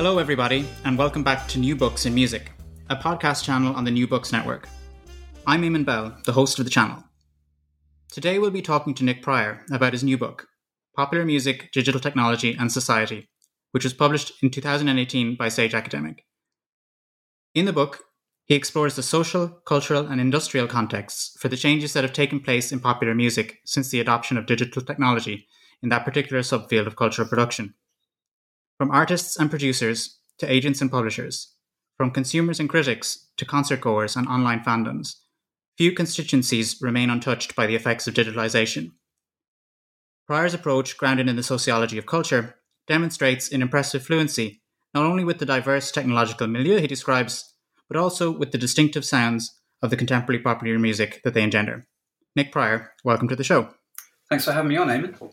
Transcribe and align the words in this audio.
Hello, 0.00 0.16
everybody, 0.16 0.66
and 0.86 0.96
welcome 0.96 1.22
back 1.22 1.46
to 1.48 1.58
New 1.58 1.76
Books 1.76 2.06
in 2.06 2.14
Music, 2.14 2.52
a 2.88 2.96
podcast 2.96 3.44
channel 3.44 3.74
on 3.74 3.84
the 3.84 3.90
New 3.90 4.08
Books 4.08 4.32
Network. 4.32 4.66
I'm 5.46 5.60
Eamon 5.60 5.84
Bell, 5.84 6.16
the 6.24 6.32
host 6.32 6.58
of 6.58 6.64
the 6.64 6.70
channel. 6.70 7.04
Today 8.10 8.38
we'll 8.38 8.50
be 8.50 8.62
talking 8.62 8.94
to 8.94 9.04
Nick 9.04 9.20
Prior 9.20 9.62
about 9.70 9.92
his 9.92 10.02
new 10.02 10.16
book, 10.16 10.46
Popular 10.96 11.26
Music, 11.26 11.70
Digital 11.74 12.00
Technology 12.00 12.56
and 12.58 12.72
Society, 12.72 13.28
which 13.72 13.84
was 13.84 13.92
published 13.92 14.32
in 14.42 14.48
2018 14.48 15.36
by 15.36 15.50
Sage 15.50 15.74
Academic. 15.74 16.24
In 17.54 17.66
the 17.66 17.72
book, 17.74 18.04
he 18.46 18.54
explores 18.54 18.96
the 18.96 19.02
social, 19.02 19.48
cultural, 19.66 20.06
and 20.06 20.18
industrial 20.18 20.66
contexts 20.66 21.36
for 21.38 21.48
the 21.48 21.58
changes 21.58 21.92
that 21.92 22.04
have 22.04 22.14
taken 22.14 22.40
place 22.40 22.72
in 22.72 22.80
popular 22.80 23.14
music 23.14 23.58
since 23.66 23.90
the 23.90 24.00
adoption 24.00 24.38
of 24.38 24.46
digital 24.46 24.80
technology 24.80 25.46
in 25.82 25.90
that 25.90 26.06
particular 26.06 26.40
subfield 26.40 26.86
of 26.86 26.96
cultural 26.96 27.28
production. 27.28 27.74
From 28.80 28.92
artists 28.92 29.36
and 29.36 29.50
producers 29.50 30.20
to 30.38 30.50
agents 30.50 30.80
and 30.80 30.90
publishers, 30.90 31.54
from 31.98 32.10
consumers 32.10 32.58
and 32.58 32.66
critics 32.66 33.28
to 33.36 33.44
concert 33.44 33.82
goers 33.82 34.16
and 34.16 34.26
online 34.26 34.60
fandoms, 34.60 35.16
few 35.76 35.92
constituencies 35.92 36.80
remain 36.80 37.10
untouched 37.10 37.54
by 37.54 37.66
the 37.66 37.74
effects 37.74 38.08
of 38.08 38.14
digitalization. 38.14 38.92
Prior's 40.26 40.54
approach, 40.54 40.96
grounded 40.96 41.28
in 41.28 41.36
the 41.36 41.42
sociology 41.42 41.98
of 41.98 42.06
culture, 42.06 42.54
demonstrates 42.88 43.52
an 43.52 43.60
impressive 43.60 44.02
fluency, 44.02 44.62
not 44.94 45.04
only 45.04 45.24
with 45.24 45.40
the 45.40 45.44
diverse 45.44 45.92
technological 45.92 46.46
milieu 46.46 46.80
he 46.80 46.86
describes, 46.86 47.54
but 47.86 47.98
also 47.98 48.30
with 48.30 48.50
the 48.50 48.56
distinctive 48.56 49.04
sounds 49.04 49.60
of 49.82 49.90
the 49.90 49.96
contemporary 49.98 50.40
popular 50.40 50.78
music 50.78 51.20
that 51.22 51.34
they 51.34 51.42
engender. 51.42 51.84
Nick 52.34 52.50
Prior, 52.50 52.94
welcome 53.04 53.28
to 53.28 53.36
the 53.36 53.44
show. 53.44 53.74
Thanks 54.30 54.46
for 54.46 54.52
having 54.52 54.70
me 54.70 54.78
on, 54.78 54.88
Eamon. 54.88 55.32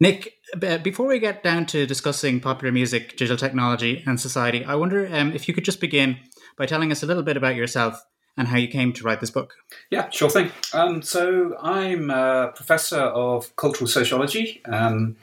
Nick, 0.00 0.34
before 0.82 1.06
we 1.06 1.18
get 1.18 1.42
down 1.42 1.66
to 1.66 1.84
discussing 1.84 2.40
popular 2.40 2.70
music, 2.70 3.16
digital 3.16 3.36
technology, 3.36 4.04
and 4.06 4.20
society, 4.20 4.64
I 4.64 4.76
wonder 4.76 5.08
um, 5.12 5.32
if 5.32 5.48
you 5.48 5.54
could 5.54 5.64
just 5.64 5.80
begin 5.80 6.18
by 6.56 6.66
telling 6.66 6.92
us 6.92 7.02
a 7.02 7.06
little 7.06 7.24
bit 7.24 7.36
about 7.36 7.56
yourself 7.56 8.04
and 8.36 8.46
how 8.46 8.56
you 8.58 8.68
came 8.68 8.92
to 8.92 9.02
write 9.02 9.20
this 9.20 9.32
book. 9.32 9.54
Yeah, 9.90 10.08
sure 10.10 10.30
thing. 10.30 10.52
Um, 10.72 11.02
so, 11.02 11.56
I'm 11.60 12.10
a 12.10 12.52
professor 12.54 13.00
of 13.00 13.54
cultural 13.56 13.88
sociology 13.88 14.62
um, 14.66 15.16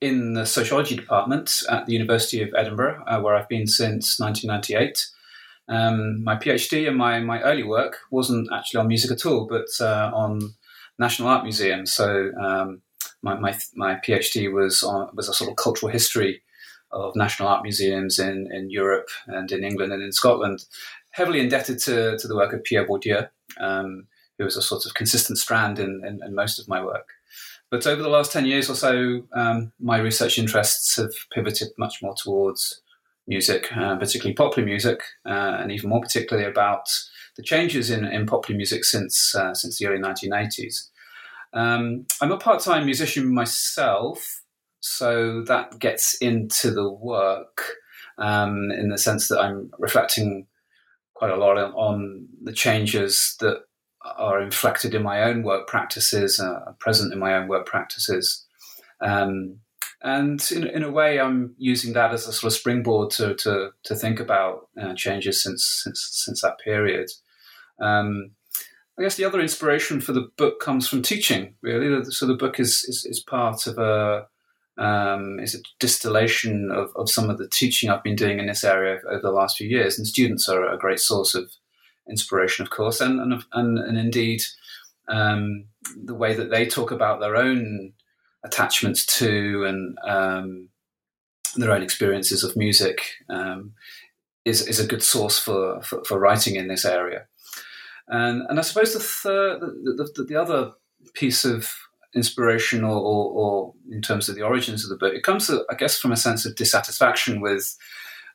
in 0.00 0.34
the 0.34 0.44
sociology 0.44 0.96
department 0.96 1.62
at 1.70 1.86
the 1.86 1.92
University 1.92 2.42
of 2.42 2.52
Edinburgh, 2.56 3.04
uh, 3.06 3.20
where 3.20 3.36
I've 3.36 3.48
been 3.48 3.68
since 3.68 4.18
1998. 4.18 5.06
Um, 5.68 6.24
my 6.24 6.34
PhD 6.34 6.88
and 6.88 6.96
my, 6.96 7.20
my 7.20 7.40
early 7.42 7.62
work 7.62 7.98
wasn't 8.10 8.48
actually 8.52 8.80
on 8.80 8.88
music 8.88 9.12
at 9.12 9.24
all, 9.24 9.46
but 9.46 9.68
uh, 9.80 10.10
on 10.12 10.54
National 10.98 11.28
Art 11.28 11.44
Museum. 11.44 11.86
So, 11.86 12.32
um, 12.40 12.82
my, 13.22 13.34
my, 13.38 13.56
my 13.74 13.94
PhD 13.96 14.52
was 14.52 14.82
on, 14.82 15.10
was 15.14 15.28
a 15.28 15.34
sort 15.34 15.50
of 15.50 15.56
cultural 15.56 15.90
history 15.90 16.42
of 16.92 17.16
national 17.16 17.48
art 17.48 17.62
museums 17.62 18.18
in, 18.18 18.48
in 18.52 18.70
Europe 18.70 19.08
and 19.26 19.50
in 19.50 19.64
England 19.64 19.92
and 19.92 20.02
in 20.02 20.12
Scotland, 20.12 20.64
heavily 21.10 21.40
indebted 21.40 21.78
to, 21.80 22.16
to 22.18 22.28
the 22.28 22.36
work 22.36 22.52
of 22.52 22.62
Pierre 22.64 22.86
Bourdieu, 22.86 23.28
um, 23.58 24.06
who 24.38 24.44
was 24.44 24.56
a 24.56 24.62
sort 24.62 24.86
of 24.86 24.94
consistent 24.94 25.38
strand 25.38 25.78
in, 25.78 26.02
in, 26.04 26.20
in, 26.24 26.34
most 26.34 26.58
of 26.58 26.68
my 26.68 26.82
work. 26.84 27.08
But 27.70 27.86
over 27.86 28.02
the 28.02 28.08
last 28.08 28.32
10 28.32 28.46
years 28.46 28.70
or 28.70 28.74
so, 28.74 29.26
um, 29.32 29.72
my 29.80 29.98
research 29.98 30.38
interests 30.38 30.96
have 30.96 31.12
pivoted 31.32 31.68
much 31.78 32.02
more 32.02 32.14
towards 32.14 32.82
music, 33.26 33.76
uh, 33.76 33.96
particularly 33.96 34.34
popular 34.34 34.64
music, 34.64 35.00
uh, 35.24 35.56
and 35.60 35.72
even 35.72 35.90
more 35.90 36.00
particularly 36.00 36.48
about 36.48 36.88
the 37.36 37.42
changes 37.42 37.90
in, 37.90 38.04
in 38.04 38.26
popular 38.26 38.56
music 38.56 38.84
since, 38.84 39.34
uh, 39.34 39.52
since 39.52 39.78
the 39.78 39.86
early 39.86 39.98
1980s. 39.98 40.88
Um, 41.56 42.06
I'm 42.20 42.32
a 42.32 42.36
part 42.36 42.60
time 42.60 42.84
musician 42.84 43.32
myself, 43.32 44.42
so 44.80 45.42
that 45.44 45.78
gets 45.78 46.14
into 46.20 46.70
the 46.70 46.90
work 46.90 47.72
um, 48.18 48.70
in 48.70 48.90
the 48.90 48.98
sense 48.98 49.28
that 49.28 49.40
I'm 49.40 49.70
reflecting 49.78 50.46
quite 51.14 51.30
a 51.30 51.36
lot 51.36 51.56
on 51.56 52.28
the 52.42 52.52
changes 52.52 53.36
that 53.40 53.62
are 54.18 54.40
inflected 54.40 54.94
in 54.94 55.02
my 55.02 55.22
own 55.22 55.42
work 55.42 55.66
practices, 55.66 56.38
uh, 56.38 56.72
present 56.78 57.12
in 57.12 57.18
my 57.18 57.34
own 57.34 57.48
work 57.48 57.66
practices. 57.66 58.44
Um, 59.00 59.60
and 60.02 60.46
in, 60.52 60.66
in, 60.66 60.82
a 60.82 60.90
way, 60.90 61.18
I'm 61.18 61.54
using 61.56 61.94
that 61.94 62.12
as 62.12 62.28
a 62.28 62.32
sort 62.32 62.52
of 62.52 62.58
springboard 62.58 63.10
to 63.12 63.34
to, 63.34 63.70
to 63.84 63.94
think 63.94 64.20
about 64.20 64.68
uh, 64.80 64.94
changes 64.94 65.42
since 65.42 65.80
since 65.82 66.06
since 66.24 66.42
that 66.42 66.58
period. 66.62 67.10
Um, 67.80 68.35
I 68.98 69.02
guess 69.02 69.16
the 69.16 69.24
other 69.24 69.40
inspiration 69.40 70.00
for 70.00 70.12
the 70.12 70.28
book 70.38 70.60
comes 70.60 70.88
from 70.88 71.02
teaching. 71.02 71.54
Really, 71.62 72.02
so 72.04 72.26
the 72.26 72.34
book 72.34 72.58
is 72.58 72.84
is, 72.88 73.04
is 73.04 73.20
part 73.20 73.66
of 73.66 73.78
a 73.78 74.26
um, 74.78 75.38
is 75.40 75.54
a 75.54 75.58
distillation 75.80 76.70
of, 76.70 76.90
of 76.96 77.10
some 77.10 77.30
of 77.30 77.38
the 77.38 77.48
teaching 77.48 77.88
I've 77.88 78.02
been 78.02 78.16
doing 78.16 78.38
in 78.38 78.46
this 78.46 78.64
area 78.64 79.00
over 79.08 79.20
the 79.22 79.30
last 79.30 79.56
few 79.56 79.68
years, 79.68 79.98
and 79.98 80.06
students 80.06 80.48
are 80.48 80.66
a 80.66 80.78
great 80.78 81.00
source 81.00 81.34
of 81.34 81.50
inspiration, 82.08 82.62
of 82.62 82.70
course, 82.70 83.00
and 83.00 83.20
and 83.20 83.42
and, 83.52 83.78
and 83.78 83.98
indeed 83.98 84.42
um, 85.08 85.66
the 86.04 86.14
way 86.14 86.34
that 86.34 86.50
they 86.50 86.66
talk 86.66 86.90
about 86.90 87.20
their 87.20 87.36
own 87.36 87.92
attachments 88.44 89.04
to 89.18 89.64
and 89.64 89.98
um, 90.06 90.68
their 91.56 91.72
own 91.72 91.82
experiences 91.82 92.44
of 92.44 92.56
music 92.56 93.10
um, 93.28 93.72
is 94.44 94.66
is 94.66 94.80
a 94.80 94.86
good 94.86 95.02
source 95.02 95.38
for, 95.38 95.82
for, 95.82 96.02
for 96.04 96.18
writing 96.18 96.56
in 96.56 96.68
this 96.68 96.84
area. 96.84 97.26
And 98.08 98.42
and 98.48 98.58
I 98.58 98.62
suppose 98.62 98.92
the 98.92 99.00
third, 99.00 99.60
the, 99.60 100.10
the, 100.14 100.24
the 100.24 100.36
other 100.36 100.72
piece 101.14 101.44
of 101.44 101.72
inspiration, 102.14 102.82
or, 102.82 102.96
or, 102.96 103.32
or, 103.32 103.74
in 103.90 104.00
terms 104.00 104.28
of 104.28 104.36
the 104.36 104.42
origins 104.42 104.82
of 104.82 104.90
the 104.90 104.96
book, 104.96 105.14
it 105.14 105.22
comes, 105.22 105.50
I 105.50 105.74
guess, 105.74 105.98
from 105.98 106.12
a 106.12 106.16
sense 106.16 106.46
of 106.46 106.56
dissatisfaction 106.56 107.40
with 107.40 107.76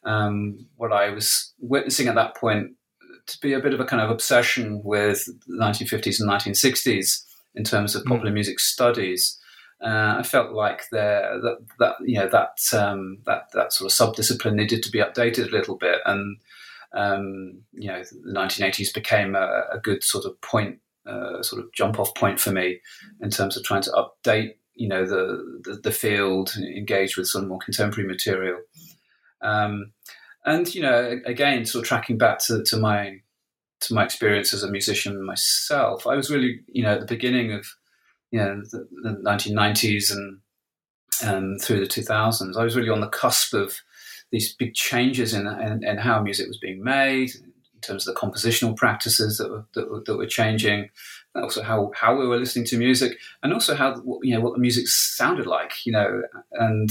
um, 0.03 0.67
what 0.77 0.93
I 0.93 1.09
was 1.09 1.53
witnessing 1.59 2.07
at 2.07 2.15
that 2.15 2.35
point 2.35 2.73
to 3.27 3.39
be 3.39 3.53
a 3.53 3.59
bit 3.59 3.73
of 3.73 3.79
a 3.79 3.85
kind 3.85 4.01
of 4.01 4.09
obsession 4.09 4.81
with 4.83 5.25
the 5.47 5.55
1950s 5.55 6.19
and 6.19 6.29
1960s 6.29 7.23
in 7.55 7.63
terms 7.63 7.95
of 7.95 8.05
popular 8.05 8.31
mm. 8.31 8.35
music 8.35 8.59
studies. 8.59 9.37
Uh, 9.83 10.15
I 10.19 10.23
felt 10.23 10.51
like 10.51 10.83
there 10.91 11.39
that, 11.41 11.57
that 11.79 11.95
you 12.01 12.19
know 12.19 12.29
that 12.29 12.59
um, 12.73 13.17
that 13.25 13.51
that 13.53 13.73
sort 13.73 13.91
of 13.91 13.97
subdiscipline 13.97 14.53
needed 14.53 14.83
to 14.83 14.91
be 14.91 14.99
updated 14.99 15.47
a 15.47 15.55
little 15.55 15.75
bit, 15.75 16.01
and 16.05 16.37
um, 16.93 17.61
you 17.73 17.87
know, 17.87 18.03
the 18.03 18.33
1980s 18.33 18.93
became 18.93 19.35
a, 19.35 19.63
a 19.71 19.79
good 19.81 20.03
sort 20.03 20.25
of 20.25 20.39
point, 20.41 20.79
uh, 21.05 21.41
sort 21.41 21.63
of 21.63 21.71
jump 21.73 21.99
off 21.99 22.13
point 22.15 22.39
for 22.39 22.51
me 22.51 22.79
in 23.21 23.29
terms 23.29 23.55
of 23.55 23.63
trying 23.63 23.81
to 23.83 23.91
update, 23.91 24.55
you 24.75 24.87
know, 24.87 25.05
the, 25.05 25.61
the, 25.63 25.75
the 25.75 25.91
field, 25.91 26.53
engage 26.57 27.17
with 27.17 27.27
some 27.27 27.47
more 27.47 27.59
contemporary 27.59 28.07
material. 28.07 28.59
Um, 29.41 29.93
and, 30.45 30.73
you 30.73 30.81
know, 30.81 31.19
again, 31.25 31.65
sort 31.65 31.83
of 31.83 31.87
tracking 31.87 32.17
back 32.17 32.39
to, 32.39 32.63
to 32.63 32.77
my, 32.77 33.21
to 33.81 33.93
my 33.93 34.03
experience 34.03 34.53
as 34.53 34.63
a 34.63 34.71
musician 34.71 35.23
myself, 35.25 36.05
I 36.05 36.15
was 36.15 36.29
really, 36.29 36.61
you 36.67 36.83
know, 36.83 36.93
at 36.93 36.99
the 36.99 37.05
beginning 37.05 37.53
of, 37.53 37.65
you 38.31 38.39
know, 38.39 38.61
the, 38.71 38.87
the 39.03 39.21
1990s 39.23 40.11
and, 40.11 40.39
and 41.23 41.61
through 41.61 41.79
the 41.79 41.85
2000s, 41.85 42.57
I 42.57 42.63
was 42.63 42.75
really 42.75 42.89
on 42.89 43.01
the 43.01 43.07
cusp 43.07 43.53
of, 43.53 43.81
these 44.31 44.53
big 44.53 44.73
changes 44.73 45.33
in, 45.33 45.45
in, 45.47 45.83
in, 45.83 45.97
how 45.97 46.21
music 46.21 46.47
was 46.47 46.57
being 46.57 46.83
made, 46.83 47.31
in 47.35 47.81
terms 47.81 48.07
of 48.07 48.13
the 48.13 48.19
compositional 48.19 48.75
practices 48.75 49.37
that 49.37 49.49
were, 49.49 49.65
that 49.73 49.91
were, 49.91 50.01
that 50.05 50.17
were 50.17 50.25
changing, 50.25 50.89
also 51.35 51.61
how, 51.61 51.91
how 51.95 52.15
we 52.17 52.27
were 52.27 52.37
listening 52.37 52.65
to 52.65 52.77
music, 52.77 53.17
and 53.43 53.53
also 53.53 53.75
how 53.75 54.01
you 54.23 54.33
know 54.33 54.41
what 54.41 54.53
the 54.53 54.59
music 54.59 54.87
sounded 54.87 55.45
like, 55.45 55.85
you 55.85 55.91
know, 55.91 56.23
and 56.53 56.89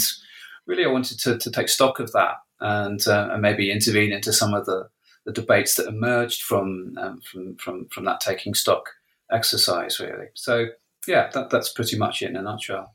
really 0.66 0.84
I 0.84 0.88
wanted 0.88 1.19
to, 1.20 1.38
to 1.38 1.50
take 1.50 1.69
stock 1.69 1.98
of 1.98 2.12
that 2.12 2.37
and, 2.60 3.00
uh, 3.06 3.31
and 3.32 3.43
maybe 3.43 3.70
intervene 3.70 4.12
into 4.12 4.32
some 4.32 4.52
of 4.54 4.66
the, 4.66 4.88
the 5.25 5.32
debates 5.32 5.75
that 5.76 5.88
emerged 5.88 6.43
from, 6.43 6.96
um, 6.98 7.20
from 7.20 7.56
from 7.56 7.86
from 7.88 8.04
that 8.04 8.20
taking 8.20 8.54
stock 8.54 8.90
exercise, 9.31 10.00
really. 10.00 10.28
So 10.34 10.66
yeah, 11.06 11.31
that, 11.32 11.50
that's 11.50 11.72
pretty 11.72 11.96
much 11.96 12.22
it 12.22 12.31
in 12.31 12.36
a 12.36 12.43
nutshell. 12.43 12.94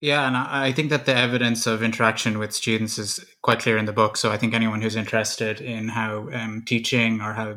Yeah, 0.00 0.26
and 0.26 0.36
I 0.36 0.72
think 0.72 0.90
that 0.90 1.06
the 1.06 1.16
evidence 1.16 1.66
of 1.66 1.82
interaction 1.82 2.38
with 2.38 2.52
students 2.52 2.98
is 2.98 3.24
quite 3.40 3.60
clear 3.60 3.78
in 3.78 3.86
the 3.86 3.94
book. 3.94 4.18
So 4.18 4.30
I 4.30 4.36
think 4.36 4.52
anyone 4.52 4.82
who's 4.82 4.96
interested 4.96 5.60
in 5.60 5.88
how 5.88 6.28
um, 6.32 6.62
teaching 6.66 7.22
or 7.22 7.32
how 7.32 7.56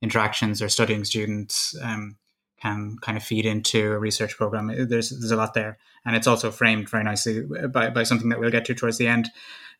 interactions 0.00 0.62
or 0.62 0.68
studying 0.68 1.04
students 1.04 1.76
um, 1.82 2.16
can 2.60 2.96
kind 3.00 3.18
of 3.18 3.24
feed 3.24 3.44
into 3.44 3.92
a 3.92 3.98
research 3.98 4.36
program. 4.36 4.68
There's 4.68 5.10
there's 5.10 5.32
a 5.32 5.36
lot 5.36 5.54
there, 5.54 5.78
and 6.04 6.14
it's 6.14 6.28
also 6.28 6.52
framed 6.52 6.88
very 6.88 7.02
nicely 7.02 7.42
by, 7.68 7.90
by 7.90 8.04
something 8.04 8.28
that 8.28 8.38
we'll 8.38 8.50
get 8.50 8.64
to 8.66 8.74
towards 8.74 8.98
the 8.98 9.08
end. 9.08 9.30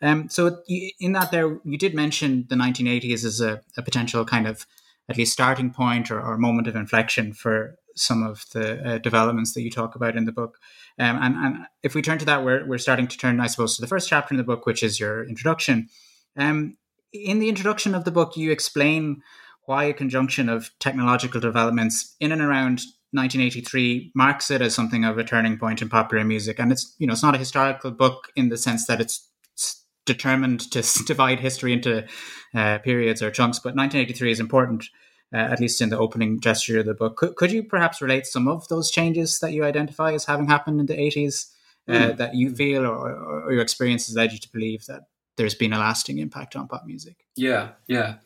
Um, 0.00 0.28
so 0.28 0.62
in 0.98 1.12
that 1.12 1.30
there, 1.30 1.60
you 1.64 1.78
did 1.78 1.94
mention 1.94 2.46
the 2.48 2.56
1980s 2.56 3.24
as 3.24 3.40
a, 3.40 3.60
a 3.76 3.82
potential 3.82 4.24
kind 4.24 4.48
of 4.48 4.66
at 5.08 5.16
least 5.16 5.32
starting 5.32 5.70
point 5.70 6.10
or, 6.10 6.20
or 6.20 6.36
moment 6.36 6.66
of 6.66 6.74
inflection 6.74 7.32
for 7.32 7.76
some 7.94 8.24
of 8.24 8.46
the 8.52 8.94
uh, 8.94 8.98
developments 8.98 9.52
that 9.54 9.62
you 9.62 9.70
talk 9.70 9.94
about 9.94 10.16
in 10.16 10.24
the 10.24 10.32
book. 10.32 10.58
Um, 10.98 11.18
and, 11.20 11.34
and 11.36 11.56
if 11.82 11.94
we 11.94 12.02
turn 12.02 12.18
to 12.18 12.24
that, 12.26 12.44
we're, 12.44 12.66
we're 12.66 12.78
starting 12.78 13.06
to 13.08 13.16
turn, 13.16 13.40
I 13.40 13.46
suppose, 13.46 13.76
to 13.76 13.80
the 13.80 13.88
first 13.88 14.08
chapter 14.08 14.34
in 14.34 14.38
the 14.38 14.44
book, 14.44 14.66
which 14.66 14.82
is 14.82 15.00
your 15.00 15.26
introduction. 15.26 15.88
Um, 16.36 16.76
in 17.12 17.38
the 17.38 17.48
introduction 17.48 17.94
of 17.94 18.04
the 18.04 18.10
book, 18.10 18.36
you 18.36 18.50
explain 18.50 19.22
why 19.66 19.84
a 19.84 19.92
conjunction 19.92 20.48
of 20.48 20.70
technological 20.80 21.40
developments 21.40 22.16
in 22.20 22.32
and 22.32 22.42
around 22.42 22.80
1983 23.12 24.12
marks 24.14 24.50
it 24.50 24.62
as 24.62 24.74
something 24.74 25.04
of 25.04 25.18
a 25.18 25.24
turning 25.24 25.58
point 25.58 25.82
in 25.82 25.88
popular 25.88 26.24
music. 26.24 26.58
And 26.58 26.72
it's, 26.72 26.96
you 26.98 27.06
know, 27.06 27.12
it's 27.12 27.22
not 27.22 27.34
a 27.34 27.38
historical 27.38 27.90
book 27.90 28.28
in 28.34 28.48
the 28.48 28.56
sense 28.56 28.86
that 28.86 29.00
it's 29.00 29.28
determined 30.06 30.70
to 30.72 30.82
divide 31.06 31.40
history 31.40 31.72
into 31.72 32.06
uh, 32.54 32.78
periods 32.78 33.22
or 33.22 33.30
chunks, 33.30 33.58
but 33.58 33.76
1983 33.76 34.32
is 34.32 34.40
important, 34.40 34.86
uh, 35.32 35.36
at 35.36 35.60
least 35.60 35.80
in 35.80 35.88
the 35.88 35.98
opening 35.98 36.40
gesture 36.40 36.80
of 36.80 36.86
the 36.86 36.94
book. 36.94 37.16
Could, 37.16 37.36
could 37.36 37.52
you 37.52 37.62
perhaps 37.62 38.02
relate 38.02 38.26
some 38.26 38.48
of 38.48 38.68
those 38.68 38.90
changes 38.90 39.38
that 39.40 39.52
you 39.52 39.64
identify 39.64 40.12
as 40.12 40.24
having 40.24 40.46
happened 40.46 40.80
in 40.80 40.86
the 40.86 40.96
80s 40.96 41.50
uh, 41.88 41.92
mm. 41.92 42.16
that 42.16 42.34
you 42.34 42.54
feel 42.54 42.84
or, 42.86 43.12
or, 43.12 43.52
your 43.52 43.62
experiences 43.62 44.14
led 44.14 44.32
you 44.32 44.38
to 44.38 44.52
believe 44.52 44.86
that 44.86 45.02
there's 45.36 45.54
been 45.54 45.72
a 45.72 45.78
lasting 45.78 46.18
impact 46.18 46.54
on 46.54 46.68
pop 46.68 46.84
music? 46.86 47.16
Yeah, 47.36 47.70
yeah. 47.86 48.16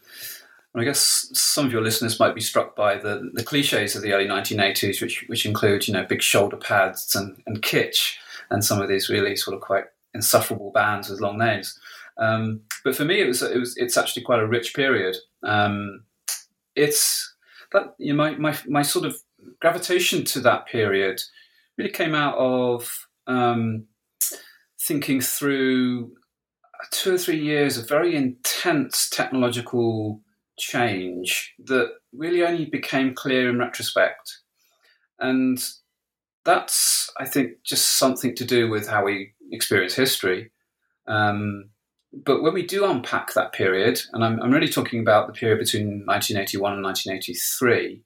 I 0.75 0.85
guess 0.85 1.31
some 1.33 1.65
of 1.65 1.73
your 1.73 1.81
listeners 1.81 2.21
might 2.21 2.35
be 2.35 2.43
struck 2.43 2.77
by 2.77 2.99
the, 2.99 3.31
the 3.33 3.43
cliches 3.43 3.97
of 3.97 4.03
the 4.03 4.13
early 4.13 4.27
1980s, 4.27 5.01
which 5.01 5.25
which 5.27 5.47
include 5.47 5.89
you 5.89 5.95
know 5.95 6.05
big 6.05 6.21
shoulder 6.21 6.59
pads 6.59 7.17
and, 7.17 7.43
and 7.47 7.63
kitsch, 7.63 8.17
and 8.51 8.63
some 8.63 8.83
of 8.83 8.89
these 8.89 9.09
really 9.09 9.37
sort 9.37 9.55
of 9.55 9.63
quite 9.63 9.85
insufferable 10.13 10.73
bands 10.73 11.09
with 11.09 11.21
long 11.21 11.39
names. 11.39 11.79
Um, 12.19 12.61
but 12.85 12.95
for 12.95 13.07
me, 13.07 13.21
it 13.21 13.27
was 13.27 13.43
it 13.43 13.59
was 13.59 13.75
it's 13.79 13.97
actually 13.97 14.23
quite 14.25 14.41
a 14.41 14.47
rich 14.47 14.75
period. 14.75 15.17
Um, 15.43 16.03
it's 16.77 17.35
that 17.73 17.95
you 17.99 18.13
know, 18.13 18.17
my, 18.17 18.37
my 18.37 18.59
my 18.67 18.83
sort 18.83 19.05
of 19.05 19.17
gravitation 19.61 20.25
to 20.25 20.41
that 20.41 20.67
period 20.67 21.21
really 21.77 21.91
came 21.91 22.15
out 22.15 22.37
of 22.37 23.07
um, 23.27 23.87
thinking 24.81 25.21
through 25.21 26.13
two 26.91 27.15
or 27.15 27.19
three 27.19 27.41
years 27.41 27.77
of 27.77 27.89
very 27.89 28.15
intense 28.15 29.09
technological 29.09 30.21
change 30.59 31.55
that 31.65 31.91
really 32.13 32.45
only 32.45 32.67
became 32.67 33.15
clear 33.15 33.51
in 33.51 33.59
retrospect. 33.59 34.39
And 35.19 35.63
that's, 36.45 37.11
I 37.19 37.27
think, 37.27 37.63
just 37.65 37.99
something 37.99 38.35
to 38.37 38.45
do 38.45 38.71
with 38.71 38.89
how 38.89 39.05
we 39.05 39.33
experience 39.51 39.95
history. 39.95 40.53
Um, 41.07 41.71
but 42.25 42.43
when 42.43 42.55
we 42.55 42.65
do 42.65 42.85
unpack 42.85 43.35
that 43.35 43.53
period, 43.53 44.01
and 44.13 44.25
I'm, 44.25 44.41
I'm, 44.41 44.51
really 44.51 44.69
talking 44.69 45.01
about 45.01 45.27
the 45.27 45.33
period 45.33 45.59
between 45.59 46.05
1981 46.07 46.75
and 46.75 46.83
1983, 46.83 48.03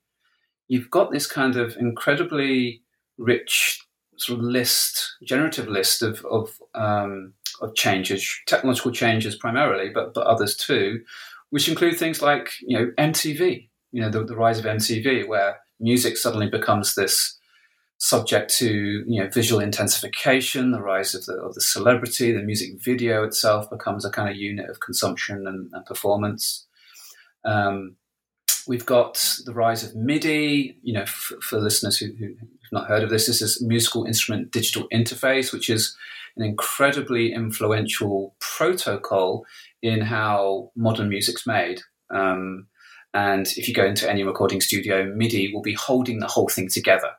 you've 0.69 0.91
got 0.91 1.11
this 1.11 1.27
kind 1.27 1.57
of 1.57 1.77
incredibly 1.77 2.83
rich 3.19 3.81
sort 4.17 4.39
of 4.39 4.45
list, 4.45 5.17
generative 5.25 5.69
list 5.69 6.03
of 6.03 6.25
of, 6.25 6.59
um, 6.75 7.35
of 7.61 7.75
changes, 7.75 8.29
technological 8.47 8.91
changes 8.91 9.37
primarily, 9.37 9.91
but 9.91 10.15
but 10.15 10.27
others 10.27 10.57
too, 10.57 11.01
which 11.51 11.69
include 11.69 11.97
things 11.97 12.21
like 12.21 12.53
you 12.61 12.79
know 12.79 12.91
MTV, 12.99 13.69
you 13.93 14.03
know 14.03 14.11
the, 14.11 14.25
the 14.25 14.37
rise 14.37 14.59
of 14.59 14.65
MTV, 14.65 15.29
where 15.29 15.59
music 15.79 16.17
suddenly 16.17 16.49
becomes 16.49 16.95
this 16.95 17.39
subject 18.01 18.51
to 18.51 19.05
you 19.07 19.23
know 19.23 19.29
visual 19.29 19.61
intensification, 19.61 20.73
the 20.73 20.81
rise 20.81 21.15
of 21.15 21.25
the 21.27 21.35
of 21.35 21.55
the 21.55 21.61
celebrity, 21.61 22.33
the 22.33 22.43
music 22.43 22.83
video 22.83 23.23
itself 23.23 23.71
becomes 23.71 24.05
a 24.05 24.11
kind 24.11 24.29
of 24.29 24.37
unit 24.37 24.69
of 24.69 24.81
consumption 24.81 25.47
and, 25.47 25.71
and 25.73 25.87
performance. 25.87 26.67
Um, 27.45 27.97
we've 28.67 28.87
got 28.87 29.39
the 29.45 29.53
rise 29.53 29.85
of 29.85 29.95
MIDI. 29.95 30.79
You 30.83 30.95
know, 30.95 31.03
f- 31.03 31.33
for 31.43 31.61
listeners 31.61 31.99
who, 31.99 32.07
who 32.19 32.29
have 32.29 32.73
not 32.73 32.89
heard 32.89 33.05
of 33.05 33.11
this, 33.11 33.27
this 33.27 33.43
is 33.43 33.63
musical 33.63 34.05
instrument 34.05 34.51
digital 34.51 34.89
interface, 34.93 35.53
which 35.53 35.69
is 35.69 35.95
an 36.37 36.43
incredibly 36.43 37.35
influential 37.35 38.35
protocol 38.41 39.45
in 39.83 40.01
how 40.01 40.73
modern 40.75 41.11
music's 41.11 41.47
made. 41.47 41.83
Um, 42.09 42.67
and 43.13 43.47
if 43.57 43.69
you 43.69 43.75
go 43.75 43.85
into 43.85 44.09
any 44.09 44.23
recording 44.23 44.61
studio, 44.61 45.05
MIDI 45.05 45.53
will 45.53 45.63
be 45.63 45.75
holding 45.75 46.21
the 46.21 46.29
whole 46.29 46.49
thing 46.49 46.69
together 46.69 47.11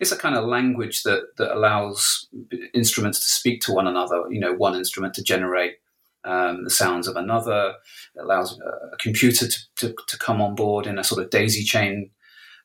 it's 0.00 0.12
a 0.12 0.16
kind 0.16 0.36
of 0.36 0.44
language 0.44 1.02
that 1.02 1.36
that 1.36 1.54
allows 1.54 2.28
instruments 2.74 3.20
to 3.20 3.30
speak 3.30 3.60
to 3.62 3.72
one 3.72 3.86
another. 3.86 4.24
You 4.30 4.40
know, 4.40 4.52
one 4.52 4.74
instrument 4.74 5.14
to 5.14 5.22
generate 5.22 5.76
um, 6.24 6.64
the 6.64 6.70
sounds 6.70 7.08
of 7.08 7.16
another. 7.16 7.74
It 8.14 8.20
allows 8.20 8.58
a, 8.58 8.96
computer 8.98 9.48
to, 9.48 9.58
to, 9.76 9.94
to, 10.06 10.18
come 10.18 10.40
on 10.40 10.54
board 10.54 10.86
in 10.86 10.98
a 10.98 11.04
sort 11.04 11.22
of 11.22 11.30
daisy 11.30 11.62
chain 11.62 12.10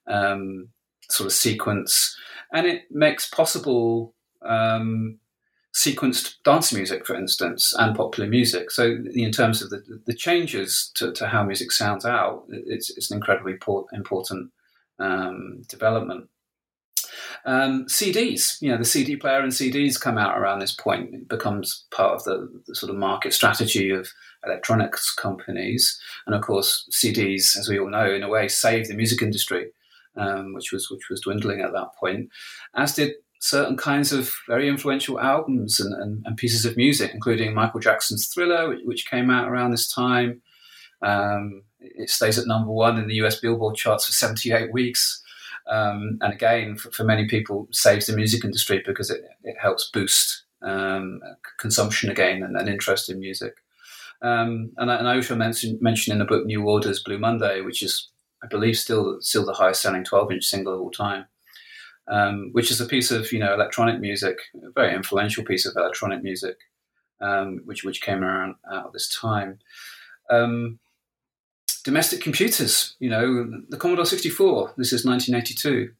um, 0.07 0.69
sort 1.09 1.27
of 1.27 1.33
sequence, 1.33 2.18
and 2.51 2.65
it 2.65 2.83
makes 2.91 3.30
possible 3.30 4.13
um, 4.41 5.19
sequenced 5.74 6.35
dance 6.44 6.71
music, 6.74 7.06
for 7.06 7.15
instance, 7.15 7.74
and 7.77 7.95
popular 7.95 8.30
music. 8.30 8.69
So, 8.71 8.97
in 9.13 9.31
terms 9.31 9.62
of 9.62 9.69
the, 9.69 10.01
the 10.06 10.13
changes 10.13 10.91
to, 10.95 11.12
to 11.13 11.27
how 11.27 11.44
music 11.44 11.71
sounds 11.71 12.06
out, 12.06 12.44
it's, 12.50 12.89
it's 12.95 13.12
an 13.12 13.18
incredibly 13.18 13.56
important 13.94 14.51
um, 15.00 15.63
development. 15.68 16.30
Um, 17.45 17.86
CDs, 17.88 18.62
you 18.62 18.72
know, 18.72 18.78
the 18.78 18.86
CD 18.86 19.18
player 19.18 19.42
and 19.42 19.51
CDs 19.51 20.00
come 20.00 20.18
out 20.18 20.38
around 20.38 20.60
this 20.60 20.74
point. 20.74 21.13
It 21.13 21.28
becomes 21.28 21.86
part 21.92 22.16
of 22.16 22.24
the, 22.24 22.62
the, 22.68 22.75
sort 22.75 22.90
of 22.90 22.95
market 22.95 23.34
strategy 23.34 23.90
of 23.90 24.07
electronics 24.45 25.13
companies, 25.13 26.00
and 26.25 26.36
of 26.36 26.42
course, 26.42 26.88
CDs, 26.92 27.57
as 27.57 27.68
we 27.68 27.78
all 27.78 27.90
know, 27.90 28.10
in 28.10 28.24
a 28.24 28.30
way, 28.30 28.48
saved 28.48 28.90
the 28.90 28.95
music 28.95 29.22
industry, 29.22 29.68
um, 30.16 30.54
which 30.54 30.72
was 30.72 30.90
which 30.90 31.10
was 31.10 31.19
dwindling 31.22 31.60
at 31.60 31.74
that 31.74 31.94
point, 32.00 32.30
as 32.75 32.95
did 32.95 33.13
certain 33.44 33.75
kinds 33.75 34.13
of 34.13 34.34
very 34.48 34.69
influential 34.69 35.19
albums 35.19 35.78
and, 35.81 35.94
and, 36.01 36.25
and 36.25 36.38
pieces 36.38 36.63
of 36.63 36.78
music, 36.78 37.12
including 37.13 37.54
Michael 37.54 37.81
Jackson's 37.81 38.28
Thriller, 38.28 38.69
which, 38.69 38.80
which 38.86 39.10
came 39.10 39.30
out 39.30 39.50
around 39.50 39.72
this 39.72 39.92
time. 39.92 40.42
Um, 41.01 41.63
it 41.81 42.10
stays 42.10 42.40
at 42.40 42.48
number 42.48 42.72
one 42.72 42.98
in 42.98 43.10
the 43.10 43.16
US 43.16 43.42
Billboard 43.42 43.75
charts 43.75 44.06
for 44.06 44.13
78 44.13 44.72
weeks. 44.72 45.22
Um, 45.68 46.18
and 46.21 46.33
again, 46.33 46.75
for, 46.75 46.92
for, 46.92 47.04
many 47.04 47.27
people, 47.27 47.68
saves 47.71 48.07
the 48.07 48.15
music 48.15 48.44
industry 48.44 48.83
because 48.86 49.10
it, 49.10 49.21
it 49.44 49.56
helps 49.60 49.89
boost 49.92 50.44
um, 50.62 51.21
consumption 51.57 52.09
again 52.09 52.44
and, 52.44 52.57
and, 52.57 52.68
interest 52.68 53.09
in 53.09 53.19
music. 53.19 53.54
Um, 54.21 54.71
and, 54.78 54.92
I, 54.92 54.95
and, 54.95 55.07
I, 55.07 55.16
also 55.16 55.35
mentioned 55.35 55.81
mention 55.81 56.11
in 56.11 56.19
the 56.19 56.26
book 56.26 56.45
New 56.45 56.64
Order's 56.64 57.02
Blue 57.02 57.18
Monday, 57.18 57.61
which 57.61 57.81
is, 57.81 58.09
I 58.44 58.47
believe, 58.47 58.78
still 58.78 59.18
still 59.21 59.45
the 59.45 59.54
highest 59.54 59.81
selling 59.81 60.04
12 60.04 60.33
inch 60.33 60.45
single 60.45 60.73
of 60.73 60.81
all 60.81 60.92
time. 60.92 61.26
Um, 62.09 62.49
which 62.52 62.69
is 62.69 62.81
a 62.81 62.85
piece 62.85 63.11
of 63.11 63.31
you 63.31 63.40
know 63.40 63.54
electronic 63.54 64.02
music, 64.02 64.38
a 64.56 64.71
very 64.71 64.94
influential 64.94 65.45
piece 65.45 65.66
of 65.66 65.78
electronic 65.78 66.21
music, 66.21 66.57
um, 67.21 67.61
which 67.64 67.85
which 67.85 68.02
came 68.02 68.23
around 68.23 68.56
out 68.69 68.88
of 68.88 68.94
this 68.94 69.07
time. 69.07 69.59
Um, 70.30 70.80
domestic 71.83 72.21
computers. 72.21 72.95
You 72.99 73.09
know, 73.09 73.61
the 73.69 73.78
Commodore 73.78 74.06
64. 74.06 74.73
This 74.78 74.94
is 74.94 75.06
1982. 75.06 75.92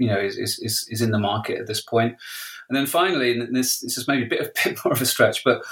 you 0.00 0.08
know, 0.08 0.18
is, 0.18 0.36
is 0.36 0.86
is 0.90 1.00
in 1.00 1.10
the 1.10 1.18
market 1.18 1.58
at 1.58 1.66
this 1.66 1.80
point. 1.80 2.16
And 2.68 2.76
then 2.76 2.86
finally, 2.86 3.32
and 3.32 3.54
this 3.54 3.80
this 3.80 3.98
is 3.98 4.06
maybe 4.06 4.24
a 4.24 4.28
bit, 4.28 4.40
a 4.64 4.68
bit 4.68 4.78
more 4.84 4.92
of 4.92 5.02
a 5.02 5.06
stretch, 5.06 5.42
but 5.44 5.62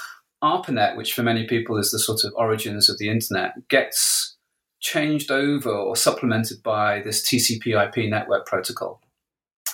ARPANET, 0.43 0.97
which 0.97 1.15
for 1.15 1.23
many 1.23 1.47
people 1.47 1.79
is 1.79 1.91
the 1.91 1.99
sort 1.99 2.25
of 2.25 2.33
origins 2.37 2.89
of 2.89 2.99
the 2.99 3.09
internet, 3.09 3.69
gets 3.69 4.37
changed 4.81 5.31
over 5.31 5.71
or 5.71 5.97
supplemented 5.97 6.63
by 6.63 7.01
this 7.01 7.27
TCP/IP 7.27 8.09
network 8.09 8.47
protocol. 8.47 9.01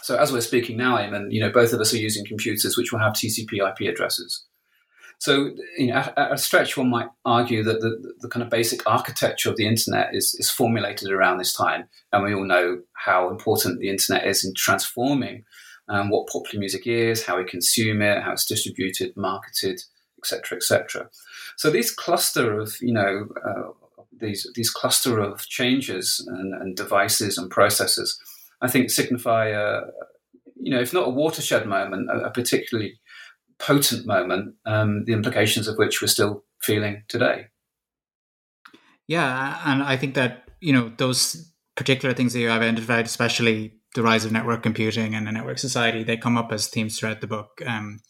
So 0.02 0.16
as 0.16 0.32
we're 0.32 0.40
speaking 0.40 0.76
now, 0.76 0.96
Eamon, 0.96 1.32
you 1.32 1.40
know, 1.40 1.50
both 1.50 1.72
of 1.72 1.80
us 1.80 1.92
are 1.92 1.98
using 1.98 2.24
computers 2.24 2.76
which 2.76 2.92
will 2.92 2.98
have 2.98 3.12
TCP/IP 3.12 3.88
addresses. 3.88 4.44
So, 5.22 5.52
you 5.78 5.86
know, 5.86 5.98
at, 5.98 6.18
at 6.18 6.32
a 6.32 6.36
stretch, 6.36 6.76
one 6.76 6.90
might 6.90 7.06
argue 7.24 7.62
that 7.62 7.80
the, 7.80 8.12
the 8.18 8.28
kind 8.28 8.42
of 8.42 8.50
basic 8.50 8.84
architecture 8.90 9.50
of 9.50 9.56
the 9.56 9.68
internet 9.68 10.12
is, 10.12 10.34
is 10.34 10.50
formulated 10.50 11.12
around 11.12 11.38
this 11.38 11.52
time. 11.52 11.84
And 12.12 12.24
we 12.24 12.34
all 12.34 12.44
know 12.44 12.80
how 12.94 13.30
important 13.30 13.78
the 13.78 13.88
internet 13.88 14.26
is 14.26 14.44
in 14.44 14.52
transforming 14.56 15.44
um, 15.88 16.10
what 16.10 16.26
popular 16.26 16.58
music 16.58 16.88
is, 16.88 17.24
how 17.24 17.38
we 17.38 17.44
consume 17.44 18.02
it, 18.02 18.20
how 18.20 18.32
it's 18.32 18.44
distributed, 18.44 19.16
marketed, 19.16 19.80
etc., 20.18 20.56
etc. 20.56 21.08
So 21.56 21.70
these 21.70 21.92
cluster 21.92 22.58
of, 22.58 22.74
you 22.80 22.92
know, 22.92 23.28
uh, 23.46 23.94
these 24.18 24.44
these 24.56 24.70
cluster 24.70 25.20
of 25.20 25.46
changes 25.46 26.20
and, 26.26 26.52
and, 26.60 26.74
devices 26.74 27.38
and 27.38 27.48
processes, 27.48 28.18
I 28.60 28.66
think 28.66 28.90
signify 28.90 29.50
a, 29.50 29.82
you 30.56 30.72
know, 30.72 30.80
if 30.80 30.92
not 30.92 31.06
a 31.06 31.10
watershed 31.10 31.64
moment, 31.64 32.10
a, 32.10 32.24
a 32.24 32.30
particularly 32.30 32.98
potent 33.62 34.06
moment, 34.06 34.54
um, 34.66 35.04
the 35.04 35.12
implications 35.12 35.68
of 35.68 35.76
which 35.78 36.02
we're 36.02 36.08
still 36.08 36.44
feeling 36.60 37.04
today. 37.08 37.46
Yeah, 39.06 39.60
and 39.64 39.82
I 39.82 39.96
think 39.96 40.14
that 40.14 40.48
you 40.60 40.72
know 40.72 40.92
those 40.96 41.52
particular 41.76 42.14
things 42.14 42.32
that 42.32 42.40
you 42.40 42.48
have 42.48 42.62
identified, 42.62 43.06
especially 43.06 43.74
the 43.94 44.02
rise 44.02 44.24
of 44.24 44.32
network 44.32 44.62
computing 44.62 45.14
and 45.14 45.26
the 45.26 45.32
network 45.32 45.58
society, 45.58 46.02
they 46.02 46.16
come 46.16 46.36
up 46.36 46.52
as 46.52 46.68
themes 46.68 46.98
throughout 46.98 47.20
the 47.20 47.26
book. 47.26 47.60
Um, 47.66 48.00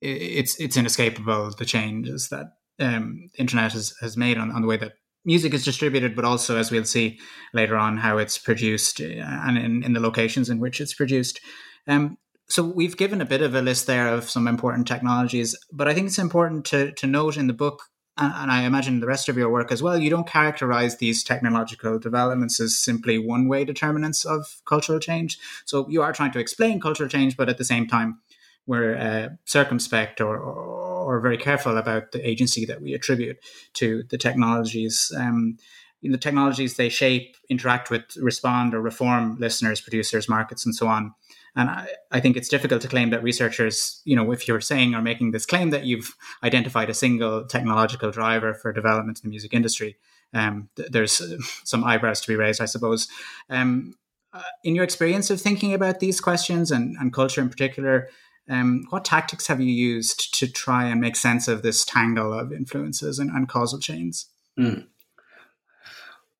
it, 0.00 0.20
it's 0.20 0.60
it's 0.60 0.76
inescapable 0.76 1.50
the 1.56 1.64
changes 1.64 2.28
that 2.28 2.46
um, 2.78 3.30
internet 3.38 3.72
has, 3.72 3.94
has 4.00 4.16
made 4.16 4.38
on, 4.38 4.50
on 4.50 4.62
the 4.62 4.68
way 4.68 4.76
that 4.76 4.94
music 5.24 5.54
is 5.54 5.64
distributed, 5.64 6.14
but 6.14 6.24
also, 6.24 6.56
as 6.56 6.70
we'll 6.70 6.84
see 6.84 7.18
later 7.52 7.76
on, 7.76 7.96
how 7.98 8.18
it's 8.18 8.38
produced 8.38 9.00
uh, 9.00 9.04
and 9.04 9.56
in, 9.56 9.82
in 9.82 9.92
the 9.92 10.00
locations 10.00 10.50
in 10.50 10.60
which 10.60 10.80
it's 10.80 10.94
produced. 10.94 11.40
Um, 11.86 12.18
so 12.48 12.62
we've 12.62 12.96
given 12.96 13.20
a 13.20 13.26
bit 13.26 13.42
of 13.42 13.54
a 13.54 13.62
list 13.62 13.86
there 13.86 14.08
of 14.08 14.28
some 14.28 14.46
important 14.46 14.86
technologies, 14.86 15.56
but 15.72 15.88
I 15.88 15.94
think 15.94 16.08
it's 16.08 16.18
important 16.18 16.64
to, 16.66 16.92
to 16.92 17.06
note 17.06 17.36
in 17.36 17.46
the 17.46 17.52
book, 17.52 17.82
and 18.16 18.50
I 18.50 18.62
imagine 18.62 19.00
the 19.00 19.06
rest 19.06 19.28
of 19.28 19.36
your 19.36 19.50
work 19.50 19.72
as 19.72 19.82
well, 19.82 19.98
you 19.98 20.10
don't 20.10 20.26
characterize 20.26 20.98
these 20.98 21.24
technological 21.24 21.98
developments 21.98 22.60
as 22.60 22.76
simply 22.76 23.18
one 23.18 23.48
way 23.48 23.64
determinants 23.64 24.24
of 24.24 24.60
cultural 24.66 25.00
change. 25.00 25.38
So 25.64 25.88
you 25.88 26.02
are 26.02 26.12
trying 26.12 26.32
to 26.32 26.38
explain 26.38 26.80
cultural 26.80 27.08
change, 27.08 27.36
but 27.36 27.48
at 27.48 27.58
the 27.58 27.64
same 27.64 27.88
time, 27.88 28.20
we're 28.66 28.96
uh, 28.96 29.28
circumspect 29.44 30.20
or, 30.20 30.38
or, 30.38 31.20
very 31.20 31.36
careful 31.36 31.76
about 31.76 32.12
the 32.12 32.26
agency 32.26 32.64
that 32.64 32.80
we 32.80 32.94
attribute 32.94 33.36
to 33.74 34.04
the 34.08 34.16
technologies. 34.16 35.12
Um, 35.16 35.58
the 36.02 36.18
technologies 36.18 36.76
they 36.76 36.88
shape, 36.88 37.36
interact 37.48 37.90
with, 37.90 38.16
respond, 38.16 38.74
or 38.74 38.80
reform 38.80 39.36
listeners, 39.38 39.80
producers, 39.80 40.28
markets, 40.28 40.64
and 40.64 40.74
so 40.74 40.86
on. 40.86 41.14
And 41.56 41.70
I, 41.70 41.88
I, 42.10 42.20
think 42.20 42.36
it's 42.36 42.48
difficult 42.48 42.82
to 42.82 42.88
claim 42.88 43.10
that 43.10 43.22
researchers, 43.22 44.02
you 44.04 44.16
know, 44.16 44.32
if 44.32 44.48
you're 44.48 44.60
saying 44.60 44.94
or 44.94 45.02
making 45.02 45.30
this 45.30 45.46
claim 45.46 45.70
that 45.70 45.84
you've 45.84 46.16
identified 46.42 46.90
a 46.90 46.94
single 46.94 47.44
technological 47.46 48.10
driver 48.10 48.54
for 48.54 48.72
development 48.72 49.20
in 49.20 49.28
the 49.28 49.30
music 49.30 49.54
industry, 49.54 49.96
um, 50.32 50.68
th- 50.76 50.90
there's 50.90 51.20
uh, 51.20 51.36
some 51.62 51.84
eyebrows 51.84 52.20
to 52.22 52.28
be 52.28 52.36
raised, 52.36 52.60
I 52.60 52.64
suppose. 52.64 53.08
Um, 53.48 53.94
uh, 54.32 54.42
in 54.64 54.74
your 54.74 54.82
experience 54.82 55.30
of 55.30 55.40
thinking 55.40 55.72
about 55.72 56.00
these 56.00 56.20
questions 56.20 56.72
and, 56.72 56.96
and 56.98 57.12
culture 57.12 57.40
in 57.40 57.48
particular, 57.48 58.08
um, 58.48 58.84
what 58.90 59.04
tactics 59.04 59.46
have 59.46 59.60
you 59.60 59.72
used 59.72 60.34
to 60.38 60.50
try 60.50 60.86
and 60.86 61.00
make 61.00 61.16
sense 61.16 61.46
of 61.46 61.62
this 61.62 61.84
tangle 61.84 62.32
of 62.32 62.52
influences 62.52 63.18
and, 63.18 63.30
and 63.30 63.48
causal 63.48 63.78
chains? 63.78 64.26
Mm. 64.58 64.86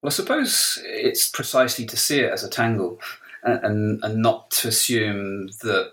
Well, 0.02 0.08
I 0.08 0.10
suppose 0.10 0.82
it's 0.84 1.28
precisely 1.28 1.86
to 1.86 1.96
see 1.96 2.18
it 2.20 2.32
as 2.32 2.44
a 2.44 2.50
tangle 2.50 3.00
and, 3.44 4.02
and 4.02 4.22
not 4.22 4.50
to 4.50 4.68
assume 4.68 5.48
that 5.62 5.90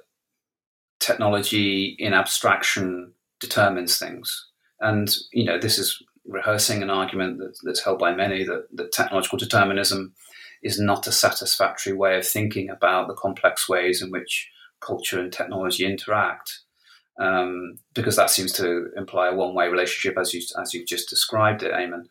technology 1.00 1.96
in 2.00 2.14
abstraction 2.14 3.14
determines 3.40 3.98
things. 4.00 4.48
And 4.80 5.14
you 5.32 5.44
know, 5.44 5.60
this 5.60 5.78
is 5.78 6.02
rehearsing 6.26 6.82
an 6.82 6.90
argument 6.90 7.40
that, 7.40 7.58
that's 7.64 7.84
held 7.84 8.00
by 8.00 8.14
many 8.14 8.44
that, 8.46 8.68
that 8.74 8.92
technological 8.92 9.38
determinism 9.38 10.14
is 10.64 10.80
not 10.80 11.08
a 11.08 11.12
satisfactory 11.12 11.94
way 11.94 12.18
of 12.18 12.28
thinking 12.28 12.70
about 12.70 13.08
the 13.08 13.16
complex 13.16 13.68
ways 13.68 14.02
in 14.02 14.12
which 14.12 14.50
culture 14.80 15.20
and 15.20 15.34
technology 15.34 15.86
interact. 15.86 16.62
Um, 17.20 17.80
because 17.94 18.16
that 18.16 18.30
seems 18.30 18.52
to 18.54 18.88
imply 18.96 19.28
a 19.28 19.36
one-way 19.36 19.68
relationship, 19.68 20.18
as 20.18 20.34
you 20.34 20.42
as 20.60 20.74
you've 20.74 20.88
just 20.88 21.10
described 21.10 21.62
it, 21.62 21.74
Eamon. 21.74 22.06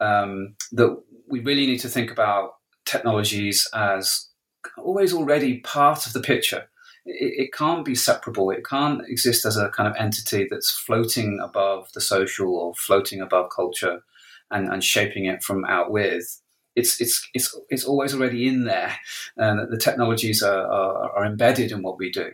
Um, 0.00 0.56
that 0.72 1.00
we 1.28 1.40
really 1.40 1.66
need 1.66 1.78
to 1.80 1.88
think 1.88 2.10
about 2.10 2.54
technologies 2.84 3.68
as 3.72 4.28
always 4.78 5.12
already 5.12 5.58
part 5.58 6.06
of 6.06 6.12
the 6.12 6.20
picture. 6.20 6.68
It, 7.04 7.46
it, 7.46 7.52
can't 7.52 7.84
be 7.84 7.94
separable. 7.94 8.50
It 8.50 8.64
can't 8.64 9.02
exist 9.08 9.44
as 9.44 9.56
a 9.56 9.68
kind 9.68 9.88
of 9.88 9.96
entity 9.98 10.46
that's 10.48 10.70
floating 10.70 11.40
above 11.42 11.92
the 11.92 12.00
social 12.00 12.54
or 12.54 12.74
floating 12.74 13.20
above 13.20 13.50
culture 13.50 14.02
and, 14.50 14.68
and 14.68 14.84
shaping 14.84 15.24
it 15.26 15.42
from 15.42 15.64
out 15.64 15.90
with. 15.90 16.40
It's, 16.76 17.00
it's, 17.00 17.28
it's, 17.34 17.58
it's 17.68 17.84
always 17.84 18.14
already 18.14 18.48
in 18.48 18.64
there, 18.64 18.96
and 19.36 19.70
the 19.70 19.76
technologies 19.76 20.42
are, 20.42 20.66
are, 20.66 21.10
are 21.16 21.24
embedded 21.26 21.70
in 21.70 21.82
what 21.82 21.98
we 21.98 22.10
do. 22.10 22.30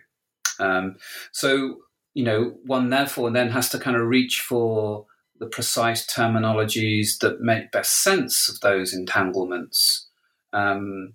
Um, 0.60 0.96
so, 1.32 1.78
you 2.14 2.24
know, 2.24 2.54
one 2.64 2.90
therefore 2.90 3.30
then 3.30 3.50
has 3.50 3.68
to 3.70 3.78
kind 3.78 3.96
of 3.96 4.06
reach 4.06 4.40
for 4.40 5.06
the 5.38 5.46
precise 5.46 6.06
terminologies 6.06 7.18
that 7.20 7.40
make 7.40 7.72
best 7.72 8.02
sense 8.02 8.48
of 8.48 8.60
those 8.60 8.92
entanglements. 8.92 10.08
Um, 10.52 11.14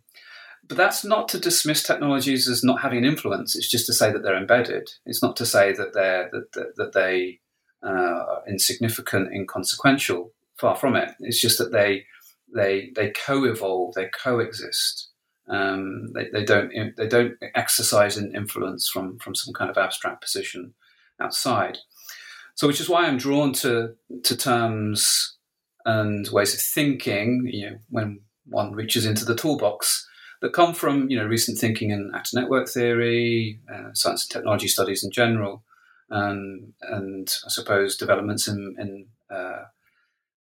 but 0.67 0.77
that's 0.77 1.03
not 1.03 1.27
to 1.29 1.39
dismiss 1.39 1.84
technologies 1.84 2.48
as 2.48 2.63
not 2.63 2.82
having 2.82 3.03
influence. 3.03 3.55
It's 3.55 3.70
just 3.70 3.86
to 3.88 3.93
say 3.93 4.12
that 4.12 4.24
they're 4.24 4.38
embedded. 4.38 4.89
It's 5.05 5.22
not 5.22 5.36
to 5.38 5.46
say 5.46 5.74
that 5.74 5.93
they're 5.93 6.29
that, 6.32 6.51
that, 6.53 6.75
that 6.77 6.93
they 6.93 7.39
uh, 7.84 7.89
are 7.89 8.43
insignificant, 8.48 9.34
inconsequential. 9.34 10.32
Far 10.58 10.75
from 10.75 10.96
it. 10.96 11.10
It's 11.20 11.41
just 11.41 11.58
that 11.58 11.72
they 11.72 12.05
they 12.53 12.91
they 12.96 13.10
co-evolve, 13.12 13.96
they 13.96 14.08
coexist. 14.08 15.10
Um, 15.50 16.13
they, 16.13 16.29
they 16.32 16.46
don't 16.46 16.72
they 16.96 17.08
don't 17.08 17.34
exercise 17.55 18.15
an 18.15 18.34
influence 18.34 18.88
from 18.88 19.17
from 19.20 19.36
some 19.36 19.53
kind 19.53 19.70
of 19.70 19.77
abstract 19.77 20.22
position 20.22 20.74
outside. 21.20 21.79
So, 22.55 22.67
which 22.67 22.79
is 22.79 22.88
why 22.88 23.05
I'm 23.05 23.17
drawn 23.17 23.51
to 23.53 23.96
to 24.24 24.38
terms 24.38 25.38
and 25.86 26.27
ways 26.29 26.53
of 26.53 26.62
thinking. 26.62 27.50
You 27.51 27.72
know, 27.72 27.77
when 27.89 28.22
one 28.46 28.74
reaches 28.74 29.05
into 29.05 29.25
the 29.25 29.36
toolbox 29.36 30.08
that 30.43 30.51
come 30.51 30.73
from 30.73 31.09
you 31.09 31.17
know 31.17 31.25
recent 31.25 31.57
thinking 31.57 31.89
in 31.89 32.12
actor 32.13 32.38
network 32.39 32.67
theory, 32.67 33.59
uh, 33.73 33.93
science 33.93 34.25
and 34.25 34.29
technology 34.29 34.67
studies 34.67 35.01
in 35.01 35.09
general, 35.09 35.63
um, 36.12 36.73
and 36.81 37.33
I 37.45 37.50
suppose 37.50 37.95
developments 37.95 38.50
in, 38.50 38.75
in 38.77 39.07
uh, 39.33 39.63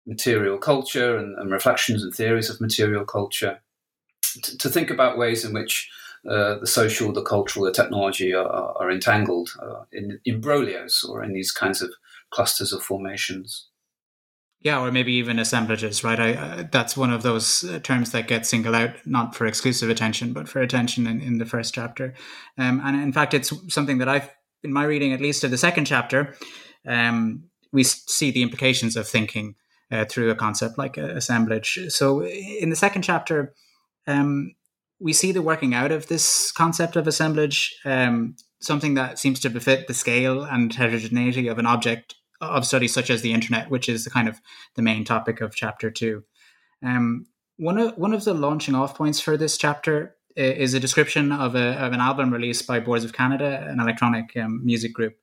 material 0.06 0.56
culture 0.56 1.18
and, 1.18 1.38
and, 1.38 1.52
reflections 1.52 2.02
and 2.02 2.14
theories 2.14 2.48
of 2.48 2.62
material 2.62 3.04
culture. 3.04 3.60
To, 4.42 4.56
to 4.56 4.68
think 4.70 4.90
about 4.90 5.18
ways 5.18 5.44
in 5.44 5.52
which 5.52 5.90
uh, 6.26 6.58
the 6.58 6.66
social, 6.66 7.12
the 7.12 7.22
cultural, 7.22 7.66
the 7.66 7.72
technology 7.72 8.32
are, 8.32 8.48
are 8.80 8.90
entangled 8.90 9.50
uh, 9.60 9.82
in 9.92 10.18
imbroglios 10.26 11.06
or 11.06 11.22
in 11.22 11.34
these 11.34 11.52
kinds 11.52 11.82
of 11.82 11.90
clusters 12.30 12.72
of 12.72 12.82
formations. 12.82 13.66
Yeah, 14.62 14.80
or 14.80 14.92
maybe 14.92 15.14
even 15.14 15.38
assemblages, 15.38 16.04
right? 16.04 16.20
I, 16.20 16.34
uh, 16.34 16.64
that's 16.70 16.94
one 16.94 17.10
of 17.10 17.22
those 17.22 17.64
uh, 17.64 17.78
terms 17.78 18.10
that 18.12 18.28
gets 18.28 18.50
singled 18.50 18.74
out, 18.74 18.90
not 19.06 19.34
for 19.34 19.46
exclusive 19.46 19.88
attention, 19.88 20.34
but 20.34 20.48
for 20.48 20.60
attention 20.60 21.06
in, 21.06 21.22
in 21.22 21.38
the 21.38 21.46
first 21.46 21.72
chapter. 21.72 22.14
Um, 22.58 22.80
and 22.84 23.00
in 23.00 23.12
fact, 23.12 23.32
it's 23.32 23.52
something 23.72 23.98
that 23.98 24.08
I've, 24.08 24.28
in 24.62 24.72
my 24.72 24.84
reading, 24.84 25.14
at 25.14 25.20
least 25.20 25.44
of 25.44 25.50
the 25.50 25.56
second 25.56 25.86
chapter, 25.86 26.36
um, 26.86 27.44
we 27.72 27.84
see 27.84 28.30
the 28.30 28.42
implications 28.42 28.96
of 28.96 29.08
thinking 29.08 29.54
uh, 29.90 30.04
through 30.04 30.30
a 30.30 30.34
concept 30.34 30.76
like 30.76 30.98
assemblage. 30.98 31.78
So 31.88 32.22
in 32.24 32.68
the 32.68 32.76
second 32.76 33.00
chapter, 33.00 33.54
um, 34.06 34.54
we 34.98 35.14
see 35.14 35.32
the 35.32 35.40
working 35.40 35.72
out 35.72 35.90
of 35.90 36.08
this 36.08 36.52
concept 36.52 36.96
of 36.96 37.06
assemblage, 37.06 37.74
um, 37.86 38.36
something 38.60 38.92
that 38.94 39.18
seems 39.18 39.40
to 39.40 39.48
befit 39.48 39.88
the 39.88 39.94
scale 39.94 40.42
and 40.42 40.74
heterogeneity 40.74 41.48
of 41.48 41.58
an 41.58 41.64
object 41.64 42.16
of 42.40 42.66
studies 42.66 42.94
such 42.94 43.10
as 43.10 43.22
the 43.22 43.32
internet, 43.32 43.70
which 43.70 43.88
is 43.88 44.04
the 44.04 44.10
kind 44.10 44.28
of 44.28 44.40
the 44.74 44.82
main 44.82 45.04
topic 45.04 45.40
of 45.40 45.54
chapter 45.54 45.90
two. 45.90 46.24
Um, 46.84 47.26
one 47.56 47.78
of 47.78 47.96
one 47.98 48.12
of 48.12 48.24
the 48.24 48.34
launching 48.34 48.74
off 48.74 48.96
points 48.96 49.20
for 49.20 49.36
this 49.36 49.58
chapter 49.58 50.16
is 50.36 50.74
a 50.74 50.80
description 50.80 51.32
of, 51.32 51.54
a, 51.54 51.74
of 51.74 51.92
an 51.92 52.00
album 52.00 52.32
released 52.32 52.66
by 52.66 52.80
Boards 52.80 53.04
of 53.04 53.12
Canada, 53.12 53.66
an 53.68 53.80
electronic 53.80 54.36
um, 54.36 54.64
music 54.64 54.92
group, 54.92 55.16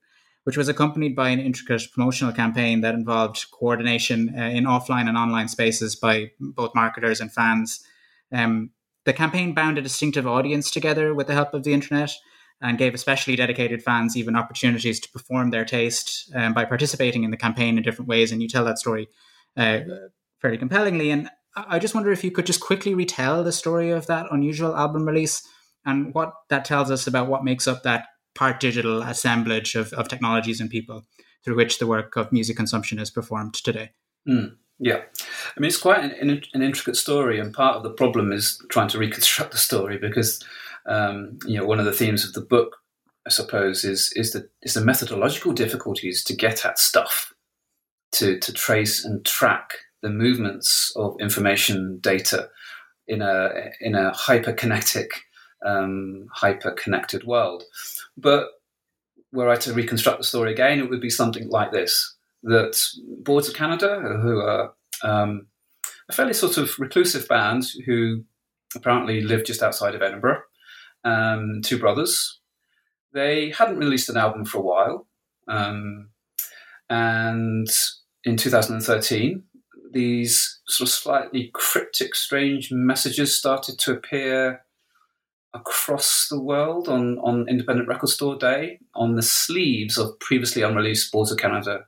which 0.44 0.56
was 0.56 0.68
accompanied 0.68 1.16
by 1.16 1.30
an 1.30 1.40
intricate 1.40 1.82
promotional 1.92 2.32
campaign 2.32 2.82
that 2.82 2.94
involved 2.94 3.46
coordination 3.50 4.34
uh, 4.36 4.42
in 4.42 4.64
offline 4.64 5.08
and 5.08 5.16
online 5.16 5.48
spaces 5.48 5.96
by 5.96 6.30
both 6.38 6.74
marketers 6.74 7.20
and 7.20 7.32
fans. 7.32 7.84
Um, 8.32 8.70
the 9.04 9.12
campaign 9.12 9.54
bound 9.54 9.78
a 9.78 9.82
distinctive 9.82 10.26
audience 10.26 10.70
together 10.70 11.14
with 11.14 11.26
the 11.26 11.34
help 11.34 11.54
of 11.54 11.64
the 11.64 11.72
internet, 11.72 12.12
and 12.60 12.78
gave 12.78 12.94
especially 12.94 13.36
dedicated 13.36 13.82
fans 13.82 14.16
even 14.16 14.34
opportunities 14.34 14.98
to 15.00 15.10
perform 15.10 15.50
their 15.50 15.64
taste 15.64 16.30
um, 16.34 16.52
by 16.54 16.64
participating 16.64 17.22
in 17.22 17.30
the 17.30 17.36
campaign 17.36 17.76
in 17.76 17.84
different 17.84 18.08
ways. 18.08 18.32
And 18.32 18.42
you 18.42 18.48
tell 18.48 18.64
that 18.64 18.78
story 18.78 19.08
uh, 19.56 19.80
fairly 20.40 20.58
compellingly. 20.58 21.10
And 21.10 21.30
I 21.56 21.78
just 21.78 21.94
wonder 21.94 22.10
if 22.10 22.24
you 22.24 22.30
could 22.30 22.46
just 22.46 22.60
quickly 22.60 22.94
retell 22.94 23.44
the 23.44 23.52
story 23.52 23.90
of 23.90 24.06
that 24.06 24.26
unusual 24.30 24.76
album 24.76 25.06
release 25.06 25.46
and 25.84 26.12
what 26.14 26.32
that 26.50 26.64
tells 26.64 26.90
us 26.90 27.06
about 27.06 27.28
what 27.28 27.44
makes 27.44 27.68
up 27.68 27.82
that 27.82 28.06
part 28.34 28.60
digital 28.60 29.02
assemblage 29.02 29.74
of, 29.74 29.92
of 29.94 30.08
technologies 30.08 30.60
and 30.60 30.70
people 30.70 31.04
through 31.44 31.56
which 31.56 31.78
the 31.78 31.86
work 31.86 32.16
of 32.16 32.32
music 32.32 32.56
consumption 32.56 32.98
is 32.98 33.10
performed 33.10 33.54
today. 33.54 33.90
Mm. 34.28 34.56
Yeah, 34.80 35.00
I 35.56 35.60
mean 35.60 35.68
it's 35.68 35.76
quite 35.76 36.04
an, 36.04 36.42
an, 36.54 36.62
intricate 36.62 36.94
story, 36.94 37.40
and 37.40 37.52
part 37.52 37.76
of 37.76 37.82
the 37.82 37.90
problem 37.90 38.30
is 38.30 38.62
trying 38.68 38.86
to 38.90 38.98
reconstruct 38.98 39.50
the 39.50 39.58
story 39.58 39.98
because 39.98 40.40
um, 40.86 41.38
you 41.46 41.58
know, 41.58 41.66
one 41.66 41.78
of 41.78 41.84
the 41.84 41.92
themes 41.92 42.24
of 42.24 42.32
the 42.32 42.40
book, 42.40 42.76
I 43.26 43.30
suppose, 43.30 43.84
is 43.84 44.12
is 44.16 44.32
the 44.32 44.48
is 44.62 44.74
the 44.74 44.84
methodological 44.84 45.52
difficulties 45.52 46.24
to 46.24 46.36
get 46.36 46.64
at 46.64 46.78
stuff, 46.78 47.32
to 48.12 48.38
to 48.38 48.52
trace 48.52 49.04
and 49.04 49.24
track 49.24 49.74
the 50.02 50.10
movements 50.10 50.92
of 50.96 51.16
information 51.20 51.98
data 52.00 52.48
in 53.06 53.22
a 53.22 53.70
in 53.80 53.94
a 53.94 54.12
hyperkinetic, 54.12 55.08
um, 55.64 56.26
hyper 56.32 56.72
connected 56.72 57.24
world. 57.24 57.64
But 58.16 58.48
were 59.32 59.50
I 59.50 59.56
to 59.56 59.74
reconstruct 59.74 60.18
the 60.18 60.24
story 60.24 60.52
again, 60.52 60.78
it 60.78 60.88
would 60.88 61.00
be 61.00 61.10
something 61.10 61.48
like 61.48 61.72
this: 61.72 62.16
that 62.44 62.80
Boards 63.22 63.48
of 63.48 63.54
Canada, 63.54 64.00
who 64.22 64.40
are 64.40 64.72
um, 65.02 65.46
a 66.08 66.12
fairly 66.12 66.34
sort 66.34 66.56
of 66.56 66.78
reclusive 66.78 67.28
band 67.28 67.64
who 67.86 68.24
apparently 68.74 69.20
live 69.20 69.44
just 69.44 69.62
outside 69.62 69.94
of 69.94 70.02
Edinburgh, 70.02 70.42
um, 71.08 71.60
two 71.62 71.78
brothers. 71.78 72.40
They 73.12 73.50
hadn't 73.50 73.78
released 73.78 74.08
an 74.08 74.16
album 74.16 74.44
for 74.44 74.58
a 74.58 74.62
while. 74.62 75.06
Um, 75.48 76.10
and 76.90 77.68
in 78.24 78.36
2013, 78.36 79.42
these 79.92 80.60
sort 80.66 80.88
of 80.88 80.94
slightly 80.94 81.50
cryptic, 81.54 82.14
strange 82.14 82.70
messages 82.70 83.36
started 83.36 83.78
to 83.80 83.92
appear 83.92 84.62
across 85.54 86.28
the 86.28 86.40
world 86.40 86.88
on, 86.88 87.18
on 87.20 87.48
Independent 87.48 87.88
Record 87.88 88.10
Store 88.10 88.36
Day 88.36 88.80
on 88.94 89.14
the 89.14 89.22
sleeves 89.22 89.96
of 89.96 90.18
previously 90.20 90.62
unreleased 90.62 91.10
Boards 91.10 91.32
of 91.32 91.38
Canada 91.38 91.86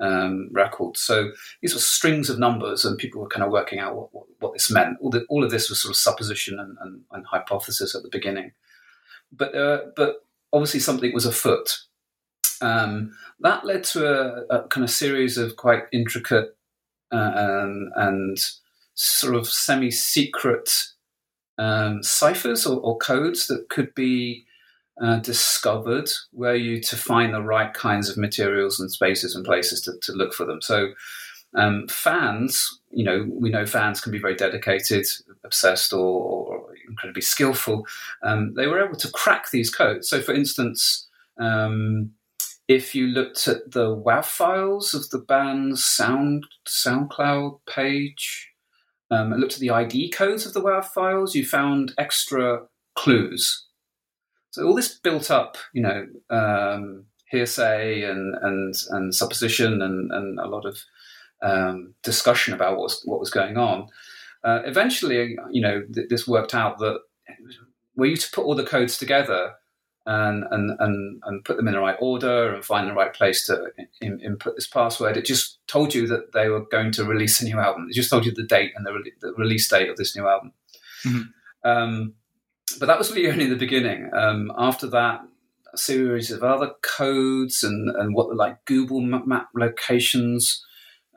um, 0.00 0.48
records. 0.52 1.00
So 1.00 1.30
these 1.60 1.74
were 1.74 1.80
strings 1.80 2.30
of 2.30 2.38
numbers, 2.38 2.84
and 2.84 2.98
people 2.98 3.20
were 3.20 3.28
kind 3.28 3.44
of 3.44 3.52
working 3.52 3.78
out 3.78 3.94
what, 3.94 4.14
what, 4.14 4.26
what 4.38 4.52
this 4.52 4.70
meant. 4.70 4.98
All, 5.00 5.10
the, 5.10 5.24
all, 5.28 5.44
of 5.44 5.50
this 5.50 5.68
was 5.68 5.80
sort 5.80 5.90
of 5.90 5.96
supposition 5.96 6.58
and, 6.58 6.76
and, 6.80 7.02
and 7.12 7.26
hypothesis 7.26 7.94
at 7.94 8.02
the 8.02 8.08
beginning. 8.08 8.52
But, 9.32 9.54
uh, 9.54 9.80
but 9.96 10.24
obviously, 10.52 10.80
something 10.80 11.12
was 11.12 11.26
afoot. 11.26 11.78
Um, 12.60 13.12
that 13.40 13.64
led 13.64 13.84
to 13.84 14.06
a, 14.06 14.44
a, 14.54 14.68
kind 14.68 14.84
of 14.84 14.90
series 14.90 15.38
of 15.38 15.56
quite 15.56 15.84
intricate 15.92 16.56
uh, 17.10 17.32
and, 17.34 17.92
and 17.96 18.38
sort 18.94 19.34
of 19.34 19.48
semi 19.48 19.90
secret 19.90 20.70
um, 21.56 22.02
ciphers 22.02 22.66
or, 22.66 22.80
or, 22.80 22.98
codes 22.98 23.46
that 23.46 23.68
could 23.68 23.94
be 23.94 24.46
uh, 25.00 25.16
discovered 25.16 26.10
were 26.32 26.54
you 26.54 26.80
to 26.80 26.96
find 26.96 27.32
the 27.32 27.42
right 27.42 27.72
kinds 27.72 28.08
of 28.08 28.16
materials 28.16 28.78
and 28.78 28.90
spaces 28.90 29.34
and 29.34 29.44
places 29.44 29.80
to, 29.82 29.92
to 30.02 30.12
look 30.12 30.34
for 30.34 30.44
them. 30.44 30.60
So, 30.60 30.92
um, 31.54 31.88
fans, 31.88 32.80
you 32.90 33.04
know, 33.04 33.26
we 33.28 33.50
know 33.50 33.66
fans 33.66 34.00
can 34.00 34.12
be 34.12 34.18
very 34.18 34.36
dedicated, 34.36 35.06
obsessed, 35.42 35.92
or, 35.92 35.98
or 35.98 36.74
incredibly 36.88 37.22
skillful. 37.22 37.86
Um, 38.22 38.54
they 38.54 38.66
were 38.66 38.84
able 38.84 38.96
to 38.96 39.10
crack 39.10 39.50
these 39.50 39.70
codes. 39.70 40.08
So, 40.08 40.20
for 40.20 40.32
instance, 40.32 41.08
um, 41.40 42.12
if 42.68 42.94
you 42.94 43.08
looked 43.08 43.48
at 43.48 43.72
the 43.72 43.96
WAV 43.96 44.24
files 44.24 44.94
of 44.94 45.08
the 45.10 45.18
band's 45.18 45.84
Sound 45.84 46.46
SoundCloud 46.68 47.58
page, 47.68 48.52
um, 49.10 49.32
and 49.32 49.40
looked 49.40 49.54
at 49.54 49.60
the 49.60 49.70
ID 49.70 50.10
codes 50.10 50.46
of 50.46 50.52
the 50.52 50.60
WAV 50.60 50.84
files, 50.84 51.34
you 51.34 51.44
found 51.44 51.94
extra 51.98 52.62
clues. 52.94 53.66
So 54.50 54.66
all 54.66 54.74
this 54.74 54.98
built 54.98 55.30
up, 55.30 55.56
you 55.72 55.82
know, 55.82 56.06
um, 56.30 57.04
hearsay 57.28 58.02
and 58.02 58.34
and 58.42 58.74
and 58.90 59.14
supposition 59.14 59.82
and 59.82 60.10
and 60.12 60.38
a 60.40 60.48
lot 60.48 60.66
of 60.66 60.82
um, 61.42 61.94
discussion 62.02 62.54
about 62.54 62.72
what 62.72 62.82
was, 62.82 63.02
what 63.04 63.20
was 63.20 63.30
going 63.30 63.56
on. 63.56 63.88
Uh, 64.44 64.60
eventually, 64.64 65.36
you 65.50 65.62
know, 65.62 65.82
th- 65.94 66.08
this 66.08 66.26
worked 66.26 66.54
out 66.54 66.78
that 66.78 67.00
were 67.96 68.06
you 68.06 68.16
to 68.16 68.30
put 68.30 68.44
all 68.44 68.54
the 68.54 68.64
codes 68.64 68.98
together, 68.98 69.52
and, 70.06 70.44
and, 70.50 70.76
and, 70.80 71.22
and 71.24 71.44
put 71.44 71.56
them 71.56 71.68
in 71.68 71.74
the 71.74 71.80
right 71.80 71.96
order 72.00 72.54
and 72.54 72.64
find 72.64 72.88
the 72.88 72.94
right 72.94 73.12
place 73.12 73.46
to 73.46 73.66
in, 74.00 74.18
input 74.20 74.54
this 74.56 74.66
password. 74.66 75.16
It 75.16 75.26
just 75.26 75.58
told 75.66 75.94
you 75.94 76.06
that 76.08 76.32
they 76.32 76.48
were 76.48 76.64
going 76.66 76.90
to 76.92 77.04
release 77.04 77.40
a 77.40 77.44
new 77.44 77.58
album. 77.58 77.86
It 77.88 77.94
just 77.94 78.10
told 78.10 78.24
you 78.24 78.32
the 78.32 78.42
date 78.42 78.72
and 78.74 78.86
the, 78.86 78.92
re- 78.92 79.12
the 79.20 79.32
release 79.34 79.68
date 79.68 79.90
of 79.90 79.96
this 79.96 80.16
new 80.16 80.26
album. 80.26 80.52
Mm-hmm. 81.06 81.70
Um, 81.70 82.14
but 82.78 82.86
that 82.86 82.98
was 82.98 83.10
really 83.10 83.30
only 83.30 83.46
the 83.46 83.56
beginning. 83.56 84.10
Um, 84.14 84.52
after 84.56 84.86
that, 84.88 85.20
a 85.72 85.78
series 85.78 86.30
of 86.30 86.42
other 86.42 86.72
codes 86.82 87.62
and, 87.62 87.90
and 87.96 88.14
what 88.14 88.34
like 88.36 88.64
Google 88.64 89.00
map 89.00 89.48
locations 89.54 90.64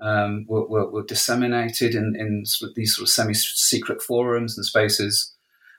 um, 0.02 0.46
were, 0.48 0.68
were, 0.68 0.90
were, 0.90 1.04
disseminated 1.04 1.96
in, 1.96 2.16
in 2.18 2.46
sort 2.46 2.70
of 2.70 2.76
these 2.76 2.96
sort 2.96 3.04
of 3.04 3.10
semi-secret 3.10 4.02
forums 4.02 4.58
and 4.58 4.66
spaces. 4.66 5.34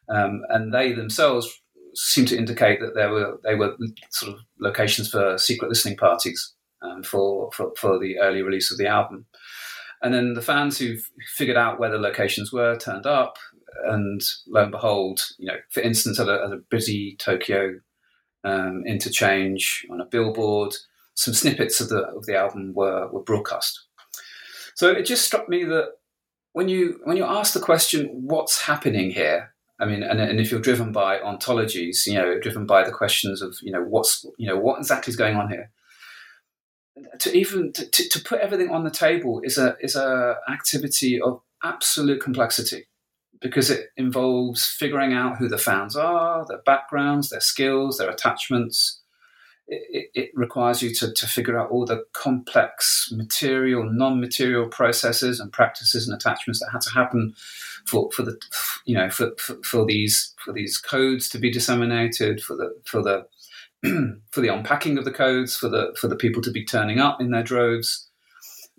Um, 0.09 0.43
and 0.49 0.73
they 0.73 0.93
themselves 0.93 1.61
seemed 1.95 2.29
to 2.29 2.39
indicate 2.39 2.81
that 2.81 2.95
there 2.95 3.11
were 3.11 3.39
they 3.45 3.55
were 3.55 3.77
sort 4.11 4.33
of 4.33 4.41
locations 4.59 5.09
for 5.09 5.39
secret 5.39 5.69
listening 5.69 5.97
parties 5.97 6.55
um, 6.83 7.03
for, 7.03 7.51
for, 7.53 7.73
for 7.77 7.99
the 7.99 8.19
early 8.19 8.43
release 8.43 8.71
of 8.71 8.79
the 8.79 8.87
album. 8.87 9.27
And 10.03 10.13
then 10.13 10.35
the 10.35 10.43
fans 10.43 10.79
who 10.79 10.97
figured 11.37 11.57
out 11.57 11.79
where 11.79 11.91
the 11.91 11.99
locations 11.99 12.53
were 12.53 12.77
turned 12.77 13.07
up, 13.07 13.39
and 13.85 14.21
lo 14.47 14.63
and 14.63 14.73
behold, 14.73 15.21
you 15.39 15.47
know, 15.47 15.57
for 15.71 15.81
instance, 15.81 16.21
at 16.21 16.29
a, 16.29 16.45
at 16.45 16.53
a 16.53 16.63
busy 16.71 17.17
Tokyo 17.19 17.81
um, 18.45 18.85
interchange 18.87 19.87
on 19.91 20.01
a 20.01 20.07
billboard, 20.07 20.75
some 21.15 21.35
snippets 21.35 21.81
of 21.81 21.89
the 21.89 22.03
of 22.17 22.27
the 22.27 22.37
album 22.37 22.75
were 22.75 23.09
were 23.09 23.23
broadcast. 23.23 23.87
So 24.75 24.91
it 24.91 25.07
just 25.07 25.25
struck 25.25 25.49
me 25.49 25.65
that 25.65 25.93
when 26.53 26.69
you 26.69 27.01
when 27.05 27.17
you 27.17 27.25
ask 27.25 27.55
the 27.55 27.61
question, 27.61 28.09
"What's 28.13 28.63
happening 28.63 29.11
here?" 29.11 29.55
I 29.81 29.87
mean, 29.87 30.03
and, 30.05 30.21
and 30.21 30.39
if 30.39 30.51
you're 30.51 30.61
driven 30.61 30.93
by 30.93 31.19
ontologies, 31.19 32.07
you 32.07 32.15
know, 32.15 32.39
driven 32.39 32.65
by 32.65 32.85
the 32.85 32.93
questions 32.93 33.43
of, 33.43 33.57
you 33.61 33.73
know, 33.73 33.83
what's, 33.83 34.25
you 34.39 34.47
know, 34.47 34.57
what 34.57 34.79
exactly 34.79 35.11
is 35.11 35.17
going 35.17 35.35
on 35.35 35.51
here, 35.51 35.73
to 37.19 37.37
even 37.37 37.73
to, 37.73 38.09
to 38.09 38.21
put 38.21 38.41
everything 38.41 38.71
on 38.71 38.85
the 38.85 38.91
table 38.91 39.41
is 39.43 39.59
a 39.59 39.77
is 39.81 39.97
a 39.97 40.37
activity 40.49 41.21
of 41.21 41.41
absolute 41.63 42.21
complexity 42.21 42.87
because 43.45 43.69
it 43.69 43.91
involves 43.99 44.67
figuring 44.67 45.13
out 45.13 45.37
who 45.37 45.49
the 45.49 45.59
fans 45.59 45.95
are, 45.95 46.47
their 46.49 46.63
backgrounds, 46.65 47.29
their 47.29 47.43
skills, 47.43 47.99
their 47.99 48.09
attachments, 48.09 49.03
it, 49.69 50.09
it, 50.15 50.31
requires 50.35 50.83
you 50.83 50.95
to, 50.95 51.13
to 51.13 51.27
figure 51.27 51.59
out 51.59 51.71
all 51.71 51.85
the 51.85 52.05
complex 52.15 53.13
material, 53.13 53.85
non-material 53.85 54.69
processes 54.69 55.41
and 55.41 55.53
practices 55.53 56.09
and 56.09 56.17
attachments 56.17 56.59
that 56.61 56.71
had 56.73 56.81
to 56.81 56.91
happen 56.91 57.35
for, 57.87 58.11
for 58.13 58.23
the 58.23 58.41
you 58.87 58.95
know 58.95 59.11
for, 59.11 59.33
for, 59.37 59.57
for 59.63 59.85
these 59.85 60.35
for 60.43 60.55
these 60.55 60.79
codes 60.79 61.29
to 61.29 61.39
be 61.39 61.51
disseminated, 61.51 62.43
for 62.43 62.57
the 62.57 62.75
for 62.87 63.03
the 63.03 63.27
for 64.31 64.41
the 64.41 64.49
unpacking 64.49 64.97
of 64.97 65.05
the 65.05 65.13
codes, 65.13 65.55
for 65.55 65.69
the 65.69 65.95
for 66.01 66.09
the 66.09 66.17
people 66.17 66.41
to 66.41 66.51
be 66.51 66.65
turning 66.65 66.99
up 66.99 67.21
in 67.21 67.31
their 67.31 67.43
droves. 67.43 68.09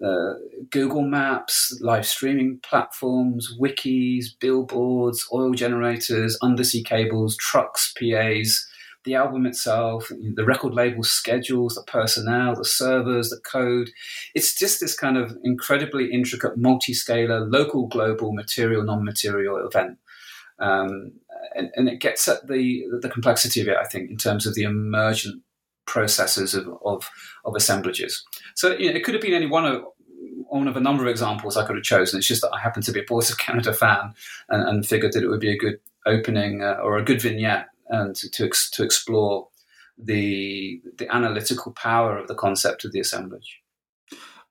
Uh, 0.03 0.33
Google 0.71 1.03
Maps, 1.03 1.77
live 1.81 2.05
streaming 2.05 2.59
platforms, 2.63 3.55
wikis, 3.59 4.25
billboards, 4.39 5.25
oil 5.31 5.53
generators, 5.53 6.37
undersea 6.41 6.83
cables, 6.83 7.37
trucks, 7.37 7.93
PAs, 7.97 8.67
the 9.05 9.15
album 9.15 9.45
itself, 9.45 10.11
the 10.33 10.43
record 10.43 10.73
label 10.73 11.03
schedules, 11.03 11.75
the 11.75 11.83
personnel, 11.83 12.55
the 12.55 12.65
servers, 12.65 13.29
the 13.29 13.39
code. 13.39 13.89
It's 14.33 14.57
just 14.57 14.81
this 14.81 14.97
kind 14.97 15.15
of 15.17 15.37
incredibly 15.43 16.11
intricate, 16.11 16.57
multi-scalar, 16.57 17.49
local, 17.49 17.87
global, 17.87 18.33
material, 18.33 18.83
non-material 18.83 19.65
event. 19.65 19.97
Um, 20.59 21.13
and, 21.53 21.69
and, 21.75 21.87
it 21.87 21.99
gets 21.99 22.27
at 22.27 22.47
the 22.47 22.83
the 23.01 23.09
complexity 23.09 23.59
of 23.59 23.67
it, 23.67 23.75
I 23.77 23.85
think, 23.85 24.09
in 24.09 24.17
terms 24.17 24.45
of 24.45 24.55
the 24.55 24.63
emergent 24.63 25.43
processes 25.85 26.53
of, 26.53 26.67
of, 26.85 27.09
of 27.45 27.55
assemblages. 27.55 28.23
So 28.55 28.75
you 28.77 28.89
know, 28.89 28.95
it 28.95 29.03
could 29.03 29.13
have 29.13 29.21
been 29.21 29.33
any 29.33 29.47
one 29.47 29.65
of 29.65 29.83
one 30.47 30.67
of 30.67 30.77
a 30.77 30.81
number 30.81 31.03
of 31.03 31.09
examples 31.09 31.57
I 31.57 31.65
could 31.65 31.75
have 31.75 31.83
chosen. 31.83 32.17
It's 32.17 32.27
just 32.27 32.41
that 32.41 32.53
I 32.53 32.59
happen 32.59 32.81
to 32.83 32.91
be 32.91 32.99
a 32.99 33.03
Boards 33.03 33.29
of 33.29 33.37
Canada 33.37 33.73
fan 33.73 34.13
and, 34.49 34.67
and 34.67 34.87
figured 34.87 35.13
that 35.13 35.23
it 35.23 35.27
would 35.27 35.39
be 35.39 35.51
a 35.51 35.57
good 35.57 35.79
opening 36.05 36.63
uh, 36.63 36.77
or 36.83 36.97
a 36.97 37.03
good 37.03 37.21
vignette 37.21 37.67
and 37.89 38.15
to, 38.15 38.29
to, 38.29 38.49
to 38.71 38.83
explore 38.83 39.47
the 39.97 40.81
the 40.97 41.13
analytical 41.13 41.71
power 41.71 42.17
of 42.17 42.27
the 42.27 42.35
concept 42.35 42.85
of 42.85 42.91
the 42.91 42.99
assemblage. 42.99 43.61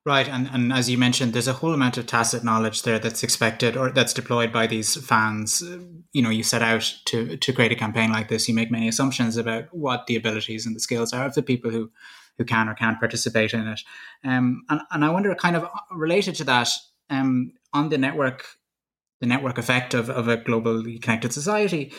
Right, 0.07 0.29
and, 0.29 0.47
and 0.53 0.71
as 0.71 0.87
you 0.87 0.99
mentioned, 0.99 1.33
there's 1.33 1.47
a 1.47 1.53
whole 1.53 1.73
amount 1.73 1.97
of 1.97 2.05
tacit 2.05 2.43
knowledge 2.43 2.83
there 2.83 2.99
that's 2.99 3.23
expected 3.23 3.75
or 3.75 3.89
that's 3.89 4.13
deployed 4.13 4.53
by 4.53 4.67
these 4.67 4.95
fans. 5.03 5.63
You 6.11 6.21
know, 6.21 6.29
you 6.29 6.43
set 6.43 6.61
out 6.61 6.93
to 7.05 7.37
to 7.37 7.53
create 7.53 7.71
a 7.71 7.75
campaign 7.75 8.11
like 8.11 8.27
this, 8.27 8.47
you 8.47 8.53
make 8.53 8.69
many 8.69 8.87
assumptions 8.87 9.35
about 9.35 9.73
what 9.73 10.05
the 10.05 10.15
abilities 10.15 10.67
and 10.67 10.75
the 10.75 10.79
skills 10.79 11.11
are 11.11 11.25
of 11.25 11.33
the 11.33 11.41
people 11.41 11.71
who 11.71 11.91
who 12.37 12.45
can 12.45 12.69
or 12.69 12.75
can't 12.75 12.99
participate 12.99 13.53
in 13.53 13.65
it. 13.67 13.81
Um, 14.23 14.63
and 14.69 14.81
and 14.91 15.03
I 15.03 15.09
wonder, 15.09 15.33
kind 15.33 15.55
of 15.55 15.67
related 15.89 16.35
to 16.35 16.43
that, 16.43 16.69
um, 17.09 17.53
on 17.73 17.89
the 17.89 17.97
network, 17.97 18.45
the 19.21 19.27
network 19.27 19.57
effect 19.57 19.95
of 19.95 20.11
of 20.11 20.27
a 20.27 20.37
globally 20.37 21.01
connected 21.01 21.33
society. 21.33 21.91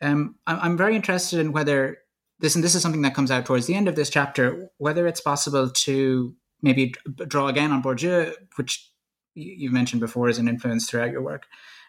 Um, 0.00 0.36
I'm 0.46 0.76
very 0.76 0.94
interested 0.94 1.40
in 1.40 1.50
whether 1.50 1.98
this, 2.38 2.54
and 2.54 2.62
this 2.62 2.76
is 2.76 2.82
something 2.82 3.02
that 3.02 3.16
comes 3.16 3.32
out 3.32 3.46
towards 3.46 3.66
the 3.66 3.74
end 3.74 3.88
of 3.88 3.96
this 3.96 4.10
chapter, 4.10 4.70
whether 4.78 5.08
it's 5.08 5.20
possible 5.20 5.70
to 5.70 6.36
maybe 6.62 6.94
draw 7.26 7.48
again 7.48 7.72
on 7.72 7.82
Bourdieu, 7.82 8.34
which 8.56 8.90
you 9.34 9.70
mentioned 9.70 10.00
before 10.00 10.28
as 10.28 10.38
an 10.38 10.48
influence 10.48 10.88
throughout 10.88 11.12
your 11.12 11.22
work, 11.22 11.46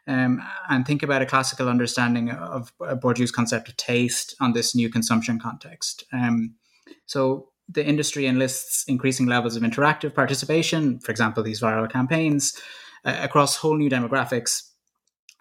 um, 0.07 0.41
and 0.69 0.85
think 0.85 1.03
about 1.03 1.21
a 1.21 1.25
classical 1.25 1.67
understanding 1.67 2.29
of 2.29 2.71
Bourdieu's 2.79 3.31
concept 3.31 3.67
of 3.67 3.77
taste 3.77 4.35
on 4.39 4.53
this 4.53 4.75
new 4.75 4.89
consumption 4.89 5.39
context. 5.39 6.03
Um, 6.13 6.55
so 7.05 7.49
the 7.67 7.85
industry 7.85 8.25
enlists 8.25 8.83
increasing 8.87 9.27
levels 9.27 9.55
of 9.55 9.63
interactive 9.63 10.15
participation, 10.15 10.99
for 10.99 11.11
example, 11.11 11.43
these 11.43 11.61
viral 11.61 11.91
campaigns, 11.91 12.59
uh, 13.05 13.17
across 13.21 13.57
whole 13.57 13.77
new 13.77 13.89
demographics 13.89 14.69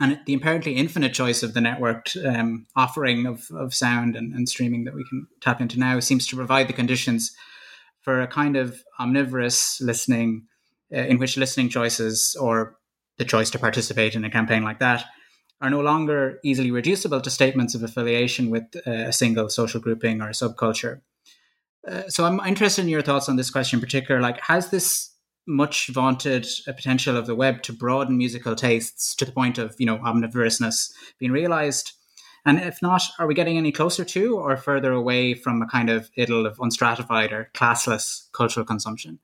and 0.01 0.21
the 0.27 0.35
apparently 0.35 0.77
infinite 0.77 1.13
choice 1.13 1.43
of 1.43 1.55
the 1.55 1.61
networked 1.61 2.17
um, 2.25 2.67
offering 2.77 3.27
of, 3.27 3.51
of 3.51 3.75
sound 3.75 4.15
and, 4.15 4.33
and, 4.33 4.49
streaming 4.49 4.85
that 4.85 4.95
we 4.95 5.05
can 5.09 5.27
tap 5.41 5.61
into 5.61 5.79
now 5.79 5.99
seems 5.99 6.27
to 6.27 6.37
provide 6.37 6.69
the 6.69 6.73
conditions 6.73 7.35
for 8.09 8.23
a 8.23 8.27
kind 8.27 8.57
of 8.57 8.83
omnivorous 8.99 9.83
listening 9.83 10.47
uh, 10.95 11.01
in 11.01 11.19
which 11.19 11.37
listening 11.37 11.69
choices 11.69 12.35
or 12.41 12.79
the 13.19 13.25
choice 13.27 13.51
to 13.51 13.59
participate 13.59 14.15
in 14.15 14.25
a 14.25 14.31
campaign 14.31 14.63
like 14.63 14.79
that 14.79 15.05
are 15.61 15.69
no 15.69 15.81
longer 15.81 16.39
easily 16.43 16.71
reducible 16.71 17.21
to 17.21 17.29
statements 17.29 17.75
of 17.75 17.83
affiliation 17.83 18.49
with 18.49 18.65
uh, 18.87 18.91
a 18.91 19.13
single 19.13 19.51
social 19.51 19.79
grouping 19.79 20.23
or 20.23 20.31
subculture. 20.31 21.03
Uh, 21.87 22.09
so 22.09 22.25
I'm 22.25 22.41
interested 22.47 22.81
in 22.81 22.89
your 22.89 23.03
thoughts 23.03 23.29
on 23.29 23.37
this 23.37 23.51
question 23.51 23.77
in 23.77 23.83
particular. 23.83 24.23
Like, 24.23 24.41
has 24.41 24.71
this 24.71 25.15
much 25.47 25.89
vaunted 25.89 26.47
potential 26.65 27.15
of 27.15 27.27
the 27.27 27.35
web 27.35 27.63
to 27.65 27.75
broaden 27.75 28.17
musical 28.17 28.57
tastes 28.57 29.15
to 29.17 29.27
the 29.27 29.33
point 29.33 29.59
of, 29.59 29.77
you 29.79 29.85
know, 29.85 29.99
omnivorousness 29.99 30.91
being 31.19 31.33
realized? 31.33 31.93
And 32.45 32.59
if 32.59 32.81
not, 32.81 33.03
are 33.19 33.27
we 33.27 33.35
getting 33.35 33.59
any 33.59 33.73
closer 33.73 34.05
to 34.05 34.39
or 34.39 34.57
further 34.57 34.93
away 34.93 35.35
from 35.35 35.61
a 35.63 35.67
kind 35.67 35.91
of 35.91 36.11
idyll 36.17 36.47
of 36.47 36.59
unstratified 36.61 37.33
or 37.33 37.51
classless 37.55 38.31
cultural 38.33 38.65
consumption? 38.65 39.19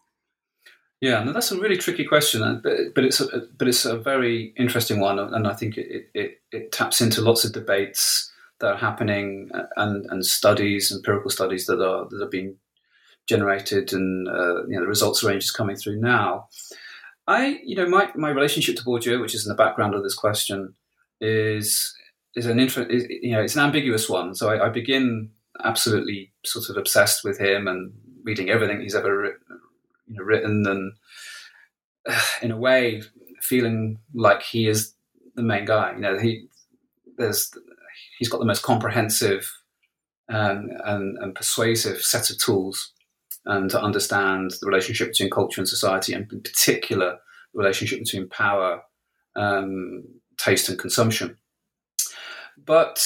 Yeah, 1.00 1.22
no, 1.22 1.32
that's 1.32 1.52
a 1.52 1.60
really 1.60 1.76
tricky 1.76 2.04
question, 2.04 2.60
but, 2.62 2.94
but 2.94 3.04
it's 3.04 3.20
a, 3.20 3.42
but 3.58 3.68
it's 3.68 3.84
a 3.84 3.98
very 3.98 4.54
interesting 4.56 5.00
one, 5.00 5.18
and 5.18 5.46
I 5.46 5.52
think 5.52 5.76
it, 5.76 6.08
it, 6.14 6.40
it 6.50 6.72
taps 6.72 7.00
into 7.00 7.20
lots 7.20 7.44
of 7.44 7.52
debates 7.52 8.32
that 8.60 8.72
are 8.72 8.78
happening 8.78 9.50
uh, 9.52 9.64
and, 9.76 10.06
and 10.10 10.24
studies, 10.24 10.90
empirical 10.90 11.30
studies 11.30 11.66
that 11.66 11.82
are 11.82 12.08
that 12.08 12.22
are 12.22 12.28
being 12.28 12.56
generated, 13.26 13.92
and 13.92 14.28
uh, 14.28 14.64
you 14.66 14.76
know 14.76 14.80
the 14.80 14.86
results 14.86 15.22
range 15.22 15.44
is 15.44 15.50
coming 15.50 15.76
through 15.76 16.00
now. 16.00 16.48
I, 17.26 17.60
you 17.64 17.76
know, 17.76 17.88
my, 17.88 18.10
my 18.14 18.30
relationship 18.30 18.76
to 18.76 18.84
Bourdieu, 18.84 19.20
which 19.20 19.34
is 19.34 19.46
in 19.46 19.50
the 19.50 19.62
background 19.62 19.94
of 19.94 20.02
this 20.02 20.14
question, 20.14 20.74
is 21.20 21.94
is 22.36 22.46
an 22.46 22.58
interest. 22.58 22.90
You 22.90 23.32
know, 23.32 23.42
it's 23.42 23.56
an 23.56 23.62
ambiguous 23.62 24.08
one. 24.08 24.34
So 24.34 24.50
I, 24.50 24.66
I 24.66 24.68
begin 24.68 25.30
absolutely 25.62 26.32
sort 26.44 26.68
of 26.68 26.76
obsessed 26.76 27.24
with 27.24 27.38
him 27.38 27.68
and 27.68 27.92
reading 28.24 28.50
everything 28.50 28.80
he's 28.80 28.94
ever 28.94 29.24
you 30.06 30.16
know, 30.16 30.22
written 30.22 30.64
and 30.66 30.92
in 32.42 32.50
a 32.50 32.56
way 32.56 33.02
feeling 33.40 33.98
like 34.14 34.42
he 34.42 34.66
is 34.66 34.94
the 35.34 35.42
main 35.42 35.64
guy. 35.64 35.92
You 35.94 36.00
know, 36.00 36.18
he 36.18 36.46
there's 37.16 37.50
he's 38.18 38.28
got 38.28 38.38
the 38.38 38.46
most 38.46 38.62
comprehensive 38.62 39.50
and, 40.28 40.70
and, 40.84 41.18
and 41.18 41.34
persuasive 41.34 42.02
set 42.02 42.30
of 42.30 42.38
tools 42.38 42.92
um, 43.46 43.68
to 43.68 43.80
understand 43.80 44.52
the 44.60 44.66
relationship 44.66 45.08
between 45.08 45.30
culture 45.30 45.60
and 45.60 45.68
society, 45.68 46.12
and 46.12 46.30
in 46.32 46.40
particular 46.40 47.18
the 47.52 47.58
relationship 47.58 48.00
between 48.00 48.28
power, 48.28 48.82
um, 49.36 50.02
taste, 50.38 50.68
and 50.68 50.78
consumption. 50.78 51.36
But 52.64 53.04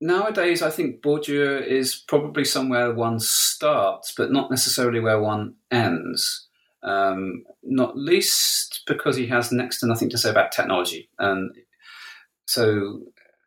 nowadays, 0.00 0.62
I 0.62 0.70
think 0.70 1.02
Bourdieu 1.02 1.64
is 1.64 1.96
probably 1.96 2.44
somewhere 2.44 2.92
one 2.92 3.20
starts, 3.20 4.12
but 4.16 4.32
not 4.32 4.50
necessarily 4.50 5.00
where 5.00 5.20
one 5.20 5.54
ends. 5.70 6.46
Um, 6.82 7.44
not 7.62 7.96
least 7.96 8.82
because 8.86 9.16
he 9.16 9.26
has 9.26 9.50
next 9.50 9.80
to 9.80 9.86
nothing 9.86 10.08
to 10.10 10.18
say 10.18 10.30
about 10.30 10.52
technology, 10.52 11.10
and 11.18 11.50
so 12.46 13.00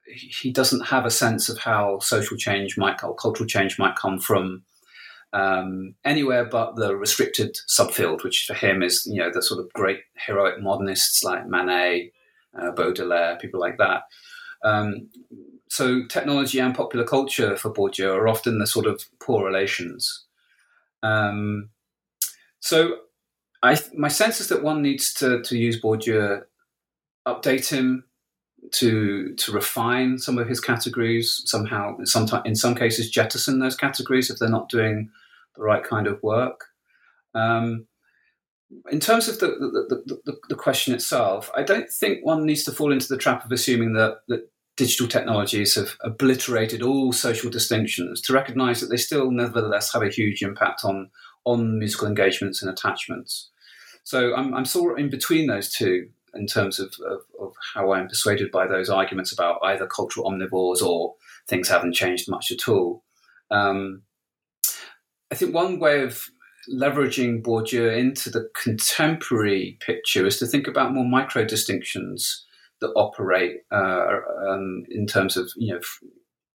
he 0.05 0.51
doesn't 0.51 0.87
have 0.87 1.05
a 1.05 1.11
sense 1.11 1.47
of 1.47 1.57
how 1.57 1.99
social 1.99 2.35
change 2.35 2.77
might, 2.77 3.01
or 3.03 3.15
cultural 3.15 3.47
change 3.47 3.79
might 3.79 3.95
come 3.95 4.19
from 4.19 4.63
um, 5.33 5.95
anywhere 6.03 6.45
but 6.45 6.75
the 6.75 6.95
restricted 6.95 7.57
subfield, 7.69 8.23
which 8.23 8.45
for 8.45 8.53
him 8.53 8.83
is 8.83 9.05
you 9.09 9.21
know 9.21 9.31
the 9.33 9.41
sort 9.41 9.59
of 9.59 9.71
great 9.73 9.99
heroic 10.25 10.61
modernists 10.61 11.23
like 11.23 11.47
Manet, 11.47 12.11
uh, 12.59 12.71
Baudelaire, 12.71 13.37
people 13.39 13.59
like 13.59 13.77
that. 13.77 14.03
Um, 14.63 15.09
so 15.69 16.05
technology 16.07 16.59
and 16.59 16.75
popular 16.75 17.05
culture 17.05 17.55
for 17.55 17.73
Bourdieu 17.73 18.13
are 18.13 18.27
often 18.27 18.59
the 18.59 18.67
sort 18.67 18.85
of 18.85 19.03
poor 19.19 19.45
relations. 19.45 20.25
Um, 21.01 21.69
so 22.59 22.97
I, 23.63 23.77
my 23.95 24.09
sense 24.09 24.41
is 24.41 24.49
that 24.49 24.63
one 24.63 24.81
needs 24.81 25.13
to, 25.15 25.41
to 25.41 25.57
use 25.57 25.81
Bourdieu, 25.81 26.43
update 27.27 27.69
him, 27.69 28.05
to 28.69 29.33
to 29.35 29.51
refine 29.51 30.19
some 30.19 30.37
of 30.37 30.47
his 30.47 30.59
categories 30.59 31.41
somehow. 31.45 31.97
Sometimes, 32.03 32.43
in 32.45 32.55
some 32.55 32.75
cases, 32.75 33.09
jettison 33.09 33.59
those 33.59 33.75
categories 33.75 34.29
if 34.29 34.37
they're 34.37 34.49
not 34.49 34.69
doing 34.69 35.09
the 35.55 35.63
right 35.63 35.83
kind 35.83 36.07
of 36.07 36.21
work. 36.21 36.65
Um, 37.33 37.87
in 38.91 38.99
terms 38.99 39.27
of 39.27 39.39
the 39.39 39.47
the, 39.47 40.19
the, 40.25 40.37
the, 40.49 40.55
question 40.55 40.93
itself, 40.93 41.49
I 41.55 41.63
don't 41.63 41.89
think 41.89 42.25
one 42.25 42.45
needs 42.45 42.63
to 42.63 42.71
fall 42.71 42.91
into 42.91 43.07
the 43.07 43.17
trap 43.17 43.45
of 43.45 43.51
assuming 43.51 43.93
that, 43.93 44.19
that 44.27 44.49
digital 44.77 45.07
technologies 45.07 45.75
have 45.75 45.95
obliterated 46.01 46.81
all 46.81 47.11
social 47.11 47.49
distinctions, 47.49 48.21
to 48.21 48.33
recognize 48.33 48.81
that 48.81 48.87
they 48.87 48.97
still 48.97 49.31
nevertheless 49.31 49.93
have 49.93 50.01
a 50.01 50.09
huge 50.09 50.41
impact 50.41 50.83
on, 50.83 51.09
on 51.45 51.77
musical 51.77 52.07
engagements 52.07 52.61
and 52.61 52.71
attachments. 52.71 53.49
So 54.03 54.33
I'm, 54.35 54.53
I'm 54.53 54.65
sort 54.65 54.93
of 54.93 55.03
in 55.03 55.09
between 55.09 55.47
those 55.47 55.71
two 55.71 56.09
in 56.33 56.47
terms 56.47 56.79
of, 56.79 56.93
of, 57.05 57.19
of, 57.39 57.53
how 57.73 57.91
I'm 57.91 58.07
persuaded 58.07 58.51
by 58.51 58.65
those 58.65 58.89
arguments 58.89 59.33
about 59.33 59.59
either 59.63 59.85
cultural 59.85 60.31
omnivores 60.31 60.81
or 60.81 61.15
things 61.47 61.67
haven't 61.67 61.93
changed 61.93 62.29
much 62.29 62.51
at 62.51 62.69
all. 62.69 63.03
Um, 63.51 64.03
I 65.29 65.35
think 65.35 65.53
one 65.53 65.77
way 65.79 66.01
of 66.03 66.25
leveraging 66.69 67.41
Bourdieu 67.41 67.97
into 67.97 68.29
the 68.29 68.49
contemporary 68.61 69.77
picture 69.79 70.25
is 70.25 70.37
to 70.39 70.45
think 70.45 70.67
about 70.67 70.93
more 70.93 71.05
micro 71.05 71.43
distinctions 71.45 72.45
that 72.81 72.91
operate 72.95 73.57
uh, 73.71 74.17
um, 74.47 74.83
in 74.89 75.05
terms 75.07 75.37
of 75.37 75.49
you 75.55 75.73
know 75.73 75.79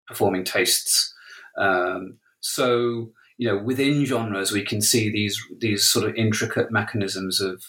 performing 0.06 0.44
tastes. 0.44 1.12
Um, 1.58 2.18
so 2.40 3.10
you 3.38 3.48
know 3.48 3.62
within 3.62 4.04
genres 4.04 4.52
we 4.52 4.64
can 4.64 4.80
see 4.80 5.10
these 5.10 5.40
these 5.58 5.86
sort 5.86 6.08
of 6.08 6.14
intricate 6.14 6.70
mechanisms 6.70 7.40
of 7.40 7.62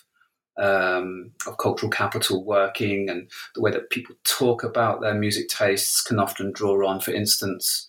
um, 0.58 1.32
of 1.46 1.58
cultural 1.58 1.90
capital 1.90 2.44
working 2.44 3.10
and 3.10 3.30
the 3.56 3.62
way 3.62 3.72
that 3.72 3.90
people 3.90 4.16
talk 4.24 4.64
about 4.64 5.02
their 5.02 5.14
music 5.14 5.50
tastes 5.50 6.02
can 6.02 6.20
often 6.20 6.52
draw 6.52 6.88
on, 6.88 7.00
for 7.00 7.12
instance, 7.12 7.87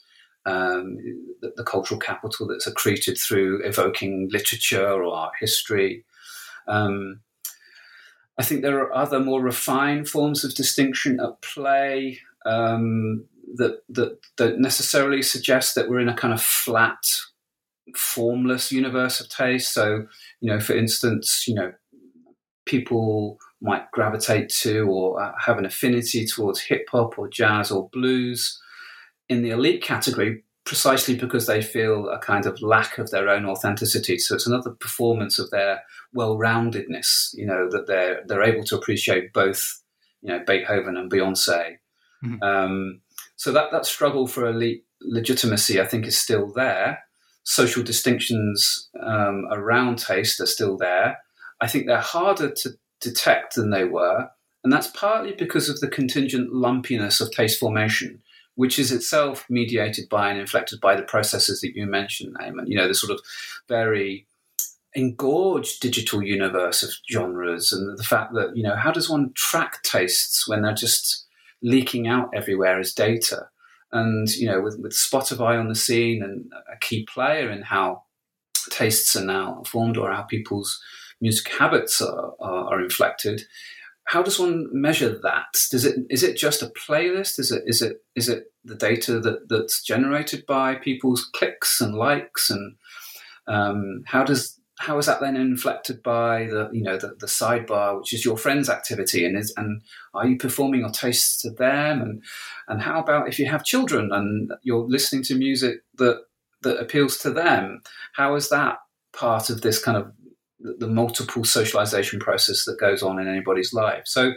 um, 0.48 0.96
the, 1.42 1.52
the, 1.56 1.64
cultural 1.64 2.00
capital 2.00 2.46
that's 2.46 2.66
accreted 2.66 3.20
through 3.20 3.62
evoking 3.64 4.28
literature 4.32 4.86
or 4.86 5.14
art 5.14 5.34
history. 5.38 6.04
Um, 6.66 7.20
I 8.38 8.44
think 8.44 8.62
there 8.62 8.78
are 8.80 8.94
other 8.94 9.20
more 9.20 9.42
refined 9.42 10.08
forms 10.08 10.44
of 10.44 10.54
distinction 10.54 11.20
at 11.20 11.42
play 11.42 12.20
um, 12.46 13.24
that, 13.56 13.82
that 13.90 14.18
don't 14.36 14.60
necessarily 14.60 15.22
suggest 15.22 15.74
that 15.74 15.88
we're 15.88 16.00
in 16.00 16.08
a 16.08 16.16
kind 16.16 16.32
of 16.32 16.40
flat, 16.40 17.04
formless 17.94 18.72
universe 18.72 19.20
of 19.20 19.28
taste. 19.28 19.74
So, 19.74 20.06
you 20.40 20.50
know, 20.50 20.60
for 20.60 20.74
instance, 20.74 21.46
you 21.46 21.54
know, 21.54 21.72
people 22.64 23.38
might 23.60 23.90
gravitate 23.90 24.48
to 24.48 24.82
or 24.82 25.20
uh, 25.20 25.32
have 25.44 25.58
an 25.58 25.66
affinity 25.66 26.24
towards 26.24 26.60
hip 26.60 26.86
hop 26.90 27.18
or 27.18 27.28
jazz 27.28 27.70
or 27.70 27.90
blues 27.92 28.58
in 29.28 29.42
the 29.42 29.50
elite 29.50 29.82
category 29.82 30.42
precisely 30.68 31.16
because 31.16 31.46
they 31.46 31.62
feel 31.62 32.10
a 32.10 32.18
kind 32.18 32.44
of 32.44 32.60
lack 32.60 32.98
of 32.98 33.10
their 33.10 33.30
own 33.30 33.46
authenticity. 33.46 34.18
So 34.18 34.34
it's 34.34 34.46
another 34.46 34.70
performance 34.70 35.38
of 35.38 35.48
their 35.48 35.82
well-roundedness. 36.12 37.30
You 37.32 37.46
know 37.46 37.70
that 37.70 37.86
they're 37.86 38.20
they're 38.26 38.42
able 38.42 38.64
to 38.64 38.76
appreciate 38.76 39.32
both, 39.32 39.82
you 40.20 40.28
know, 40.28 40.42
Beethoven 40.46 40.98
and 40.98 41.10
Beyonce. 41.10 41.78
Mm-hmm. 42.22 42.42
Um, 42.42 43.00
so 43.36 43.50
that 43.52 43.72
that 43.72 43.86
struggle 43.86 44.26
for 44.26 44.46
elite 44.46 44.84
legitimacy, 45.00 45.80
I 45.80 45.86
think, 45.86 46.06
is 46.06 46.18
still 46.18 46.52
there. 46.52 46.98
Social 47.44 47.82
distinctions 47.82 48.90
um, 49.00 49.46
around 49.50 49.98
taste 49.98 50.38
are 50.38 50.46
still 50.46 50.76
there. 50.76 51.16
I 51.62 51.66
think 51.66 51.86
they're 51.86 51.98
harder 51.98 52.50
to 52.50 52.70
detect 53.00 53.54
than 53.54 53.70
they 53.70 53.84
were, 53.84 54.28
and 54.62 54.70
that's 54.70 54.88
partly 54.88 55.32
because 55.32 55.70
of 55.70 55.80
the 55.80 55.88
contingent 55.88 56.52
lumpiness 56.52 57.22
of 57.22 57.30
taste 57.30 57.58
formation 57.58 58.22
which 58.58 58.76
is 58.76 58.90
itself 58.90 59.46
mediated 59.48 60.08
by 60.08 60.28
and 60.28 60.40
inflected 60.40 60.80
by 60.80 60.96
the 60.96 61.02
processes 61.04 61.60
that 61.60 61.76
you 61.76 61.86
mentioned, 61.86 62.34
Eamon. 62.40 62.66
You 62.66 62.76
know, 62.76 62.88
the 62.88 62.94
sort 62.94 63.12
of 63.12 63.20
very 63.68 64.26
engorged 64.94 65.80
digital 65.80 66.24
universe 66.24 66.82
of 66.82 66.90
genres 67.08 67.70
and 67.70 67.96
the 67.96 68.02
fact 68.02 68.34
that, 68.34 68.56
you 68.56 68.64
know, 68.64 68.74
how 68.74 68.90
does 68.90 69.08
one 69.08 69.30
track 69.34 69.84
tastes 69.84 70.48
when 70.48 70.62
they're 70.62 70.74
just 70.74 71.24
leaking 71.62 72.08
out 72.08 72.30
everywhere 72.34 72.80
as 72.80 72.92
data? 72.92 73.48
And, 73.92 74.28
you 74.30 74.48
know, 74.48 74.60
with, 74.60 74.80
with 74.80 74.90
Spotify 74.90 75.56
on 75.56 75.68
the 75.68 75.76
scene 75.76 76.20
and 76.20 76.50
a 76.68 76.76
key 76.80 77.04
player 77.04 77.48
in 77.52 77.62
how 77.62 78.02
tastes 78.70 79.14
are 79.14 79.24
now 79.24 79.62
formed 79.66 79.96
or 79.96 80.10
how 80.10 80.22
people's 80.22 80.82
music 81.20 81.48
habits 81.52 82.02
are, 82.02 82.32
are, 82.40 82.74
are 82.74 82.80
inflected, 82.80 83.42
how 84.08 84.22
does 84.22 84.38
one 84.38 84.68
measure 84.72 85.18
that? 85.22 85.54
Does 85.70 85.84
it 85.84 85.98
is 86.08 86.22
it 86.22 86.36
just 86.36 86.62
a 86.62 86.72
playlist? 86.88 87.38
Is 87.38 87.52
it 87.52 87.62
is 87.66 87.82
it 87.82 87.98
is 88.16 88.28
it 88.30 88.44
the 88.64 88.74
data 88.74 89.20
that, 89.20 89.48
that's 89.48 89.82
generated 89.82 90.46
by 90.46 90.76
people's 90.76 91.28
clicks 91.34 91.80
and 91.80 91.94
likes 91.94 92.50
and 92.50 92.76
um, 93.46 94.02
how 94.06 94.24
does 94.24 94.58
how 94.78 94.96
is 94.96 95.06
that 95.06 95.20
then 95.20 95.36
inflected 95.36 96.02
by 96.02 96.44
the 96.46 96.70
you 96.72 96.82
know 96.82 96.96
the, 96.96 97.08
the 97.18 97.26
sidebar 97.26 97.98
which 97.98 98.12
is 98.14 98.24
your 98.24 98.36
friend's 98.38 98.70
activity 98.70 99.26
and 99.26 99.36
is 99.36 99.52
and 99.56 99.82
are 100.14 100.26
you 100.26 100.36
performing 100.36 100.80
your 100.80 100.90
tastes 100.90 101.40
to 101.42 101.50
them 101.50 102.00
and 102.00 102.22
and 102.68 102.80
how 102.80 103.00
about 103.00 103.28
if 103.28 103.38
you 103.38 103.46
have 103.46 103.64
children 103.64 104.10
and 104.12 104.52
you're 104.62 104.88
listening 104.88 105.22
to 105.22 105.34
music 105.34 105.80
that 105.96 106.22
that 106.62 106.78
appeals 106.78 107.18
to 107.18 107.30
them 107.30 107.80
how 108.14 108.34
is 108.36 108.48
that 108.48 108.78
part 109.12 109.50
of 109.50 109.62
this 109.62 109.82
kind 109.82 109.96
of 109.96 110.12
the 110.60 110.88
multiple 110.88 111.44
socialization 111.44 112.18
process 112.18 112.64
that 112.64 112.80
goes 112.80 113.02
on 113.02 113.18
in 113.18 113.28
anybody's 113.28 113.72
life. 113.72 114.02
So 114.06 114.32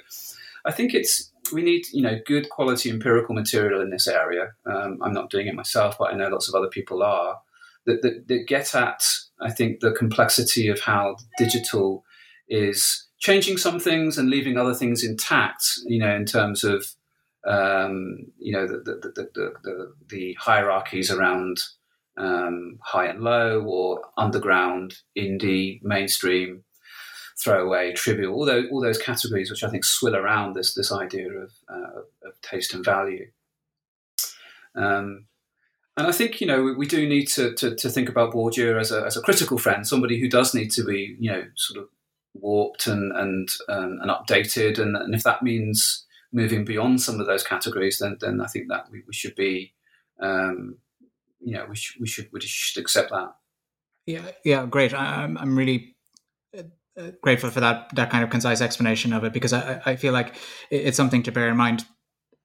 I 0.66 0.72
think 0.72 0.94
it's 0.94 1.32
we 1.52 1.64
need 1.64 1.86
you 1.92 2.02
know 2.02 2.20
good 2.26 2.50
quality 2.50 2.90
empirical 2.90 3.36
material 3.36 3.82
in 3.82 3.90
this 3.90 4.08
area. 4.08 4.52
Um, 4.66 5.00
I'm 5.02 5.14
not 5.14 5.30
doing 5.30 5.48
it 5.48 5.56
myself, 5.56 5.98
but 5.98 6.14
I 6.14 6.18
know 6.18 6.30
lots 6.30 6.48
of 6.48 6.56
other 6.56 6.70
people 6.70 7.04
are 7.04 7.40
that, 7.86 8.02
that, 8.04 8.28
that 8.28 8.48
get 8.48 8.76
at 8.76 9.04
I 9.42 9.52
think 9.52 9.80
the 9.80 9.92
complexity 9.92 10.68
of 10.68 10.80
how 10.80 11.18
digital 11.38 12.06
is 12.48 13.08
changing 13.18 13.58
some 13.58 13.80
things 13.80 14.18
and 14.18 14.30
leaving 14.30 14.58
other 14.58 14.74
things 14.74 15.04
intact. 15.04 15.80
You 15.86 16.00
know, 16.00 16.16
in 16.16 16.26
terms 16.26 16.64
of 16.64 16.86
um, 17.46 18.28
you 18.38 18.54
know 18.54 18.68
the 18.68 18.78
the, 18.78 19.30
the, 19.34 19.54
the, 19.64 19.94
the 20.10 20.34
hierarchies 20.40 21.10
around 21.10 21.64
um, 22.18 22.80
high 22.84 23.08
and 23.08 23.22
low 23.22 23.62
or 23.62 24.02
underground, 24.18 24.96
indie, 25.18 25.82
mainstream 25.84 26.64
throwaway, 27.42 27.94
trivial, 27.94 28.34
all 28.34 28.46
those, 28.46 28.66
all 28.72 28.82
those 28.82 28.98
categories 28.98 29.50
which 29.50 29.64
I 29.64 29.70
think 29.70 29.84
swill 29.84 30.16
around 30.16 30.54
this 30.54 30.74
this 30.74 30.92
idea 30.92 31.30
of, 31.32 31.52
uh, 31.70 32.02
of 32.28 32.42
taste 32.42 32.74
and 32.74 32.86
value. 32.86 33.32
Um, 34.76 35.26
and 35.98 36.08
I 36.08 36.12
think 36.12 36.40
you 36.40 36.48
know 36.48 36.64
we, 36.64 36.76
we 36.76 36.86
do 36.86 37.08
need 37.08 37.28
to, 37.30 37.54
to, 37.56 37.76
to 37.76 37.90
think 37.90 38.10
about 38.10 38.34
Bourdieu 38.34 38.80
as 38.80 38.92
a 38.92 39.04
as 39.06 39.18
a 39.18 39.22
critical 39.22 39.58
friend, 39.58 39.86
somebody 39.86 40.20
who 40.20 40.30
does 40.30 40.54
need 40.54 40.72
to 40.72 40.84
be 40.84 41.16
you 41.20 41.32
know 41.32 41.44
sort 41.56 41.84
of 41.84 41.90
warped 42.34 42.88
and 42.88 43.12
and 43.16 43.50
um, 43.68 44.00
and 44.02 44.10
updated, 44.10 44.80
and, 44.80 44.96
and 44.96 45.14
if 45.14 45.24
that 45.24 45.44
means 45.44 46.06
moving 46.32 46.64
beyond 46.64 47.02
some 47.02 47.20
of 47.20 47.28
those 47.28 47.44
categories, 47.44 48.00
then 48.00 48.18
then 48.22 48.40
I 48.42 48.48
think 48.48 48.70
that 48.70 48.88
we, 48.92 49.04
we 49.06 49.14
should 49.14 49.36
be 49.36 49.74
um, 50.22 50.78
you 51.44 51.54
know 51.54 51.66
we 51.70 51.76
should 51.76 52.02
we 52.02 52.08
should 52.08 52.30
we 52.32 52.42
should 52.42 52.82
accept 52.82 53.12
that. 53.12 53.36
Yeah, 54.06 54.32
yeah, 54.44 54.66
great. 54.66 54.94
I'm 54.94 55.38
I'm 55.38 55.58
really 55.58 55.96
uh, 56.98 57.12
grateful 57.22 57.50
for 57.50 57.60
that 57.62 57.94
that 57.96 58.10
kind 58.10 58.24
of 58.24 58.30
concise 58.30 58.62
explanation 58.62 59.14
of 59.14 59.24
it 59.24 59.34
because 59.34 59.54
I, 59.54 59.82
I 59.86 59.96
feel 59.96 60.14
like 60.14 60.36
it's 60.70 60.98
something 60.98 61.24
to 61.24 61.32
bear 61.32 61.50
in 61.50 61.58
mind, 61.58 61.86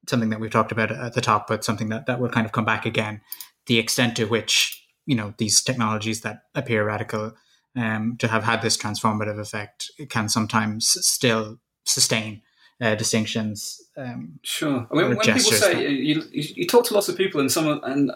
something 0.07 0.29
that 0.29 0.39
we've 0.39 0.51
talked 0.51 0.71
about 0.71 0.91
at 0.91 1.13
the 1.13 1.21
top, 1.21 1.47
but 1.47 1.63
something 1.63 1.89
that, 1.89 2.05
that 2.05 2.19
will 2.19 2.29
kind 2.29 2.45
of 2.45 2.51
come 2.51 2.65
back 2.65 2.85
again. 2.85 3.21
The 3.65 3.79
extent 3.79 4.15
to 4.17 4.25
which 4.25 4.81
you 5.05 5.15
know 5.15 5.33
these 5.37 5.61
technologies 5.61 6.21
that 6.21 6.43
appear 6.55 6.85
radical 6.85 7.33
um, 7.75 8.15
to 8.17 8.27
have 8.27 8.43
had 8.43 8.61
this 8.61 8.77
transformative 8.77 9.39
effect 9.39 9.91
can 10.09 10.29
sometimes 10.29 10.97
still 11.05 11.59
sustain 11.85 12.41
uh, 12.81 12.95
distinctions. 12.95 13.81
Um, 13.95 14.39
sure. 14.43 14.87
I 14.91 14.95
mean, 14.95 15.09
when 15.09 15.17
people 15.17 15.39
say 15.39 15.89
you, 15.89 16.23
you, 16.31 16.43
you, 16.55 16.67
talk 16.67 16.85
to 16.85 16.93
lots 16.93 17.09
of 17.09 17.17
people, 17.17 17.41
and 17.41 17.51
some 17.51 17.79
and 17.83 18.11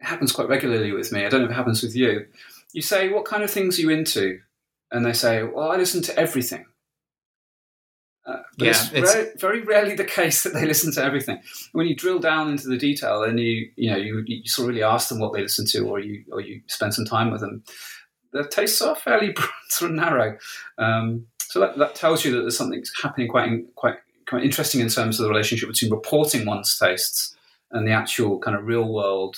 it 0.00 0.06
happens 0.06 0.32
quite 0.32 0.48
regularly 0.48 0.92
with 0.92 1.12
me. 1.12 1.24
I 1.24 1.28
don't 1.28 1.40
know 1.40 1.46
if 1.46 1.52
it 1.52 1.56
happens 1.56 1.82
with 1.82 1.96
you. 1.96 2.26
You 2.72 2.82
say, 2.82 3.08
"What 3.08 3.24
kind 3.24 3.42
of 3.42 3.50
things 3.50 3.78
are 3.78 3.82
you 3.82 3.90
into?" 3.90 4.40
and 4.90 5.04
they 5.04 5.12
say, 5.12 5.42
"Well, 5.42 5.70
I 5.70 5.76
listen 5.76 6.02
to 6.02 6.18
everything." 6.18 6.66
Uh, 8.26 8.42
but 8.58 8.64
yeah, 8.64 8.70
it's, 8.70 8.92
it's... 8.92 9.12
Very, 9.12 9.30
very, 9.36 9.60
rarely 9.62 9.94
the 9.94 10.04
case 10.20 10.42
that 10.42 10.52
they 10.52 10.66
listen 10.66 10.92
to 10.94 11.04
everything. 11.04 11.40
When 11.72 11.86
you 11.86 11.94
drill 11.94 12.18
down 12.18 12.50
into 12.50 12.68
the 12.68 12.76
detail 12.76 13.22
and 13.22 13.38
you 13.38 13.70
you 13.76 13.90
know 13.90 13.96
you, 13.96 14.24
you 14.26 14.46
sort 14.46 14.64
of 14.64 14.68
really 14.70 14.82
ask 14.82 15.08
them 15.08 15.20
what 15.20 15.32
they 15.32 15.42
listen 15.42 15.66
to, 15.66 15.88
or 15.88 16.00
you 16.00 16.24
or 16.30 16.40
you 16.40 16.60
spend 16.66 16.94
some 16.94 17.04
time 17.04 17.30
with 17.30 17.40
them, 17.40 17.62
their 18.32 18.44
tastes 18.44 18.82
are 18.82 18.94
fairly 18.94 19.34
sort 19.68 19.90
of 19.90 19.96
narrow. 19.96 20.36
Um, 20.78 21.26
so 21.38 21.60
that, 21.60 21.78
that 21.78 21.94
tells 21.94 22.24
you 22.24 22.32
that 22.32 22.40
there's 22.40 22.58
something 22.58 22.82
happening 23.02 23.28
quite 23.28 23.74
quite 23.76 23.96
quite 24.28 24.44
interesting 24.44 24.80
in 24.80 24.88
terms 24.88 25.18
of 25.18 25.24
the 25.24 25.30
relationship 25.30 25.68
between 25.68 25.92
reporting 25.92 26.44
one's 26.44 26.76
tastes 26.78 27.36
and 27.70 27.86
the 27.86 27.92
actual 27.92 28.38
kind 28.38 28.56
of 28.56 28.66
real 28.66 28.92
world 28.92 29.36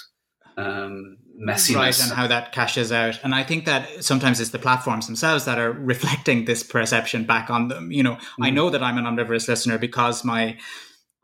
um, 0.59 1.17
messiness. 1.41 1.77
Right, 1.77 2.01
and 2.01 2.13
how 2.13 2.27
that 2.27 2.53
cashes 2.53 2.93
out. 2.93 3.21
And 3.23 3.35
I 3.35 3.45
think 3.45 3.65
that 3.67 4.05
sometimes 4.05 4.41
it's 4.41 4.51
the 4.51 4.59
platforms 4.59 5.07
themselves 5.07 5.45
that 5.45 5.59
are 5.59 5.73
reflecting 5.93 6.45
this 6.45 6.63
perception 6.63 7.25
back 7.25 7.51
on 7.51 7.69
them. 7.69 7.93
You 7.93 8.03
know, 8.03 8.15
mm. 8.15 8.21
I 8.43 8.51
know 8.51 8.71
that 8.71 8.83
I'm 8.83 8.99
an 8.99 9.07
omnivorous 9.07 9.49
listener 9.49 9.79
because 9.79 10.25
my 10.25 10.59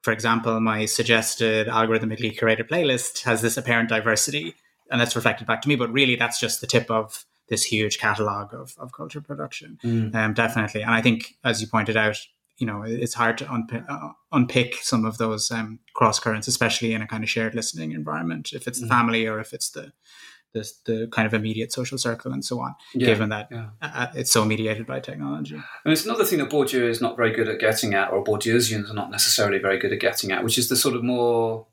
for 0.02 0.12
example, 0.12 0.60
my 0.60 0.84
suggested 0.84 1.66
algorithmically 1.66 2.38
curated 2.38 2.68
playlist 2.68 3.22
has 3.22 3.40
this 3.40 3.56
apparent 3.56 3.88
diversity 3.88 4.54
and 4.90 5.00
that's 5.00 5.16
reflected 5.16 5.46
back 5.46 5.62
to 5.62 5.68
me. 5.68 5.76
But 5.76 5.90
really 5.90 6.14
that's 6.14 6.38
just 6.38 6.60
the 6.60 6.66
tip 6.66 6.90
of 6.90 7.24
this 7.48 7.64
huge 7.64 7.98
catalog 7.98 8.52
of, 8.52 8.74
of 8.78 8.92
culture 8.92 9.22
production. 9.22 9.78
Mm. 9.82 10.14
Um, 10.14 10.34
definitely. 10.34 10.82
And 10.82 10.90
I 10.90 11.00
think, 11.00 11.36
as 11.42 11.62
you 11.62 11.66
pointed 11.66 11.96
out, 11.96 12.18
you 12.58 12.66
know 12.66 12.82
it's 12.82 13.14
hard 13.14 13.38
to 13.38 13.52
unpick, 13.52 13.82
uh, 13.88 14.10
unpick 14.32 14.76
some 14.76 15.04
of 15.04 15.18
those 15.18 15.50
um, 15.50 15.80
cross 15.94 16.18
currents, 16.20 16.48
especially 16.48 16.92
in 16.92 17.02
a 17.02 17.06
kind 17.06 17.24
of 17.24 17.30
shared 17.30 17.54
listening 17.54 17.92
environment. 17.92 18.50
If 18.52 18.68
it's 18.68 18.80
the 18.80 18.86
mm. 18.86 18.90
family 18.90 19.26
or 19.26 19.40
if 19.40 19.52
it's 19.52 19.70
the, 19.70 19.92
the 20.52 20.70
the 20.84 21.08
kind 21.10 21.26
of 21.26 21.34
immediate 21.34 21.72
social 21.72 21.98
circle 21.98 22.32
and 22.32 22.44
so 22.44 22.60
on. 22.60 22.74
Yeah, 22.94 23.06
given 23.06 23.28
that 23.30 23.48
yeah. 23.50 23.70
Uh, 23.82 23.90
uh, 23.94 24.06
it's 24.14 24.30
so 24.30 24.44
mediated 24.44 24.86
by 24.86 25.00
technology. 25.00 25.56
And 25.56 25.92
it's 25.92 26.04
another 26.04 26.24
thing 26.24 26.38
that 26.38 26.50
Bourdieu 26.50 26.88
is 26.88 27.00
not 27.00 27.16
very 27.16 27.32
good 27.32 27.48
at 27.48 27.58
getting 27.58 27.94
at, 27.94 28.12
or 28.12 28.22
Bourdieusians 28.22 28.90
are 28.90 28.94
not 28.94 29.10
necessarily 29.10 29.58
very 29.58 29.78
good 29.78 29.92
at 29.92 30.00
getting 30.00 30.30
at, 30.30 30.44
which 30.44 30.58
is 30.58 30.68
the 30.68 30.76
sort 30.76 30.94
of 30.94 31.02
more 31.02 31.66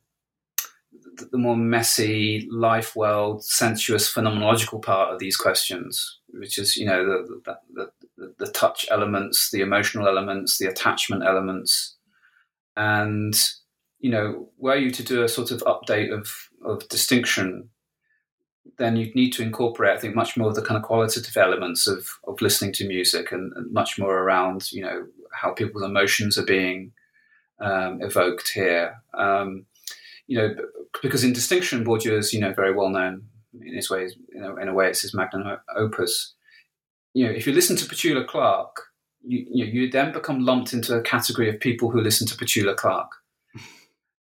the 1.31 1.37
more 1.37 1.57
messy 1.57 2.47
life 2.51 2.95
world 2.95 3.43
sensuous 3.43 4.11
phenomenological 4.11 4.81
part 4.81 5.13
of 5.13 5.19
these 5.19 5.35
questions 5.35 6.21
which 6.33 6.57
is 6.57 6.75
you 6.77 6.85
know 6.85 7.05
the, 7.05 7.41
the, 7.73 7.89
the, 8.17 8.33
the, 8.39 8.51
touch 8.51 8.85
elements, 8.91 9.51
the 9.51 9.61
emotional 9.61 10.07
elements, 10.07 10.57
the 10.57 10.67
attachment 10.67 11.23
elements, 11.23 11.95
and 12.75 13.39
you 13.99 14.09
know, 14.09 14.49
were 14.57 14.75
you 14.75 14.91
to 14.91 15.03
do 15.03 15.23
a 15.23 15.29
sort 15.29 15.51
of 15.51 15.61
update 15.61 16.13
of 16.13 16.49
of 16.65 16.87
distinction, 16.89 17.69
then 18.77 18.95
you'd 18.95 19.15
need 19.15 19.31
to 19.31 19.43
incorporate, 19.43 19.95
I 19.95 19.99
think, 19.99 20.15
much 20.15 20.37
more 20.37 20.49
of 20.49 20.55
the 20.55 20.61
kind 20.61 20.77
of 20.77 20.83
qualitative 20.83 21.37
elements 21.37 21.87
of 21.87 22.07
of 22.27 22.41
listening 22.41 22.73
to 22.73 22.87
music, 22.87 23.31
and, 23.31 23.51
and 23.55 23.71
much 23.71 23.99
more 23.99 24.19
around 24.19 24.71
you 24.71 24.83
know 24.83 25.07
how 25.33 25.53
people's 25.53 25.83
emotions 25.83 26.37
are 26.37 26.45
being 26.45 26.91
um, 27.59 28.01
evoked 28.01 28.51
here. 28.53 29.01
Um, 29.13 29.65
you 30.31 30.37
know, 30.37 30.55
because 31.01 31.23
in 31.23 31.33
distinction, 31.33 31.83
Bourdieu 31.85 32.17
is 32.17 32.33
you 32.33 32.39
know 32.39 32.53
very 32.53 32.73
well 32.73 32.89
known 32.89 33.23
in 33.53 33.75
his 33.75 33.89
way. 33.89 34.09
You 34.33 34.41
know, 34.41 34.57
in 34.57 34.67
a 34.67 34.73
way, 34.73 34.89
it's 34.89 35.01
his 35.01 35.13
magnum 35.13 35.57
opus 35.75 36.35
you 37.13 37.25
know, 37.25 37.31
if 37.31 37.45
you 37.45 37.53
listen 37.53 37.75
to 37.77 37.85
Petula 37.85 38.25
Clark, 38.25 38.87
you, 39.23 39.45
you, 39.51 39.65
know, 39.65 39.71
you 39.71 39.91
then 39.91 40.11
become 40.11 40.45
lumped 40.45 40.73
into 40.73 40.95
a 40.95 41.01
category 41.01 41.49
of 41.49 41.59
people 41.59 41.91
who 41.91 42.01
listen 42.01 42.27
to 42.27 42.35
Petula 42.35 42.75
Clark. 42.75 43.11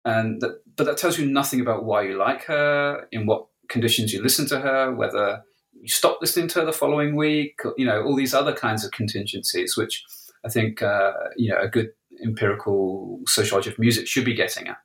And 0.06 0.41
that, 0.41 0.62
but 0.78 0.86
that 0.86 0.98
tells 0.98 1.19
you 1.19 1.30
nothing 1.30 1.60
about 1.60 1.84
why 1.84 2.04
you 2.04 2.17
like 2.17 2.45
her, 2.45 3.06
in 3.12 3.26
what 3.26 3.48
conditions 3.67 4.13
you 4.13 4.24
listen 4.24 4.48
to 4.48 4.60
her, 4.60 4.95
whether 4.95 5.43
you 5.74 5.89
stop 5.89 6.19
listening 6.22 6.48
to 6.48 6.60
her 6.60 6.65
the 6.65 6.72
following 6.72 7.17
week, 7.17 7.60
you 7.78 7.86
know, 7.86 8.02
all 8.04 8.15
these 8.15 8.34
other 8.34 8.54
kinds 8.54 8.86
of 8.86 8.91
contingencies, 8.91 9.76
which 9.76 10.04
I 10.45 10.50
think, 10.50 10.82
uh, 10.82 11.12
you 11.36 11.52
know, 11.52 11.60
a 11.60 11.67
good 11.67 11.89
empirical 12.24 13.19
sociology 13.28 13.72
of 13.72 13.78
music 13.78 14.08
should 14.08 14.24
be 14.24 14.34
getting 14.34 14.69
at. 14.69 14.78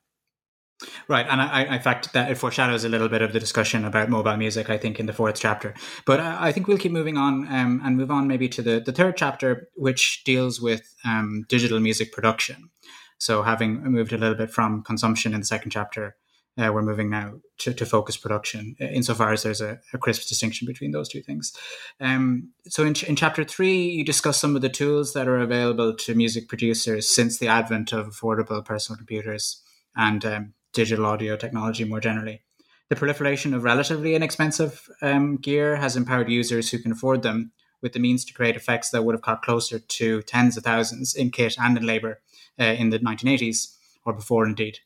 Right, 1.07 1.25
and 1.29 1.41
I, 1.41 1.75
in 1.75 1.81
fact, 1.81 2.11
that 2.13 2.29
it 2.29 2.35
foreshadows 2.35 2.83
a 2.83 2.89
little 2.89 3.07
bit 3.07 3.21
of 3.21 3.31
the 3.31 3.39
discussion 3.39 3.85
about 3.85 4.09
mobile 4.09 4.35
music. 4.35 4.69
I 4.69 4.77
think 4.77 4.99
in 4.99 5.05
the 5.05 5.13
fourth 5.13 5.39
chapter, 5.39 5.73
but 6.05 6.19
I, 6.19 6.47
I 6.47 6.51
think 6.51 6.67
we'll 6.67 6.77
keep 6.77 6.91
moving 6.91 7.17
on 7.17 7.47
um, 7.47 7.81
and 7.83 7.95
move 7.95 8.11
on 8.11 8.27
maybe 8.27 8.49
to 8.49 8.61
the 8.61 8.81
the 8.81 8.91
third 8.91 9.15
chapter, 9.15 9.69
which 9.75 10.23
deals 10.25 10.59
with 10.59 10.93
um, 11.05 11.45
digital 11.47 11.79
music 11.79 12.11
production. 12.11 12.71
So, 13.17 13.41
having 13.43 13.83
moved 13.83 14.11
a 14.11 14.17
little 14.17 14.35
bit 14.35 14.51
from 14.51 14.83
consumption 14.83 15.33
in 15.33 15.39
the 15.39 15.45
second 15.45 15.71
chapter, 15.71 16.17
uh, 16.57 16.71
we're 16.73 16.81
moving 16.81 17.09
now 17.09 17.35
to, 17.59 17.73
to 17.73 17.85
focus 17.85 18.17
production, 18.17 18.75
insofar 18.79 19.31
as 19.31 19.43
there's 19.43 19.61
a, 19.61 19.79
a 19.93 19.97
crisp 19.97 20.27
distinction 20.27 20.65
between 20.65 20.91
those 20.91 21.07
two 21.07 21.21
things. 21.21 21.53
Um, 22.01 22.51
so, 22.67 22.83
in, 22.83 22.95
in 23.07 23.15
chapter 23.15 23.45
three, 23.45 23.85
you 23.85 24.03
discuss 24.03 24.37
some 24.37 24.57
of 24.57 24.61
the 24.61 24.69
tools 24.69 25.13
that 25.13 25.29
are 25.29 25.39
available 25.39 25.95
to 25.95 26.15
music 26.15 26.49
producers 26.49 27.07
since 27.07 27.37
the 27.37 27.47
advent 27.47 27.93
of 27.93 28.07
affordable 28.07 28.63
personal 28.63 28.97
computers 28.97 29.61
and 29.95 30.25
um, 30.25 30.53
digital 30.75 31.05
audio 31.05 31.35
technology 31.35 31.83
more 31.83 31.99
generally. 31.99 32.41
The 32.89 32.95
proliferation 32.95 33.53
of 33.55 33.63
relatively 33.63 34.13
inexpensive 34.13 34.87
um, 35.01 35.37
gear 35.37 35.77
has 35.77 35.95
empowered 35.95 36.29
users 36.29 36.69
who 36.69 36.77
can 36.77 36.91
afford 36.91 37.23
them 37.23 37.51
with 37.81 37.93
the 37.93 37.99
means 37.99 38.23
to 38.25 38.33
create 38.33 38.55
effects 38.55 38.91
that 38.91 39.03
would 39.03 39.15
have 39.15 39.23
got 39.23 39.41
closer 39.41 39.79
to 39.79 40.21
tens 40.23 40.57
of 40.57 40.63
thousands 40.63 41.15
in 41.15 41.31
kit 41.31 41.55
and 41.59 41.77
in 41.77 41.85
labor 41.85 42.21
uh, 42.59 42.63
in 42.63 42.91
the 42.91 42.99
1980s 42.99 43.75
or 44.05 44.13
before, 44.13 44.45
indeed. 44.45 44.79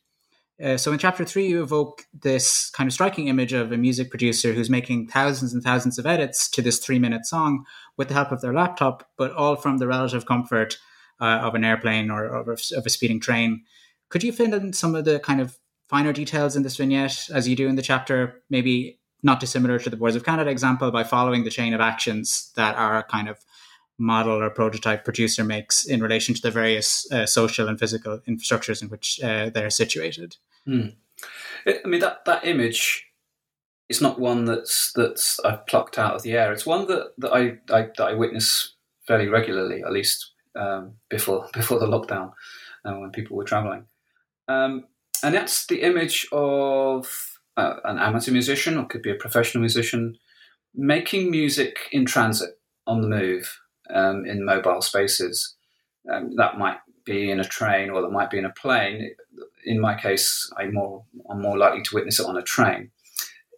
Uh, 0.62 0.76
so 0.76 0.92
in 0.92 0.98
chapter 0.98 1.24
three, 1.24 1.46
you 1.46 1.62
evoke 1.62 2.04
this 2.12 2.70
kind 2.70 2.86
of 2.86 2.92
striking 2.92 3.28
image 3.28 3.52
of 3.52 3.72
a 3.72 3.78
music 3.78 4.10
producer 4.10 4.52
who's 4.52 4.68
making 4.68 5.08
thousands 5.08 5.54
and 5.54 5.62
thousands 5.62 5.98
of 5.98 6.06
edits 6.06 6.48
to 6.50 6.60
this 6.60 6.78
three 6.78 6.98
minute 6.98 7.24
song 7.24 7.64
with 7.96 8.08
the 8.08 8.14
help 8.14 8.30
of 8.30 8.42
their 8.42 8.52
laptop, 8.52 9.08
but 9.16 9.32
all 9.32 9.56
from 9.56 9.78
the 9.78 9.86
relative 9.86 10.26
comfort 10.26 10.78
uh, 11.20 11.40
of 11.42 11.54
an 11.54 11.64
airplane 11.64 12.10
or, 12.10 12.26
or 12.26 12.52
of 12.52 12.86
a 12.86 12.90
speeding 12.90 13.20
train. 13.20 13.64
Could 14.10 14.22
you 14.22 14.32
fill 14.32 14.52
in 14.52 14.72
some 14.72 14.94
of 14.94 15.04
the 15.04 15.18
kind 15.20 15.40
of 15.40 15.56
finer 15.90 16.12
details 16.12 16.54
in 16.54 16.62
this 16.62 16.76
vignette, 16.76 17.28
as 17.34 17.48
you 17.48 17.56
do 17.56 17.66
in 17.66 17.74
the 17.74 17.82
chapter, 17.82 18.40
maybe 18.48 19.00
not 19.24 19.40
dissimilar 19.40 19.78
to 19.80 19.90
the 19.90 19.96
Boards 19.96 20.14
of 20.14 20.24
Canada 20.24 20.48
example, 20.48 20.90
by 20.92 21.02
following 21.02 21.42
the 21.42 21.50
chain 21.50 21.74
of 21.74 21.80
actions 21.80 22.52
that 22.54 22.76
our 22.76 23.02
kind 23.02 23.28
of 23.28 23.38
model 23.98 24.40
or 24.40 24.48
prototype 24.48 25.04
producer 25.04 25.42
makes 25.44 25.84
in 25.84 26.00
relation 26.00 26.34
to 26.34 26.40
the 26.40 26.50
various 26.50 27.10
uh, 27.12 27.26
social 27.26 27.68
and 27.68 27.78
physical 27.78 28.20
infrastructures 28.28 28.80
in 28.82 28.88
which 28.88 29.20
uh, 29.22 29.50
they're 29.50 29.68
situated. 29.68 30.36
Hmm. 30.64 30.90
I 31.66 31.80
mean, 31.84 32.00
that, 32.00 32.24
that 32.24 32.46
image 32.46 33.04
is 33.88 34.00
not 34.00 34.20
one 34.20 34.44
that's 34.44 34.92
that's 34.92 35.40
I've 35.40 35.66
plucked 35.66 35.98
out 35.98 36.14
of 36.14 36.22
the 36.22 36.32
air. 36.32 36.52
It's 36.52 36.64
one 36.64 36.86
that, 36.86 37.12
that 37.18 37.32
I, 37.32 37.58
I 37.74 37.88
that 37.98 38.08
I 38.10 38.14
witness 38.14 38.76
fairly 39.06 39.26
regularly, 39.26 39.82
at 39.82 39.92
least 39.92 40.30
um, 40.54 40.94
before 41.10 41.48
before 41.52 41.80
the 41.80 41.86
lockdown. 41.86 42.32
uh, 42.84 42.94
when 42.94 43.10
people 43.10 43.36
were 43.36 43.44
traveling. 43.44 43.84
Um, 44.48 44.86
and 45.22 45.34
that's 45.34 45.66
the 45.66 45.82
image 45.82 46.26
of 46.32 47.38
uh, 47.56 47.76
an 47.84 47.98
amateur 47.98 48.32
musician, 48.32 48.78
or 48.78 48.86
could 48.86 49.02
be 49.02 49.10
a 49.10 49.14
professional 49.14 49.60
musician, 49.60 50.16
making 50.74 51.30
music 51.30 51.88
in 51.92 52.06
transit, 52.06 52.50
on 52.86 53.02
the 53.02 53.08
move, 53.08 53.60
um, 53.94 54.24
in 54.24 54.44
mobile 54.44 54.82
spaces. 54.82 55.56
Um, 56.10 56.34
that 56.36 56.58
might 56.58 56.78
be 57.04 57.30
in 57.30 57.40
a 57.40 57.44
train 57.44 57.90
or 57.90 58.00
that 58.02 58.10
might 58.10 58.30
be 58.30 58.38
in 58.38 58.44
a 58.44 58.52
plane. 58.52 59.14
In 59.64 59.80
my 59.80 59.94
case, 59.94 60.50
I'm 60.56 60.74
more, 60.74 61.04
I'm 61.28 61.40
more 61.40 61.58
likely 61.58 61.82
to 61.82 61.94
witness 61.94 62.20
it 62.20 62.26
on 62.26 62.36
a 62.36 62.42
train. 62.42 62.90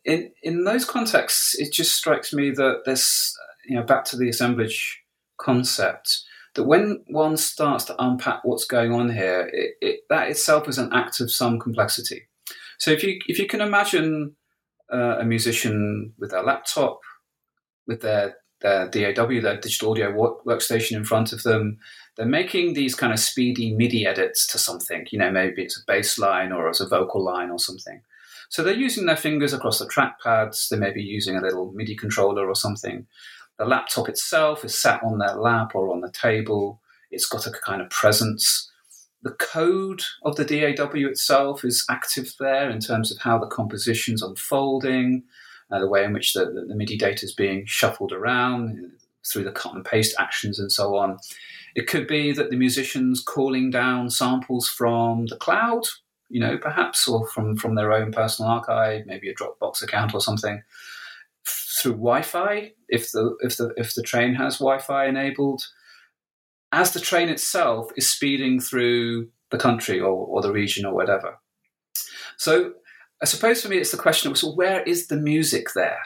In, 0.05 0.33
in 0.43 0.65
those 0.65 0.85
contexts, 0.85 1.55
it 1.59 1.73
just 1.73 1.95
strikes 1.95 2.33
me 2.33 2.51
that 2.51 2.83
there's, 2.85 3.35
you 3.67 3.77
know, 3.77 3.85
back 3.85 4.05
to 4.07 4.17
the 4.17 4.29
assemblage 4.29 5.01
concept, 5.39 6.23
that 6.55 6.65
when 6.65 7.03
one 7.07 7.37
starts 7.37 7.85
to 7.85 8.03
unpack 8.03 8.45
what's 8.45 8.65
going 8.65 8.93
on 8.93 9.11
here, 9.11 9.51
it, 9.53 9.75
it, 9.81 10.01
that 10.11 10.29
itself 10.29 10.69
is 10.69 10.79
an 10.79 10.93
act 10.93 11.21
of 11.21 11.31
some 11.31 11.59
complexity. 11.59 12.29
So 12.79 12.91
if 12.91 13.03
you 13.03 13.21
if 13.29 13.39
you 13.39 13.47
can 13.47 13.61
imagine 13.61 14.37
uh, 14.93 15.19
a 15.19 15.25
musician 15.25 16.13
with 16.19 16.31
their 16.31 16.43
laptop, 16.43 17.01
with 17.87 18.01
their 18.01 18.37
their 18.61 18.89
DAW, 18.89 19.41
their 19.41 19.61
digital 19.61 19.91
audio 19.91 20.13
work, 20.13 20.45
workstation 20.45 20.97
in 20.97 21.05
front 21.05 21.33
of 21.33 21.43
them, 21.43 21.79
they're 22.17 22.27
making 22.27 22.75
these 22.75 22.95
kind 22.95 23.13
of 23.13 23.19
speedy 23.19 23.75
MIDI 23.75 24.07
edits 24.07 24.47
to 24.49 24.59
something. 24.59 25.07
You 25.11 25.19
know, 25.19 25.31
maybe 25.31 25.63
it's 25.63 25.79
a 25.79 25.85
bass 25.87 26.19
line 26.19 26.53
or 26.53 26.69
it's 26.69 26.81
a 26.81 26.89
vocal 26.89 27.25
line 27.25 27.51
or 27.51 27.59
something. 27.59 28.03
So 28.51 28.63
they're 28.63 28.75
using 28.75 29.07
their 29.07 29.17
fingers 29.17 29.53
across 29.53 29.79
the 29.79 29.87
trackpads. 29.87 30.69
They 30.69 30.77
may 30.77 30.93
be 30.93 31.03
using 31.03 31.37
a 31.37 31.41
little 31.41 31.73
MIDI 31.73 31.97
controller 31.97 32.47
or 32.47 32.55
something. 32.55 33.07
The 33.59 33.65
laptop 33.67 34.09
itself 34.09 34.65
is 34.65 34.81
sat 34.81 35.03
on 35.03 35.19
their 35.19 35.35
lap 35.35 35.75
or 35.75 35.93
on 35.93 36.01
the 36.01 36.11
table. 36.11 36.81
It's 37.11 37.27
got 37.27 37.47
a 37.47 37.51
kind 37.51 37.83
of 37.83 37.91
presence. 37.91 38.71
The 39.23 39.33
code 39.33 40.03
of 40.25 40.37
the 40.37 40.45
DAW 40.45 41.09
itself 41.09 41.65
is 41.65 41.85
active 41.89 42.35
there 42.41 42.71
in 42.71 42.81
terms 42.81 43.13
of 43.13 43.19
how 43.19 43.39
the 43.39 43.47
composition's 43.47 44.23
unfolding, 44.23 45.23
uh, 45.71 45.79
the 45.79 45.89
way 45.89 46.05
in 46.05 46.13
which 46.13 46.33
the, 46.33 46.47
the, 46.47 46.65
the 46.67 46.75
MIDI 46.75 46.97
data 46.97 47.25
is 47.25 47.35
being 47.35 47.65
shuffled 47.67 48.13
around 48.13 48.91
through 49.31 49.45
the 49.45 49.53
cut 49.53 49.75
and 49.75 49.85
paste 49.85 50.17
actions 50.19 50.59
and 50.59 50.73
so 50.73 50.97
on. 50.97 51.19
It 51.77 51.87
could 51.87 52.09
be 52.09 52.33
that 52.33 52.51
the 52.51 52.57
musician's 52.57 53.23
calling 53.23 53.71
down 53.71 54.11
samples 54.11 54.69
from 54.69 55.27
the 55.27 55.37
cloud, 55.37 55.85
you 56.29 56.41
know, 56.41 56.59
perhaps, 56.59 57.07
or 57.07 57.29
from, 57.29 57.57
from 57.57 57.77
their 57.77 57.93
own 57.93 58.11
personal 58.11 58.51
archive, 58.51 59.07
maybe 59.07 59.31
a 59.31 59.35
Dropbox 59.35 59.83
account 59.83 60.15
or 60.15 60.21
something 60.21 60.63
through 61.47 61.93
Wi-Fi 61.93 62.73
if 62.89 63.11
the 63.13 63.37
if 63.41 63.57
the 63.57 63.73
if 63.77 63.95
the 63.95 64.03
train 64.03 64.35
has 64.35 64.59
Wi-Fi 64.59 65.07
enabled, 65.07 65.63
as 66.71 66.93
the 66.93 67.01
train 67.01 67.29
itself 67.29 67.91
is 67.97 68.11
speeding 68.11 68.61
through 68.61 69.29
the 69.51 69.59
country 69.59 70.01
or, 70.01 70.13
or 70.13 70.43
the 70.43 70.53
region 70.53 70.87
or 70.87 70.95
whatever. 70.95 71.39
So 72.37 72.73
I 73.23 73.27
suppose 73.27 73.63
for 73.63 73.69
me 73.69 73.79
it's 73.79 73.93
the 73.93 73.97
question 73.97 74.31
of 74.31 74.39
so 74.39 74.53
where 74.53 74.83
is 74.83 75.07
the 75.07 75.17
music 75.17 75.69
there? 75.75 76.01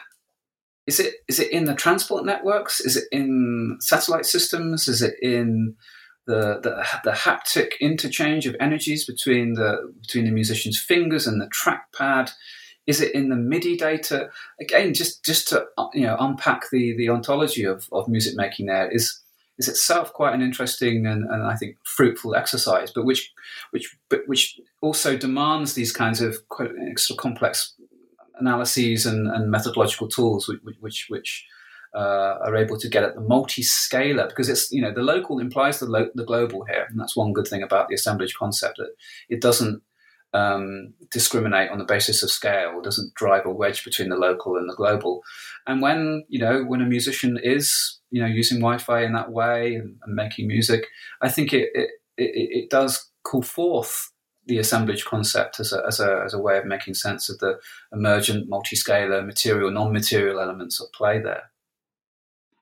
Is 0.85 0.99
it 0.99 1.15
is 1.27 1.39
it 1.39 1.51
in 1.51 1.65
the 1.65 1.75
transport 1.75 2.25
networks? 2.25 2.79
Is 2.79 2.95
it 2.95 3.05
in 3.11 3.77
satellite 3.81 4.25
systems? 4.25 4.87
Is 4.87 5.01
it 5.01 5.15
in 5.21 5.75
the, 6.27 6.59
the, 6.61 6.85
the 7.05 7.11
haptic 7.11 7.79
interchange 7.79 8.45
of 8.45 8.55
energies 8.59 9.05
between 9.05 9.53
the 9.53 9.93
between 10.01 10.25
the 10.25 10.31
musician's 10.31 10.79
fingers 10.79 11.27
and 11.27 11.41
the 11.41 11.47
trackpad? 11.49 12.31
Is 12.87 13.01
it 13.01 13.13
in 13.13 13.29
the 13.29 13.35
MIDI 13.35 13.75
data? 13.75 14.29
Again, 14.61 14.93
just 14.93 15.23
just 15.23 15.47
to 15.49 15.65
you 15.93 16.05
know 16.05 16.17
unpack 16.19 16.69
the 16.71 16.95
the 16.97 17.09
ontology 17.09 17.63
of, 17.63 17.87
of 17.91 18.07
music 18.07 18.35
making 18.35 18.67
there 18.67 18.89
is 18.89 19.21
is 19.57 19.67
itself 19.67 20.13
quite 20.13 20.33
an 20.33 20.41
interesting 20.41 21.05
and, 21.07 21.23
and 21.29 21.43
I 21.43 21.55
think 21.55 21.77
fruitful 21.83 22.35
exercise, 22.35 22.91
but 22.91 23.05
which 23.05 23.31
which 23.71 23.95
but 24.09 24.21
which 24.27 24.59
also 24.81 25.17
demands 25.17 25.73
these 25.73 25.91
kinds 25.91 26.21
of 26.21 26.47
quite 26.49 26.69
sort 26.97 27.17
of 27.17 27.21
complex 27.21 27.73
analyses 28.39 29.05
and, 29.05 29.27
and 29.27 29.49
methodological 29.51 30.07
tools 30.07 30.47
which 30.47 30.77
which, 30.79 31.05
which 31.09 31.45
uh, 31.95 32.37
are 32.45 32.55
able 32.55 32.77
to 32.77 32.89
get 32.89 33.03
at 33.03 33.15
the 33.15 33.21
multi-scalar 33.21 34.29
because 34.29 34.49
it's 34.49 34.71
you 34.71 34.81
know 34.81 34.93
the 34.93 35.01
local 35.01 35.39
implies 35.39 35.79
the 35.79 35.87
lo- 35.87 36.11
the 36.13 36.25
global 36.25 36.63
here, 36.65 36.85
and 36.89 36.99
that's 36.99 37.15
one 37.15 37.33
good 37.33 37.47
thing 37.47 37.63
about 37.63 37.87
the 37.87 37.95
assemblage 37.95 38.35
concept 38.35 38.77
that 38.77 38.91
it 39.29 39.41
doesn't 39.41 39.81
um, 40.33 40.93
discriminate 41.11 41.71
on 41.71 41.77
the 41.77 41.85
basis 41.85 42.23
of 42.23 42.31
scale, 42.31 42.81
doesn't 42.81 43.13
drive 43.15 43.45
a 43.45 43.51
wedge 43.51 43.83
between 43.83 44.09
the 44.09 44.15
local 44.15 44.57
and 44.57 44.69
the 44.69 44.75
global. 44.75 45.21
And 45.65 45.81
when 45.81 46.25
you 46.27 46.39
know 46.39 46.63
when 46.63 46.81
a 46.81 46.85
musician 46.85 47.39
is 47.41 47.99
you 48.11 48.21
know 48.21 48.27
using 48.27 48.59
Wi-Fi 48.59 49.03
in 49.03 49.13
that 49.13 49.31
way 49.31 49.75
and, 49.75 49.97
and 50.03 50.15
making 50.15 50.47
music, 50.47 50.87
I 51.21 51.29
think 51.29 51.53
it, 51.53 51.69
it 51.73 51.89
it, 52.17 52.63
it 52.63 52.69
does 52.69 53.09
call 53.23 53.41
forth 53.41 54.11
the 54.45 54.57
assemblage 54.57 55.05
concept 55.05 55.59
as 55.59 55.73
a, 55.73 55.83
as 55.85 55.99
a, 55.99 56.21
as 56.25 56.33
a 56.33 56.39
way 56.39 56.57
of 56.57 56.65
making 56.65 56.93
sense 56.93 57.29
of 57.29 57.37
the 57.39 57.59
emergent 57.91 58.47
multi-scalar 58.47 59.25
material 59.25 59.69
non-material 59.69 60.39
elements 60.39 60.81
at 60.81 60.91
play 60.93 61.19
there 61.19 61.51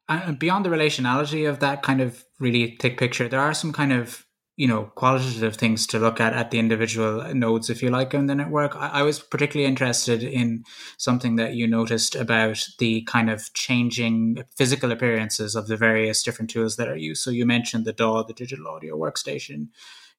and 0.09 0.39
beyond 0.39 0.65
the 0.65 0.69
relationality 0.69 1.47
of 1.47 1.59
that 1.59 1.83
kind 1.83 2.01
of 2.01 2.25
really 2.39 2.75
thick 2.79 2.97
picture 2.97 3.27
there 3.27 3.39
are 3.39 3.53
some 3.53 3.71
kind 3.71 3.93
of 3.93 4.25
you 4.57 4.67
know 4.67 4.91
qualitative 4.95 5.55
things 5.55 5.85
to 5.87 5.99
look 5.99 6.21
at 6.21 6.33
at 6.33 6.49
the 6.49 6.59
individual 6.59 7.33
nodes 7.33 7.69
if 7.69 7.83
you 7.83 7.89
like 7.89 8.13
in 8.13 8.27
the 8.27 8.35
network. 8.35 8.75
I, 8.75 8.87
I, 8.87 9.01
was 9.01 9.19
particularly 9.19 9.67
interested 9.67 10.23
in 10.23 10.63
something 10.97 11.35
that 11.35 11.55
you 11.55 11.67
noticed 11.67 12.15
about 12.15 12.65
the 12.79 13.01
kind 13.01 13.29
of 13.29 13.53
changing 13.53 14.43
physical 14.55 14.91
appearances 14.91 15.55
of 15.55 15.67
the 15.67 15.75
various 15.75 16.23
different 16.23 16.49
tools 16.49 16.77
that 16.77 16.87
are 16.87 16.95
used. 16.95 17.21
So 17.21 17.31
you 17.31 17.45
mentioned 17.45 17.85
the 17.85 17.93
DAW 17.93 18.23
the 18.23 18.33
digital 18.33 18.67
audio 18.67 18.97
workstation 18.97 19.67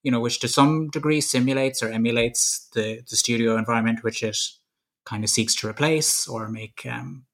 you 0.03 0.13
know 0.13 0.21
which 0.21 0.39
to 0.41 0.49
some 0.49 0.89
degree 0.89 1.21
simulates 1.21 1.83
or 1.83 1.91
emulates 1.91 2.69
the 2.75 3.03
the 3.11 3.17
studio 3.17 3.57
environment 3.57 4.05
which 4.05 4.23
it 4.23 4.39
kind 5.05 5.25
of 5.25 5.31
seeks 5.31 5.55
to 5.55 5.69
replace 5.69 6.29
or 6.29 6.49
make 6.49 6.85
um, 6.87 7.25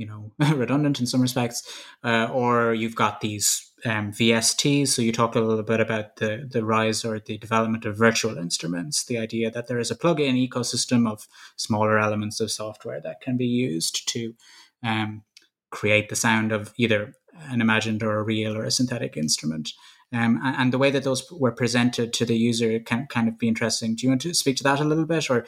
you 0.00 0.06
know 0.06 0.32
redundant 0.56 0.98
in 0.98 1.06
some 1.06 1.20
respects 1.20 1.62
uh, 2.02 2.28
or 2.32 2.72
you've 2.72 2.96
got 2.96 3.20
these 3.20 3.70
um, 3.84 4.12
VSTs. 4.12 4.88
So 4.88 5.02
you 5.02 5.12
talked 5.12 5.36
a 5.36 5.40
little 5.40 5.62
bit 5.62 5.80
about 5.80 6.16
the 6.16 6.48
the 6.50 6.64
rise 6.64 7.04
or 7.04 7.20
the 7.20 7.38
development 7.38 7.84
of 7.84 7.98
virtual 7.98 8.38
instruments. 8.38 9.04
The 9.04 9.18
idea 9.18 9.50
that 9.50 9.68
there 9.68 9.78
is 9.78 9.90
a 9.90 9.96
plug-in 9.96 10.36
ecosystem 10.36 11.10
of 11.10 11.28
smaller 11.56 11.98
elements 11.98 12.40
of 12.40 12.50
software 12.50 13.00
that 13.02 13.20
can 13.20 13.36
be 13.36 13.46
used 13.46 14.08
to 14.08 14.34
um, 14.82 15.22
create 15.70 16.08
the 16.08 16.16
sound 16.16 16.50
of 16.50 16.72
either 16.78 17.14
an 17.50 17.60
imagined 17.60 18.02
or 18.02 18.18
a 18.18 18.22
real 18.24 18.56
or 18.56 18.64
a 18.64 18.70
synthetic 18.70 19.16
instrument. 19.16 19.70
Um, 20.12 20.40
and, 20.42 20.56
and, 20.56 20.72
the 20.72 20.78
way 20.78 20.90
that 20.90 21.04
those 21.04 21.30
were 21.30 21.52
presented 21.52 22.12
to 22.14 22.24
the 22.24 22.36
user 22.36 22.80
can 22.80 23.06
kind 23.06 23.28
of 23.28 23.38
be 23.38 23.46
interesting. 23.46 23.94
Do 23.94 24.04
you 24.04 24.10
want 24.10 24.22
to 24.22 24.34
speak 24.34 24.56
to 24.56 24.64
that 24.64 24.80
a 24.80 24.84
little 24.84 25.06
bit, 25.06 25.30
or 25.30 25.46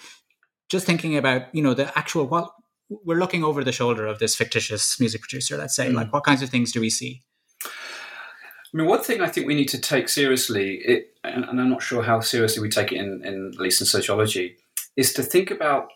just 0.68 0.86
thinking 0.86 1.16
about 1.16 1.52
you 1.52 1.62
know 1.62 1.74
the 1.74 1.86
actual 1.98 2.28
what 2.28 2.52
we're 3.04 3.18
looking 3.18 3.44
over 3.44 3.64
the 3.64 3.72
shoulder 3.72 4.06
of 4.06 4.18
this 4.18 4.34
fictitious 4.34 4.98
music 5.00 5.20
producer? 5.20 5.56
Let's 5.56 5.74
say, 5.74 5.88
mm. 5.88 5.94
like 5.94 6.12
what 6.12 6.24
kinds 6.24 6.42
of 6.42 6.50
things 6.50 6.72
do 6.72 6.80
we 6.80 6.90
see? 6.90 7.22
I 7.64 8.78
mean, 8.78 8.86
one 8.86 9.02
thing 9.02 9.20
I 9.20 9.28
think 9.28 9.46
we 9.46 9.54
need 9.54 9.68
to 9.68 9.80
take 9.80 10.08
seriously, 10.08 10.76
it, 10.76 11.14
and, 11.24 11.44
and, 11.44 11.60
I'm 11.60 11.68
not 11.68 11.82
sure 11.82 12.02
how 12.02 12.20
seriously 12.20 12.62
we 12.62 12.70
take 12.70 12.90
it 12.90 12.96
in, 12.96 13.22
in, 13.24 13.52
at 13.54 13.60
least 13.60 13.82
in 13.82 13.86
sociology, 13.86 14.56
is 14.96 15.12
to 15.14 15.22
think 15.22 15.50
about 15.50 15.88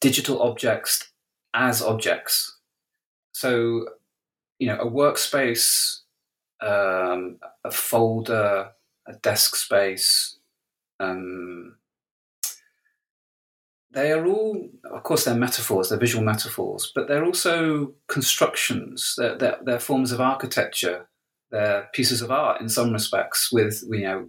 digital 0.00 0.42
objects 0.42 1.10
as 1.54 1.80
objects. 1.80 2.58
So, 3.32 3.86
you 4.58 4.66
know, 4.66 4.78
a 4.78 4.90
workspace, 4.90 6.00
um, 6.60 7.38
a 7.64 7.70
folder, 7.70 8.70
a 9.06 9.12
desk 9.14 9.54
space, 9.54 10.38
um, 10.98 11.76
they 13.92 14.12
are 14.12 14.26
all, 14.26 14.68
of 14.90 15.02
course, 15.02 15.24
they're 15.24 15.34
metaphors, 15.34 15.88
they're 15.88 15.98
visual 15.98 16.24
metaphors, 16.24 16.90
but 16.94 17.08
they're 17.08 17.24
also 17.24 17.92
constructions, 18.08 19.14
they're, 19.18 19.36
they're, 19.36 19.58
they're 19.64 19.78
forms 19.80 20.12
of 20.12 20.20
architecture 20.20 21.08
they're 21.52 21.88
pieces 21.92 22.22
of 22.22 22.30
art 22.30 22.60
in 22.60 22.68
some 22.68 22.92
respects, 22.92 23.52
with 23.52 23.84
you 23.88 24.00
know, 24.00 24.28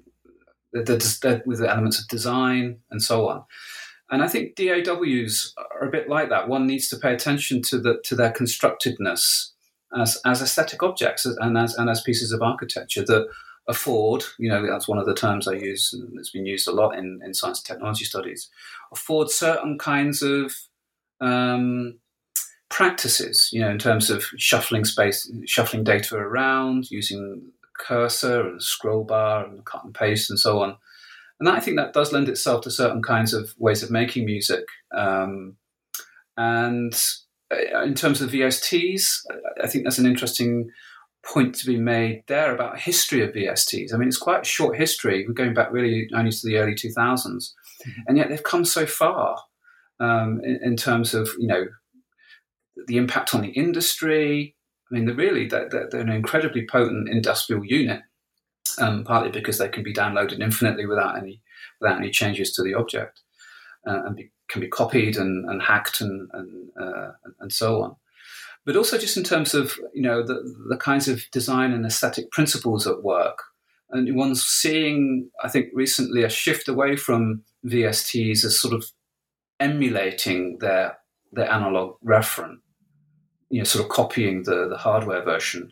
they're, 0.73 0.99
they're, 1.21 1.41
with 1.45 1.60
the 1.60 1.69
elements 1.69 1.99
of 1.99 2.08
design 2.08 2.80
and 2.91 3.01
so 3.01 3.28
on. 3.28 3.45
And 4.11 4.22
I 4.22 4.28
think 4.28 4.55
DAWs 4.55 5.53
are 5.57 5.88
a 5.88 5.91
bit 5.91 6.09
like 6.09 6.30
that. 6.30 6.49
One 6.49 6.68
needs 6.68 6.89
to 6.89 6.97
pay 6.97 7.14
attention 7.14 7.61
to 7.70 7.80
the 7.80 7.99
to 8.03 8.16
their 8.16 8.32
constructedness 8.32 9.53
as 9.97 10.20
as 10.26 10.41
aesthetic 10.41 10.84
objects 10.84 11.26
and 11.26 11.57
as 11.57 11.76
and 11.76 11.89
as 11.89 12.01
pieces 12.01 12.32
of 12.32 12.41
architecture 12.41 13.05
that 13.05 13.28
afford, 13.68 14.24
you 14.38 14.49
know, 14.49 14.66
that's 14.68 14.88
one 14.88 14.97
of 14.97 15.05
the 15.05 15.14
terms 15.14 15.47
I 15.47 15.53
use 15.53 15.93
and 15.93 16.18
it's 16.20 16.32
been 16.32 16.45
used 16.45 16.68
a 16.68 16.72
lot 16.72 16.97
in, 16.97 17.22
in 17.24 17.34
science 17.34 17.59
and 17.59 17.66
technology 17.66 18.05
studies, 18.05 18.49
afford 18.91 19.30
certain 19.30 19.78
kinds 19.78 20.22
of 20.22 20.53
um, 21.22 21.99
practices, 22.70 23.49
you 23.53 23.61
know, 23.61 23.70
in 23.70 23.80
terms 23.80 24.09
of 24.09 24.24
shuffling 24.38 24.84
space, 24.84 25.32
shuffling 25.45 25.84
data 25.84 26.16
around, 26.16 26.91
using 26.91 27.51
cursor 27.80 28.47
and 28.47 28.61
scroll 28.61 29.03
bar 29.03 29.45
and 29.45 29.66
cut 29.66 29.84
and 29.84 29.93
paste 29.93 30.30
and 30.30 30.39
so 30.39 30.61
on. 30.61 30.76
And 31.39 31.47
that, 31.47 31.55
I 31.55 31.59
think 31.59 31.78
that 31.78 31.93
does 31.93 32.11
lend 32.11 32.30
itself 32.30 32.61
to 32.61 32.72
certain 32.72 33.01
kinds 33.01 33.34
of 33.34 33.53
ways 33.57 33.84
of 33.84 33.91
making 33.91 34.26
music. 34.26 34.66
Um, 34.95 35.57
and 36.38 36.93
uh, 37.51 37.82
in 37.84 37.93
terms 37.93 38.22
of 38.22 38.32
VSTs, 38.32 39.26
I 39.64 39.68
think 39.68 39.84
that's 39.84 39.99
an 39.99 40.05
interesting 40.05 40.70
point 41.26 41.55
to 41.55 41.65
be 41.65 41.78
made 41.78 42.24
there 42.28 42.53
about 42.53 42.80
history 42.80 43.24
of 43.24 43.34
VSTs. 43.34 43.93
I 43.93 43.97
mean, 43.97 44.07
it's 44.07 44.17
quite 44.17 44.41
a 44.41 44.45
short 44.45 44.78
history. 44.78 45.26
We're 45.26 45.34
going 45.34 45.53
back 45.53 45.71
really 45.71 46.09
only 46.13 46.32
to 46.32 46.45
the 46.47 46.57
early 46.57 46.74
2000s, 46.74 46.95
mm-hmm. 46.95 47.91
and 48.07 48.17
yet 48.17 48.30
they've 48.30 48.43
come 48.43 48.65
so 48.65 48.86
far 48.86 49.38
um, 49.99 50.41
in, 50.43 50.59
in, 50.63 50.76
terms 50.76 51.13
of 51.13 51.30
you 51.39 51.47
know 51.47 51.65
the 52.88 52.97
impact 52.97 53.34
on 53.34 53.41
the 53.41 53.49
industry. 53.49 54.55
I 54.91 54.95
mean, 54.95 55.05
they're 55.05 55.15
really 55.15 55.47
they're, 55.47 55.69
they're 55.69 56.01
an 56.01 56.09
incredibly 56.09 56.67
potent 56.67 57.09
industrial 57.09 57.63
unit, 57.63 58.01
um, 58.80 59.03
partly 59.03 59.32
because 59.32 59.57
they 59.57 59.69
can 59.69 59.84
be 59.84 59.93
downloaded 59.93 60.41
infinitely 60.41 60.86
without 60.86 61.17
any 61.17 61.41
without 61.80 61.97
any 61.97 62.11
changes 62.11 62.51
to 62.53 62.63
the 62.63 62.74
object, 62.74 63.21
uh, 63.88 64.03
and 64.05 64.15
be, 64.17 64.32
can 64.49 64.59
be 64.59 64.67
copied 64.67 65.15
and, 65.15 65.49
and 65.49 65.61
hacked 65.61 66.01
and 66.01 66.30
and, 66.34 66.69
uh, 66.80 67.11
and 67.39 67.51
so 67.51 67.82
on 67.82 67.95
but 68.66 68.76
also 68.76 68.97
just 68.97 69.18
in 69.18 69.24
terms 69.24 69.53
of 69.53 69.78
you 69.93 70.01
know 70.01 70.24
the, 70.24 70.41
the 70.70 70.78
kinds 70.78 71.07
of 71.07 71.24
design 71.32 71.72
and 71.72 71.86
aesthetic 71.86 72.32
principles 72.32 72.88
at 72.88 73.03
work. 73.03 73.43
And 73.89 74.16
one's 74.16 74.43
seeing, 74.43 75.30
I 75.43 75.49
think, 75.49 75.68
recently 75.72 76.24
a 76.24 76.30
shift 76.30 76.68
away 76.68 76.95
from 76.95 77.43
VSTs 77.66 78.43
as 78.43 78.59
sort 78.59 78.74
of 78.74 78.86
emulating 79.59 80.57
their 80.59 80.97
their 81.32 81.51
analog 81.51 81.97
referent, 82.05 82.57
you 83.49 83.59
know, 83.59 83.64
sort 83.66 83.84
of 83.84 83.91
copying 83.91 84.43
the 84.43 84.68
the 84.68 84.78
hardware 84.78 85.24
version, 85.24 85.72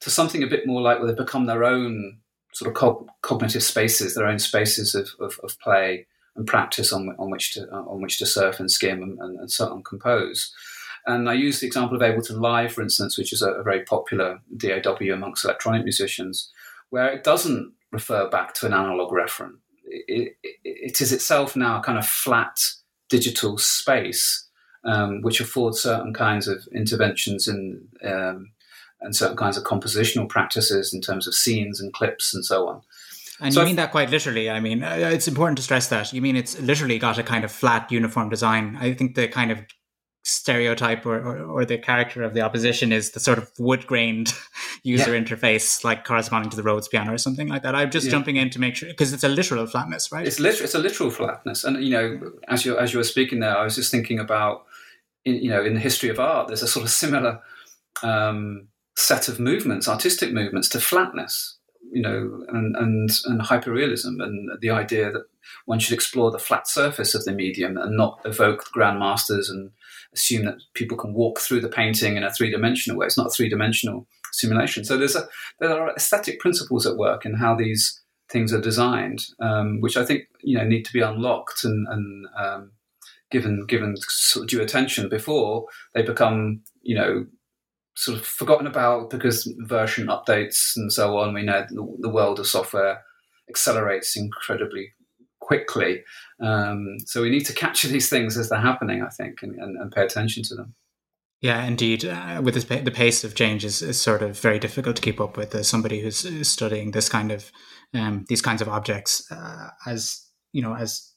to 0.00 0.10
something 0.10 0.42
a 0.42 0.48
bit 0.48 0.66
more 0.66 0.80
like 0.80 0.98
where 0.98 1.06
they've 1.06 1.16
become 1.16 1.46
their 1.46 1.64
own 1.64 2.18
sort 2.52 2.68
of 2.68 2.74
co- 2.74 3.06
cognitive 3.22 3.62
spaces, 3.62 4.14
their 4.14 4.26
own 4.26 4.38
spaces 4.38 4.94
of, 4.94 5.08
of, 5.20 5.40
of, 5.42 5.58
play 5.60 6.06
and 6.36 6.46
practice 6.46 6.92
on, 6.92 7.14
on 7.18 7.30
which 7.30 7.54
to 7.54 7.66
on 7.70 8.02
which 8.02 8.18
to 8.18 8.26
surf 8.26 8.60
and 8.60 8.70
skim 8.70 9.02
and, 9.02 9.18
and, 9.18 9.38
and 9.38 9.50
so 9.50 9.70
on 9.70 9.82
compose. 9.82 10.52
And 11.06 11.28
I 11.28 11.34
use 11.34 11.60
the 11.60 11.66
example 11.66 11.96
of 11.96 12.02
Ableton 12.02 12.40
Live, 12.40 12.72
for 12.72 12.82
instance, 12.82 13.18
which 13.18 13.32
is 13.32 13.42
a, 13.42 13.50
a 13.52 13.62
very 13.62 13.82
popular 13.82 14.40
DAW 14.56 15.12
amongst 15.12 15.44
electronic 15.44 15.82
musicians, 15.82 16.50
where 16.90 17.10
it 17.12 17.24
doesn't 17.24 17.72
refer 17.90 18.28
back 18.28 18.54
to 18.54 18.66
an 18.66 18.72
analog 18.72 19.12
referent. 19.12 19.56
It, 19.84 20.36
it, 20.42 20.56
it 20.64 21.00
is 21.00 21.12
itself 21.12 21.56
now 21.56 21.80
a 21.80 21.82
kind 21.82 21.98
of 21.98 22.06
flat 22.06 22.60
digital 23.08 23.58
space, 23.58 24.48
um, 24.84 25.22
which 25.22 25.40
affords 25.40 25.80
certain 25.80 26.14
kinds 26.14 26.48
of 26.48 26.66
interventions 26.74 27.48
in, 27.48 27.88
um, 28.04 28.52
and 29.00 29.14
certain 29.14 29.36
kinds 29.36 29.56
of 29.56 29.64
compositional 29.64 30.28
practices 30.28 30.94
in 30.94 31.00
terms 31.00 31.26
of 31.26 31.34
scenes 31.34 31.80
and 31.80 31.92
clips 31.92 32.32
and 32.32 32.44
so 32.44 32.68
on. 32.68 32.80
And 33.40 33.52
so 33.52 33.60
you 33.60 33.66
mean 33.66 33.76
that 33.76 33.90
quite 33.90 34.10
literally. 34.10 34.48
I 34.48 34.60
mean, 34.60 34.84
uh, 34.84 35.10
it's 35.12 35.26
important 35.26 35.58
to 35.58 35.64
stress 35.64 35.88
that. 35.88 36.12
You 36.12 36.22
mean 36.22 36.36
it's 36.36 36.60
literally 36.60 36.98
got 36.98 37.18
a 37.18 37.24
kind 37.24 37.44
of 37.44 37.50
flat, 37.50 37.90
uniform 37.90 38.28
design. 38.28 38.78
I 38.80 38.94
think 38.94 39.16
the 39.16 39.26
kind 39.26 39.50
of 39.50 39.58
stereotype 40.24 41.04
or, 41.04 41.18
or, 41.18 41.38
or, 41.44 41.64
the 41.64 41.76
character 41.76 42.22
of 42.22 42.32
the 42.32 42.40
opposition 42.40 42.92
is 42.92 43.10
the 43.10 43.18
sort 43.18 43.38
of 43.38 43.50
wood 43.58 43.86
grained 43.86 44.32
user 44.84 45.14
yeah. 45.14 45.20
interface, 45.20 45.82
like 45.82 46.04
corresponding 46.04 46.50
to 46.50 46.56
the 46.56 46.62
Rhodes 46.62 46.86
piano 46.86 47.12
or 47.12 47.18
something 47.18 47.48
like 47.48 47.62
that. 47.62 47.74
I'm 47.74 47.90
just 47.90 48.06
yeah. 48.06 48.12
jumping 48.12 48.36
in 48.36 48.48
to 48.50 48.60
make 48.60 48.76
sure 48.76 48.88
because 48.88 49.12
it's 49.12 49.24
a 49.24 49.28
literal 49.28 49.66
flatness, 49.66 50.12
right? 50.12 50.26
It's 50.26 50.38
literal. 50.38 50.64
It's 50.64 50.74
a 50.74 50.78
literal 50.78 51.10
flatness, 51.10 51.64
and 51.64 51.82
you 51.82 51.90
know, 51.90 52.32
as 52.48 52.64
you 52.64 52.78
as 52.78 52.92
you 52.92 52.98
were 52.98 53.04
speaking 53.04 53.40
there, 53.40 53.56
I 53.56 53.64
was 53.64 53.74
just 53.74 53.90
thinking 53.90 54.20
about, 54.20 54.64
in, 55.24 55.34
you 55.36 55.50
know, 55.50 55.64
in 55.64 55.74
the 55.74 55.80
history 55.80 56.08
of 56.08 56.20
art, 56.20 56.46
there's 56.46 56.62
a 56.62 56.68
sort 56.68 56.84
of 56.84 56.90
similar 56.90 57.40
um, 58.02 58.68
set 58.96 59.28
of 59.28 59.40
movements, 59.40 59.88
artistic 59.88 60.32
movements 60.32 60.68
to 60.70 60.80
flatness, 60.80 61.58
you 61.90 62.02
know, 62.02 62.44
and 62.48 62.76
and 62.76 63.10
and 63.26 63.40
hyperrealism, 63.40 64.22
and 64.22 64.50
the 64.60 64.70
idea 64.70 65.10
that 65.10 65.24
one 65.66 65.78
should 65.78 65.94
explore 65.94 66.30
the 66.30 66.38
flat 66.38 66.68
surface 66.68 67.14
of 67.14 67.24
the 67.24 67.32
medium 67.32 67.76
and 67.76 67.96
not 67.96 68.20
evoke 68.24 68.64
grandmasters 68.74 69.50
and 69.50 69.70
assume 70.12 70.44
that 70.44 70.58
people 70.74 70.96
can 70.96 71.14
walk 71.14 71.40
through 71.40 71.60
the 71.60 71.68
painting 71.68 72.16
in 72.16 72.22
a 72.22 72.32
three 72.32 72.50
dimensional 72.50 72.98
way. 72.98 73.06
It's 73.06 73.18
not 73.18 73.28
a 73.28 73.30
three 73.30 73.48
dimensional 73.48 74.06
simulation. 74.32 74.84
So 74.84 74.96
there's 74.96 75.16
a 75.16 75.28
there 75.60 75.70
are 75.70 75.94
aesthetic 75.94 76.40
principles 76.40 76.86
at 76.86 76.96
work 76.96 77.24
in 77.24 77.34
how 77.34 77.54
these 77.54 78.00
things 78.28 78.52
are 78.52 78.60
designed, 78.60 79.24
um, 79.40 79.80
which 79.80 79.96
I 79.96 80.04
think 80.04 80.24
you 80.40 80.56
know 80.56 80.64
need 80.64 80.84
to 80.84 80.92
be 80.92 81.00
unlocked 81.00 81.64
and, 81.64 81.86
and 81.88 82.26
um, 82.36 82.72
given 83.30 83.66
given 83.66 83.96
sort 83.96 84.44
of 84.44 84.50
due 84.50 84.62
attention 84.62 85.08
before 85.08 85.66
they 85.94 86.02
become 86.02 86.62
you 86.82 86.94
know 86.94 87.26
sort 87.94 88.18
of 88.18 88.24
forgotten 88.24 88.66
about 88.66 89.10
because 89.10 89.52
version 89.60 90.06
updates 90.06 90.72
and 90.76 90.92
so 90.92 91.18
on. 91.18 91.34
We 91.34 91.42
know 91.42 91.66
the, 91.68 92.08
world 92.08 92.40
of 92.40 92.46
software 92.46 93.02
accelerates 93.48 94.16
incredibly 94.16 94.92
quickly. 95.40 96.02
Um, 96.40 96.96
so 97.04 97.22
we 97.22 97.30
need 97.30 97.46
to 97.46 97.52
capture 97.52 97.88
these 97.88 98.08
things 98.08 98.38
as 98.38 98.48
they're 98.48 98.60
happening, 98.60 99.02
I 99.02 99.10
think, 99.10 99.42
and, 99.42 99.54
and, 99.56 99.76
and 99.76 99.92
pay 99.92 100.04
attention 100.04 100.42
to 100.44 100.54
them. 100.54 100.74
Yeah, 101.42 101.64
indeed. 101.64 102.04
Uh, 102.04 102.40
with 102.42 102.54
this, 102.54 102.64
the 102.64 102.90
pace 102.92 103.24
of 103.24 103.34
change 103.34 103.64
is, 103.64 103.82
is, 103.82 104.00
sort 104.00 104.22
of 104.22 104.38
very 104.38 104.60
difficult 104.60 104.94
to 104.96 105.02
keep 105.02 105.20
up 105.20 105.36
with. 105.36 105.54
As 105.56 105.66
somebody 105.66 106.00
who's 106.00 106.48
studying 106.48 106.92
this 106.92 107.08
kind 107.08 107.32
of 107.32 107.50
um, 107.92 108.24
these 108.28 108.40
kinds 108.40 108.62
of 108.62 108.68
objects, 108.68 109.30
uh, 109.30 109.70
as 109.84 110.24
you 110.52 110.62
know, 110.62 110.76
as 110.76 111.12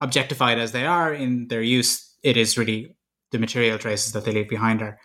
objectified 0.00 0.58
as 0.58 0.72
they 0.72 0.84
are 0.84 1.14
in 1.14 1.46
their 1.48 1.62
use, 1.62 2.16
it 2.24 2.36
is 2.36 2.58
really 2.58 2.96
the 3.30 3.38
material 3.38 3.78
traces 3.78 4.12
that 4.12 4.24
they 4.24 4.32
leave 4.32 4.48
behind 4.48 4.82
are 4.82 4.98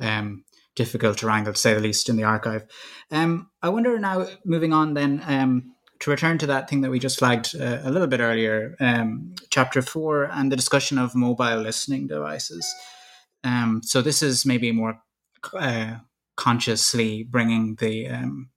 um, 0.00 0.44
difficult 0.74 1.18
to 1.18 1.26
wrangle, 1.26 1.52
to 1.52 1.58
say 1.58 1.74
the 1.74 1.80
least, 1.80 2.08
in 2.08 2.16
the 2.16 2.24
archive. 2.24 2.64
Um, 3.10 3.50
I 3.62 3.68
wonder 3.68 3.98
now, 3.98 4.26
moving 4.44 4.72
on 4.72 4.94
then 4.94 5.22
um, 5.26 5.74
to 6.00 6.10
return 6.10 6.38
to 6.38 6.46
that 6.46 6.68
thing 6.68 6.80
that 6.80 6.90
we 6.90 6.98
just 6.98 7.18
flagged 7.18 7.54
uh, 7.54 7.80
a 7.82 7.90
little 7.90 8.08
bit 8.08 8.20
earlier, 8.20 8.76
um, 8.80 9.34
chapter 9.50 9.82
four, 9.82 10.24
and 10.24 10.50
the 10.50 10.56
discussion 10.56 10.98
of 10.98 11.14
mobile 11.14 11.60
listening 11.60 12.06
devices. 12.06 12.66
Um, 13.44 13.82
so 13.82 14.02
this 14.02 14.22
is 14.22 14.46
maybe 14.46 14.72
more 14.72 15.02
uh, 15.54 15.96
consciously 16.36 17.24
bringing 17.24 17.76
the 17.76 18.08
um, 18.08 18.50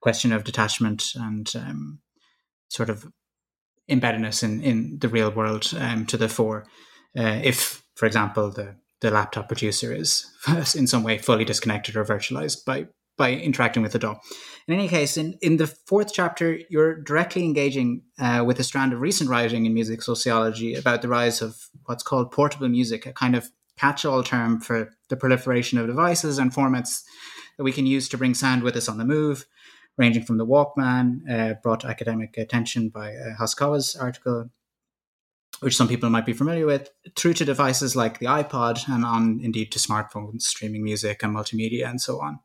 question 0.00 0.32
of 0.32 0.44
detachment 0.44 1.12
and 1.14 1.52
um, 1.56 2.00
sort 2.68 2.90
of 2.90 3.06
embeddedness 3.88 4.42
in, 4.42 4.60
in 4.62 4.98
the 4.98 5.08
real 5.08 5.30
world 5.30 5.62
to 5.62 6.16
the 6.16 6.28
fore. 6.28 6.66
Uh, 7.16 7.40
if, 7.42 7.82
for 7.94 8.06
example, 8.06 8.50
the 8.50 8.76
the 9.00 9.10
laptop 9.10 9.48
producer 9.48 9.92
is 9.92 10.26
in 10.76 10.86
some 10.86 11.02
way 11.02 11.18
fully 11.18 11.44
disconnected 11.44 11.96
or 11.96 12.04
virtualized 12.04 12.64
by 12.64 12.86
by 13.18 13.32
interacting 13.32 13.82
with 13.82 13.92
the 13.92 13.98
DAW. 13.98 14.14
In 14.68 14.74
any 14.74 14.86
case, 14.88 15.16
in, 15.16 15.36
in 15.42 15.56
the 15.56 15.66
fourth 15.66 16.12
chapter, 16.14 16.60
you're 16.70 17.02
directly 17.02 17.44
engaging 17.44 18.02
uh, 18.18 18.44
with 18.46 18.60
a 18.60 18.64
strand 18.64 18.92
of 18.92 19.00
recent 19.00 19.28
writing 19.28 19.66
in 19.66 19.74
music 19.74 20.02
sociology 20.02 20.76
about 20.76 21.02
the 21.02 21.08
rise 21.08 21.42
of 21.42 21.68
what's 21.86 22.04
called 22.04 22.30
portable 22.30 22.68
music, 22.68 23.06
a 23.06 23.12
kind 23.12 23.34
of 23.34 23.50
catch 23.76 24.04
all 24.04 24.22
term 24.22 24.60
for 24.60 24.90
the 25.08 25.16
proliferation 25.16 25.78
of 25.78 25.88
devices 25.88 26.38
and 26.38 26.52
formats 26.52 27.02
that 27.56 27.64
we 27.64 27.72
can 27.72 27.86
use 27.86 28.08
to 28.08 28.18
bring 28.18 28.34
sound 28.34 28.62
with 28.62 28.76
us 28.76 28.88
on 28.88 28.98
the 28.98 29.04
move, 29.04 29.46
ranging 29.96 30.22
from 30.22 30.38
the 30.38 30.46
Walkman, 30.46 31.28
uh, 31.28 31.54
brought 31.62 31.80
to 31.80 31.88
academic 31.88 32.38
attention 32.38 32.88
by 32.88 33.14
uh, 33.14 33.34
Hosokawa's 33.40 33.96
article, 33.96 34.50
which 35.60 35.76
some 35.76 35.88
people 35.88 36.10
might 36.10 36.26
be 36.26 36.32
familiar 36.32 36.66
with, 36.66 36.90
through 37.16 37.34
to 37.34 37.44
devices 37.44 37.96
like 37.96 38.18
the 38.18 38.26
iPod 38.26 38.88
and 38.88 39.04
on 39.04 39.40
indeed 39.42 39.72
to 39.72 39.78
smartphones, 39.78 40.42
streaming 40.42 40.84
music 40.84 41.22
and 41.22 41.34
multimedia 41.34 41.88
and 41.88 42.00
so 42.00 42.20
on. 42.20 42.40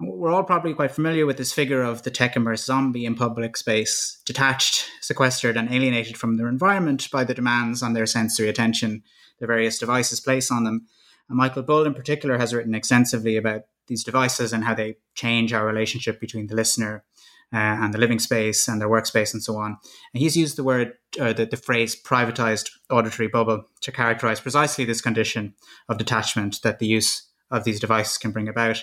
We're 0.00 0.32
all 0.32 0.42
probably 0.42 0.74
quite 0.74 0.90
familiar 0.90 1.24
with 1.24 1.36
this 1.36 1.52
figure 1.52 1.82
of 1.82 2.02
the 2.02 2.10
tech 2.10 2.34
immersed 2.34 2.66
zombie 2.66 3.06
in 3.06 3.14
public 3.14 3.56
space, 3.56 4.20
detached, 4.26 4.86
sequestered, 5.00 5.56
and 5.56 5.72
alienated 5.72 6.16
from 6.16 6.36
their 6.36 6.48
environment 6.48 7.08
by 7.12 7.22
the 7.22 7.34
demands 7.34 7.82
on 7.82 7.92
their 7.92 8.06
sensory 8.06 8.48
attention 8.48 9.04
the 9.38 9.46
various 9.46 9.78
devices 9.78 10.20
place 10.20 10.50
on 10.50 10.64
them. 10.64 10.86
And 11.28 11.38
Michael 11.38 11.62
Bull, 11.62 11.86
in 11.86 11.94
particular, 11.94 12.38
has 12.38 12.52
written 12.52 12.74
extensively 12.74 13.36
about 13.36 13.62
these 13.86 14.04
devices 14.04 14.52
and 14.52 14.64
how 14.64 14.74
they 14.74 14.96
change 15.14 15.52
our 15.52 15.66
relationship 15.66 16.20
between 16.20 16.48
the 16.48 16.54
listener 16.56 17.04
uh, 17.52 17.56
and 17.56 17.94
the 17.94 17.98
living 17.98 18.18
space 18.18 18.66
and 18.68 18.80
their 18.80 18.88
workspace 18.88 19.32
and 19.32 19.42
so 19.42 19.56
on. 19.56 19.76
And 20.12 20.22
he's 20.22 20.36
used 20.36 20.56
the 20.56 20.64
word, 20.64 20.94
uh, 21.18 21.32
the, 21.32 21.46
the 21.46 21.56
phrase 21.56 22.00
privatized 22.00 22.70
auditory 22.90 23.28
bubble 23.28 23.64
to 23.80 23.92
characterize 23.92 24.40
precisely 24.40 24.84
this 24.84 25.00
condition 25.00 25.54
of 25.88 25.98
detachment 25.98 26.62
that 26.62 26.78
the 26.78 26.86
use 26.86 27.28
of 27.50 27.64
these 27.64 27.80
devices 27.80 28.18
can 28.18 28.32
bring 28.32 28.48
about. 28.48 28.82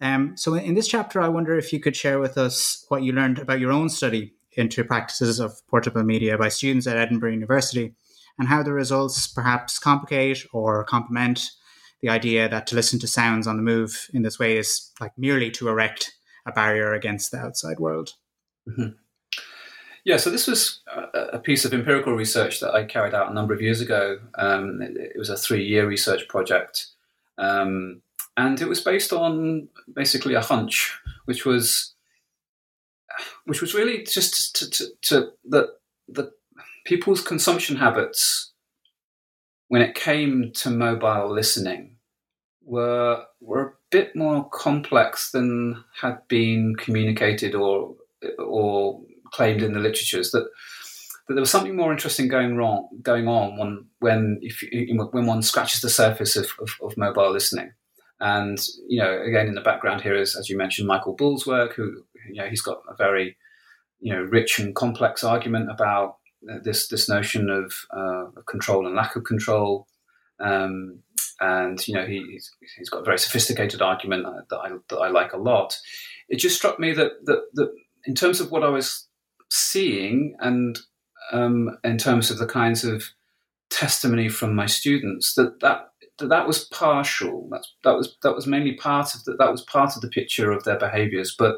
Um, 0.00 0.36
so, 0.36 0.54
in 0.54 0.74
this 0.74 0.88
chapter, 0.88 1.20
I 1.20 1.28
wonder 1.28 1.56
if 1.56 1.72
you 1.72 1.80
could 1.80 1.96
share 1.96 2.18
with 2.18 2.36
us 2.36 2.84
what 2.88 3.02
you 3.02 3.12
learned 3.12 3.38
about 3.38 3.60
your 3.60 3.72
own 3.72 3.88
study 3.88 4.34
into 4.52 4.84
practices 4.84 5.38
of 5.38 5.66
portable 5.68 6.02
media 6.02 6.36
by 6.36 6.48
students 6.48 6.86
at 6.86 6.96
Edinburgh 6.96 7.32
University 7.32 7.94
and 8.38 8.48
how 8.48 8.62
the 8.62 8.72
results 8.72 9.26
perhaps 9.26 9.78
complicate 9.78 10.44
or 10.52 10.84
complement 10.84 11.50
the 12.02 12.08
idea 12.08 12.48
that 12.48 12.66
to 12.66 12.74
listen 12.74 12.98
to 12.98 13.06
sounds 13.06 13.46
on 13.46 13.56
the 13.56 13.62
move 13.62 14.08
in 14.12 14.22
this 14.22 14.38
way 14.38 14.56
is 14.56 14.92
like 15.00 15.12
merely 15.16 15.50
to 15.50 15.68
erect 15.68 16.12
a 16.46 16.52
barrier 16.52 16.92
against 16.92 17.30
the 17.30 17.38
outside 17.38 17.78
world. 17.78 18.10
Mm-hmm. 18.68 18.88
Yeah, 20.06 20.18
so 20.18 20.30
this 20.30 20.46
was 20.46 20.82
a 21.14 21.40
piece 21.40 21.64
of 21.64 21.74
empirical 21.74 22.12
research 22.12 22.60
that 22.60 22.72
I 22.72 22.84
carried 22.84 23.12
out 23.12 23.28
a 23.28 23.34
number 23.34 23.52
of 23.52 23.60
years 23.60 23.80
ago. 23.80 24.20
Um, 24.36 24.80
it, 24.80 25.18
was 25.18 25.30
a 25.30 25.36
three 25.36 25.64
year 25.64 25.84
research 25.84 26.28
project. 26.28 26.86
Um, 27.38 28.02
and 28.36 28.62
it 28.62 28.68
was 28.68 28.80
based 28.80 29.12
on 29.12 29.66
basically 29.92 30.34
a 30.34 30.40
hunch, 30.40 30.96
which 31.24 31.44
was 31.44 31.94
which 33.46 33.60
was 33.60 33.74
really 33.74 34.04
just 34.04 34.54
to, 34.54 34.70
to, 34.70 34.86
to 35.02 35.30
the 35.44 35.74
the 36.06 36.30
people's 36.84 37.20
consumption 37.20 37.74
habits 37.74 38.52
when 39.66 39.82
it 39.82 39.96
came 39.96 40.52
to 40.52 40.70
mobile 40.70 41.32
listening 41.32 41.96
were 42.62 43.24
were 43.40 43.66
a 43.66 43.72
bit 43.90 44.14
more 44.14 44.48
complex 44.50 45.32
than 45.32 45.82
had 46.00 46.20
been 46.28 46.76
communicated 46.76 47.56
or 47.56 47.96
or 48.38 49.00
claimed 49.32 49.62
in 49.62 49.72
the 49.72 49.80
literatures. 49.80 50.30
That 50.30 50.46
that 51.28 51.34
there 51.34 51.40
was 51.40 51.50
something 51.50 51.74
more 51.74 51.92
interesting 51.92 52.28
going 52.28 52.56
wrong 52.56 52.88
going 53.02 53.28
on 53.28 53.58
when 53.58 53.86
when 53.98 54.38
if 54.42 54.62
when 55.12 55.26
one 55.26 55.42
scratches 55.42 55.80
the 55.80 55.90
surface 55.90 56.36
of, 56.36 56.46
of, 56.60 56.70
of, 56.82 56.96
mobile 56.96 57.32
listening. 57.32 57.72
And 58.20 58.58
you 58.88 59.02
know, 59.02 59.20
again, 59.22 59.46
in 59.46 59.54
the 59.54 59.60
background 59.60 60.02
here 60.02 60.14
is, 60.14 60.36
as 60.36 60.48
you 60.48 60.56
mentioned, 60.56 60.88
Michael 60.88 61.14
Bull's 61.14 61.46
work. 61.46 61.74
Who 61.74 62.04
you 62.28 62.40
know, 62.40 62.48
he's 62.48 62.62
got 62.62 62.78
a 62.88 62.94
very 62.96 63.36
you 64.00 64.12
know 64.12 64.22
rich 64.22 64.58
and 64.58 64.74
complex 64.74 65.24
argument 65.24 65.70
about 65.70 66.16
this 66.62 66.88
this 66.88 67.08
notion 67.08 67.50
of 67.50 67.74
uh, 67.90 68.40
control 68.46 68.86
and 68.86 68.94
lack 68.94 69.16
of 69.16 69.24
control. 69.24 69.86
Um, 70.38 71.00
and 71.40 71.86
you 71.86 71.94
know, 71.94 72.06
he, 72.06 72.24
he's, 72.30 72.50
he's 72.78 72.88
got 72.88 73.00
a 73.00 73.04
very 73.04 73.18
sophisticated 73.18 73.82
argument 73.82 74.26
that 74.48 74.56
I, 74.56 74.70
that 74.88 74.96
I 74.96 75.08
like 75.08 75.32
a 75.32 75.38
lot. 75.38 75.78
It 76.28 76.36
just 76.36 76.56
struck 76.56 76.78
me 76.78 76.92
that 76.92 77.12
that, 77.24 77.42
that 77.54 77.72
in 78.06 78.14
terms 78.14 78.40
of 78.40 78.50
what 78.50 78.64
I 78.64 78.68
was 78.68 79.06
seeing 79.50 80.36
and 80.40 80.78
um, 81.32 81.78
in 81.84 81.98
terms 81.98 82.30
of 82.30 82.38
the 82.38 82.46
kinds 82.46 82.84
of 82.84 83.04
testimony 83.70 84.28
from 84.28 84.54
my 84.54 84.66
students 84.66 85.34
that 85.34 85.58
that 85.60 85.88
that, 86.18 86.28
that 86.28 86.46
was 86.46 86.64
partial. 86.66 87.48
That's, 87.50 87.74
that 87.84 87.94
was 87.94 88.16
that 88.22 88.34
was 88.34 88.46
mainly 88.46 88.74
part 88.74 89.14
of 89.14 89.24
the, 89.24 89.34
that 89.34 89.50
was 89.50 89.62
part 89.62 89.96
of 89.96 90.02
the 90.02 90.08
picture 90.08 90.50
of 90.50 90.64
their 90.64 90.78
behaviours, 90.78 91.34
but 91.38 91.56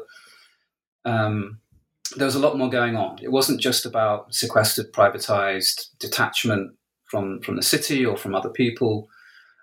um, 1.05 1.59
there 2.15 2.25
was 2.25 2.35
a 2.35 2.39
lot 2.39 2.57
more 2.57 2.69
going 2.69 2.95
on. 2.95 3.19
It 3.21 3.31
wasn't 3.31 3.61
just 3.61 3.85
about 3.85 4.33
sequestered, 4.33 4.91
privatized 4.91 5.89
detachment 5.99 6.75
from 7.05 7.41
from 7.41 7.55
the 7.55 7.61
city 7.61 8.05
or 8.05 8.17
from 8.17 8.35
other 8.35 8.49
people. 8.49 9.07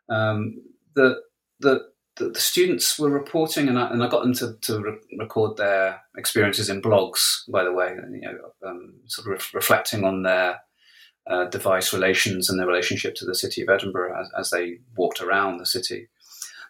Um, 0.09 0.63
the, 0.95 1.21
the 1.61 1.81
the, 2.17 2.31
the 2.31 2.41
students 2.41 2.99
were 2.99 3.11
reporting, 3.11 3.69
and 3.69 3.79
I, 3.79 3.91
and 3.91 4.03
I 4.03 4.09
got 4.09 4.23
them 4.23 4.35
to, 4.35 4.55
to 4.63 4.81
re- 4.81 5.19
record 5.19 5.57
their 5.57 6.01
experiences 6.17 6.69
in 6.69 6.83
blogs. 6.83 7.49
By 7.49 7.65
the 7.65 7.73
way, 7.73 7.95
you 8.11 8.21
know, 8.21 8.69
um, 8.69 8.95
sort 9.07 9.27
of 9.27 9.33
re- 9.33 9.59
reflecting 9.59 10.05
on 10.05 10.23
their 10.23 10.61
uh, 11.27 11.45
device 11.47 11.93
relations 11.93 12.49
and 12.49 12.59
their 12.59 12.67
relationship 12.67 13.15
to 13.17 13.25
the 13.25 13.35
city 13.35 13.63
of 13.63 13.69
Edinburgh 13.69 14.19
as, 14.19 14.31
as, 14.39 14.51
they 14.51 14.79
walked 14.97 15.21
around 15.21 15.59
the 15.59 15.67
city. 15.67 16.09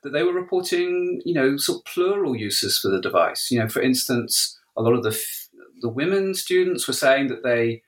That 0.02 0.10
they 0.10 0.22
were 0.22 0.32
reporting, 0.32 1.20
you 1.24 1.34
know, 1.34 1.56
sort 1.56 1.78
of 1.78 1.84
plural 1.84 2.36
uses 2.36 2.78
for 2.78 2.88
the 2.88 3.00
device. 3.00 3.50
You 3.50 3.60
know, 3.60 3.68
for 3.68 3.82
instance, 3.82 4.58
a 4.76 4.82
lot 4.82 4.94
of 4.94 5.02
the 5.02 5.10
f- 5.10 5.48
the 5.82 5.88
women 5.88 6.34
students 6.34 6.86
were 6.86 6.94
saying 6.94 7.28
that 7.28 7.42
they 7.42 7.82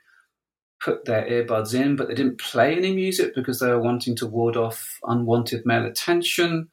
put 0.81 1.07
their 1.07 1.25
earbuds 1.25 1.75
in, 1.75 1.97
but 1.97 2.09
they 2.09 2.15
didn't 2.15 2.39
play 2.39 2.77
any 2.77 2.95
music 2.95 3.35
because 3.35 3.59
they 3.59 3.69
were 3.69 3.81
wanting 3.81 4.15
to 4.17 4.27
ward 4.27 4.57
off 4.57 4.99
unwanted 5.05 5.65
male 5.67 5.85
attention. 5.85 6.69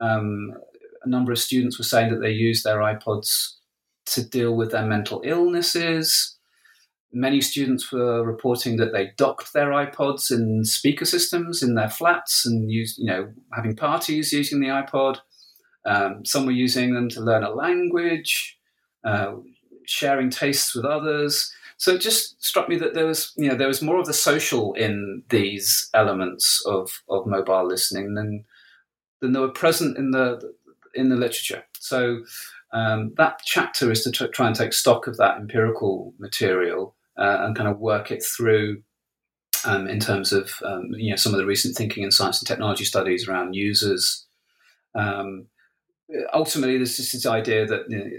Um, 0.00 0.54
a 1.02 1.08
number 1.08 1.32
of 1.32 1.38
students 1.38 1.78
were 1.78 1.84
saying 1.84 2.10
that 2.10 2.20
they 2.20 2.30
used 2.30 2.64
their 2.64 2.78
iPods 2.78 3.54
to 4.06 4.22
deal 4.28 4.54
with 4.56 4.72
their 4.72 4.86
mental 4.86 5.22
illnesses. 5.24 6.36
Many 7.12 7.40
students 7.40 7.90
were 7.90 8.24
reporting 8.24 8.76
that 8.76 8.92
they 8.92 9.12
docked 9.16 9.52
their 9.52 9.70
iPods 9.70 10.30
in 10.30 10.64
speaker 10.64 11.04
systems 11.04 11.62
in 11.62 11.74
their 11.74 11.90
flats 11.90 12.46
and 12.46 12.70
used, 12.70 12.98
you 12.98 13.06
know, 13.06 13.32
having 13.54 13.74
parties 13.74 14.32
using 14.32 14.60
the 14.60 14.68
iPod. 14.68 15.18
Um, 15.84 16.24
some 16.24 16.46
were 16.46 16.52
using 16.52 16.94
them 16.94 17.08
to 17.10 17.20
learn 17.20 17.42
a 17.42 17.50
language, 17.50 18.58
uh, 19.02 19.32
sharing 19.86 20.30
tastes 20.30 20.74
with 20.74 20.84
others. 20.84 21.52
So 21.78 21.94
it 21.94 22.02
just 22.02 22.42
struck 22.44 22.68
me 22.68 22.76
that 22.76 22.94
there 22.94 23.06
was, 23.06 23.32
you 23.36 23.48
know, 23.48 23.54
there 23.54 23.66
was 23.66 23.80
more 23.82 23.98
of 23.98 24.06
the 24.06 24.12
social 24.12 24.74
in 24.74 25.22
these 25.30 25.88
elements 25.94 26.62
of, 26.66 27.02
of 27.08 27.26
mobile 27.26 27.66
listening 27.66 28.14
than 28.14 28.44
than 29.20 29.32
they 29.32 29.40
were 29.40 29.48
present 29.48 29.96
in 29.96 30.10
the 30.10 30.54
in 30.94 31.08
the 31.08 31.16
literature. 31.16 31.64
So 31.78 32.22
um, 32.72 33.12
that 33.16 33.40
chapter 33.44 33.90
is 33.90 34.02
to 34.04 34.10
t- 34.10 34.28
try 34.28 34.46
and 34.46 34.56
take 34.56 34.72
stock 34.72 35.06
of 35.06 35.16
that 35.16 35.36
empirical 35.36 36.14
material 36.18 36.94
uh, 37.16 37.38
and 37.40 37.56
kind 37.56 37.68
of 37.68 37.78
work 37.78 38.10
it 38.10 38.24
through 38.24 38.82
um, 39.64 39.88
in 39.88 40.00
terms 40.00 40.32
of 40.32 40.52
um, 40.64 40.88
you 40.92 41.10
know 41.10 41.16
some 41.16 41.32
of 41.32 41.38
the 41.38 41.46
recent 41.46 41.76
thinking 41.76 42.02
in 42.02 42.10
science 42.10 42.40
and 42.40 42.48
technology 42.48 42.84
studies 42.84 43.28
around 43.28 43.54
users. 43.54 44.26
Um, 44.94 45.46
ultimately, 46.32 46.76
there's 46.76 46.96
just 46.96 47.12
this 47.12 47.26
idea 47.26 47.66
that 47.66 47.82
you 47.88 47.98
know, 47.98 48.10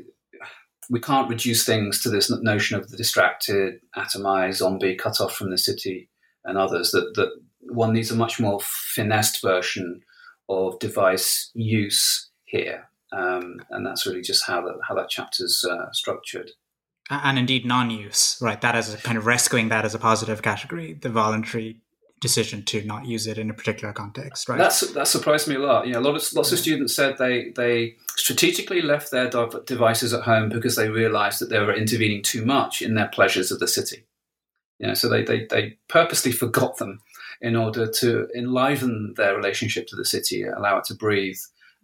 we 0.89 0.99
can't 0.99 1.29
reduce 1.29 1.65
things 1.65 2.01
to 2.01 2.09
this 2.09 2.31
notion 2.41 2.77
of 2.77 2.89
the 2.89 2.97
distracted, 2.97 3.79
atomized 3.95 4.55
zombie 4.55 4.95
cut 4.95 5.21
off 5.21 5.33
from 5.33 5.49
the 5.49 5.57
city 5.57 6.09
and 6.45 6.57
others. 6.57 6.91
That 6.91 7.13
that 7.15 7.31
one 7.61 7.93
needs 7.93 8.11
a 8.11 8.15
much 8.15 8.39
more 8.39 8.59
finessed 8.61 9.41
version 9.41 10.01
of 10.51 10.79
device 10.79 11.51
use 11.53 12.29
here. 12.45 12.89
Um, 13.13 13.61
and 13.69 13.85
that's 13.85 14.05
really 14.05 14.21
just 14.21 14.45
how 14.45 14.61
that 14.61 14.79
how 14.87 14.95
that 14.95 15.09
chapter's 15.09 15.65
uh, 15.69 15.91
structured. 15.91 16.51
And 17.09 17.37
indeed, 17.37 17.65
non-use, 17.65 18.37
right? 18.41 18.61
That 18.61 18.75
is 18.75 18.95
kind 19.03 19.17
of 19.17 19.25
rescuing 19.25 19.67
that 19.67 19.83
as 19.83 19.93
a 19.93 19.99
positive 19.99 20.41
category, 20.41 20.93
the 20.93 21.09
voluntary 21.09 21.81
decision 22.21 22.63
to 22.63 22.83
not 22.83 23.05
use 23.05 23.27
it 23.27 23.37
in 23.37 23.49
a 23.49 23.53
particular 23.53 23.91
context, 23.91 24.47
right? 24.47 24.57
That's 24.57 24.79
that 24.93 25.07
surprised 25.07 25.47
me 25.47 25.55
a 25.55 25.59
lot. 25.59 25.87
You 25.87 25.93
know, 25.93 25.99
a 25.99 26.07
lot 26.07 26.15
of 26.15 26.33
lots 26.33 26.51
of 26.53 26.59
students 26.59 26.95
said 26.95 27.17
they 27.17 27.49
they 27.55 27.95
strategically 28.15 28.81
left 28.81 29.11
their 29.11 29.29
devices 29.65 30.13
at 30.13 30.23
home 30.23 30.47
because 30.49 30.75
they 30.75 30.89
realised 30.89 31.41
that 31.41 31.49
they 31.49 31.59
were 31.59 31.73
intervening 31.73 32.21
too 32.21 32.45
much 32.45 32.81
in 32.81 32.93
their 32.93 33.09
pleasures 33.09 33.51
of 33.51 33.59
the 33.59 33.67
city. 33.67 34.05
You 34.79 34.87
know, 34.87 34.93
so 34.93 35.09
they 35.09 35.23
they, 35.23 35.45
they 35.45 35.77
purposely 35.89 36.31
forgot 36.31 36.77
them 36.77 37.01
in 37.41 37.55
order 37.55 37.87
to 37.87 38.27
enliven 38.35 39.13
their 39.17 39.35
relationship 39.35 39.87
to 39.87 39.95
the 39.95 40.05
city, 40.05 40.43
allow 40.43 40.77
it 40.77 40.85
to 40.85 40.95
breathe. 40.95 41.39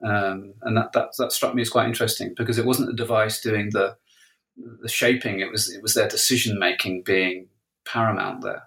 Um, 0.06 0.54
and 0.62 0.78
that, 0.78 0.92
that, 0.94 1.10
that 1.18 1.32
struck 1.32 1.56
me 1.56 1.64
as 1.64 1.70
quite 1.70 1.88
interesting 1.88 2.34
because 2.38 2.60
it 2.60 2.66
wasn't 2.66 2.88
the 2.88 2.96
device 2.96 3.42
doing 3.42 3.70
the 3.72 3.98
the 4.82 4.90
shaping; 4.90 5.40
it 5.40 5.52
was 5.52 5.72
it 5.74 5.82
was 5.84 5.94
their 5.94 6.08
decision 6.08 6.58
making 6.58 7.04
being 7.04 7.48
paramount 7.86 8.42
there. 8.42 8.64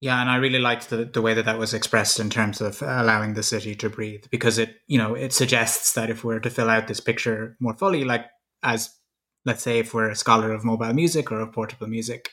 Yeah, 0.00 0.20
and 0.20 0.28
I 0.28 0.36
really 0.36 0.58
liked 0.58 0.90
the, 0.90 1.04
the 1.04 1.22
way 1.22 1.34
that 1.34 1.44
that 1.46 1.58
was 1.58 1.72
expressed 1.72 2.20
in 2.20 2.28
terms 2.28 2.60
of 2.60 2.82
allowing 2.82 3.34
the 3.34 3.42
city 3.42 3.74
to 3.76 3.88
breathe 3.88 4.24
because 4.30 4.58
it 4.58 4.76
you 4.86 4.98
know 4.98 5.14
it 5.14 5.32
suggests 5.32 5.92
that 5.94 6.10
if 6.10 6.22
we're 6.22 6.40
to 6.40 6.50
fill 6.50 6.68
out 6.68 6.88
this 6.88 7.00
picture 7.00 7.56
more 7.60 7.74
fully, 7.74 8.04
like 8.04 8.26
as 8.62 8.94
let's 9.44 9.62
say 9.62 9.78
if 9.78 9.94
we're 9.94 10.10
a 10.10 10.16
scholar 10.16 10.52
of 10.52 10.64
mobile 10.64 10.92
music 10.92 11.30
or 11.32 11.40
of 11.40 11.52
portable 11.52 11.86
music, 11.86 12.30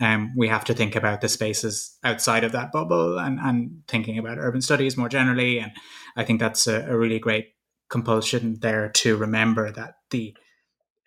um, 0.00 0.32
we 0.34 0.48
have 0.48 0.64
to 0.64 0.74
think 0.74 0.96
about 0.96 1.20
the 1.20 1.28
spaces 1.28 1.96
outside 2.02 2.42
of 2.42 2.52
that 2.52 2.72
bubble 2.72 3.18
and, 3.18 3.38
and 3.38 3.82
thinking 3.86 4.18
about 4.18 4.38
urban 4.38 4.62
studies 4.62 4.96
more 4.96 5.10
generally. 5.10 5.58
And 5.58 5.72
I 6.16 6.24
think 6.24 6.40
that's 6.40 6.66
a, 6.66 6.86
a 6.88 6.96
really 6.96 7.18
great 7.18 7.48
compulsion 7.90 8.56
there 8.60 8.88
to 8.88 9.16
remember 9.16 9.70
that 9.70 9.96
the 10.10 10.34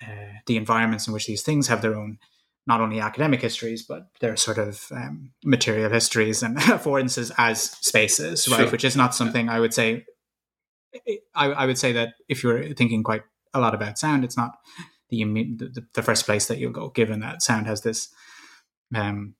uh, 0.01 0.33
the 0.47 0.57
environments 0.57 1.07
in 1.07 1.13
which 1.13 1.27
these 1.27 1.41
things 1.41 1.67
have 1.67 1.81
their 1.81 1.95
own 1.95 2.19
not 2.67 2.81
only 2.81 2.99
academic 2.99 3.41
histories 3.41 3.83
but 3.83 4.07
their 4.19 4.35
sort 4.35 4.57
of 4.57 4.85
um, 4.91 5.31
material 5.45 5.89
histories 5.89 6.43
and 6.43 6.57
affordances 6.59 7.31
as 7.37 7.61
spaces, 7.61 8.47
right? 8.49 8.61
Sure. 8.61 8.69
Which 8.69 8.83
is 8.83 8.95
not 8.95 9.15
something 9.15 9.49
I 9.49 9.59
would 9.59 9.73
say. 9.73 10.05
I, 11.35 11.47
I 11.47 11.65
would 11.65 11.79
say 11.79 11.93
that 11.93 12.13
if 12.29 12.43
you're 12.43 12.73
thinking 12.75 13.01
quite 13.01 13.23
a 13.53 13.59
lot 13.59 13.73
about 13.73 13.97
sound, 13.97 14.23
it's 14.23 14.37
not 14.37 14.51
the, 15.09 15.23
the, 15.23 15.85
the 15.95 16.03
first 16.03 16.25
place 16.25 16.45
that 16.45 16.59
you'll 16.59 16.71
go, 16.71 16.89
given 16.89 17.19
that 17.21 17.41
sound 17.41 17.65
has 17.65 17.81
this 17.81 18.09
um, 18.95 19.35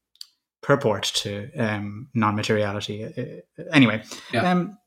purport 0.62 1.04
to 1.04 1.52
um, 1.58 2.08
non-materiality. 2.14 3.06
Uh, 3.06 3.64
anyway, 3.72 4.04
yeah. 4.32 4.50
um, 4.52 4.78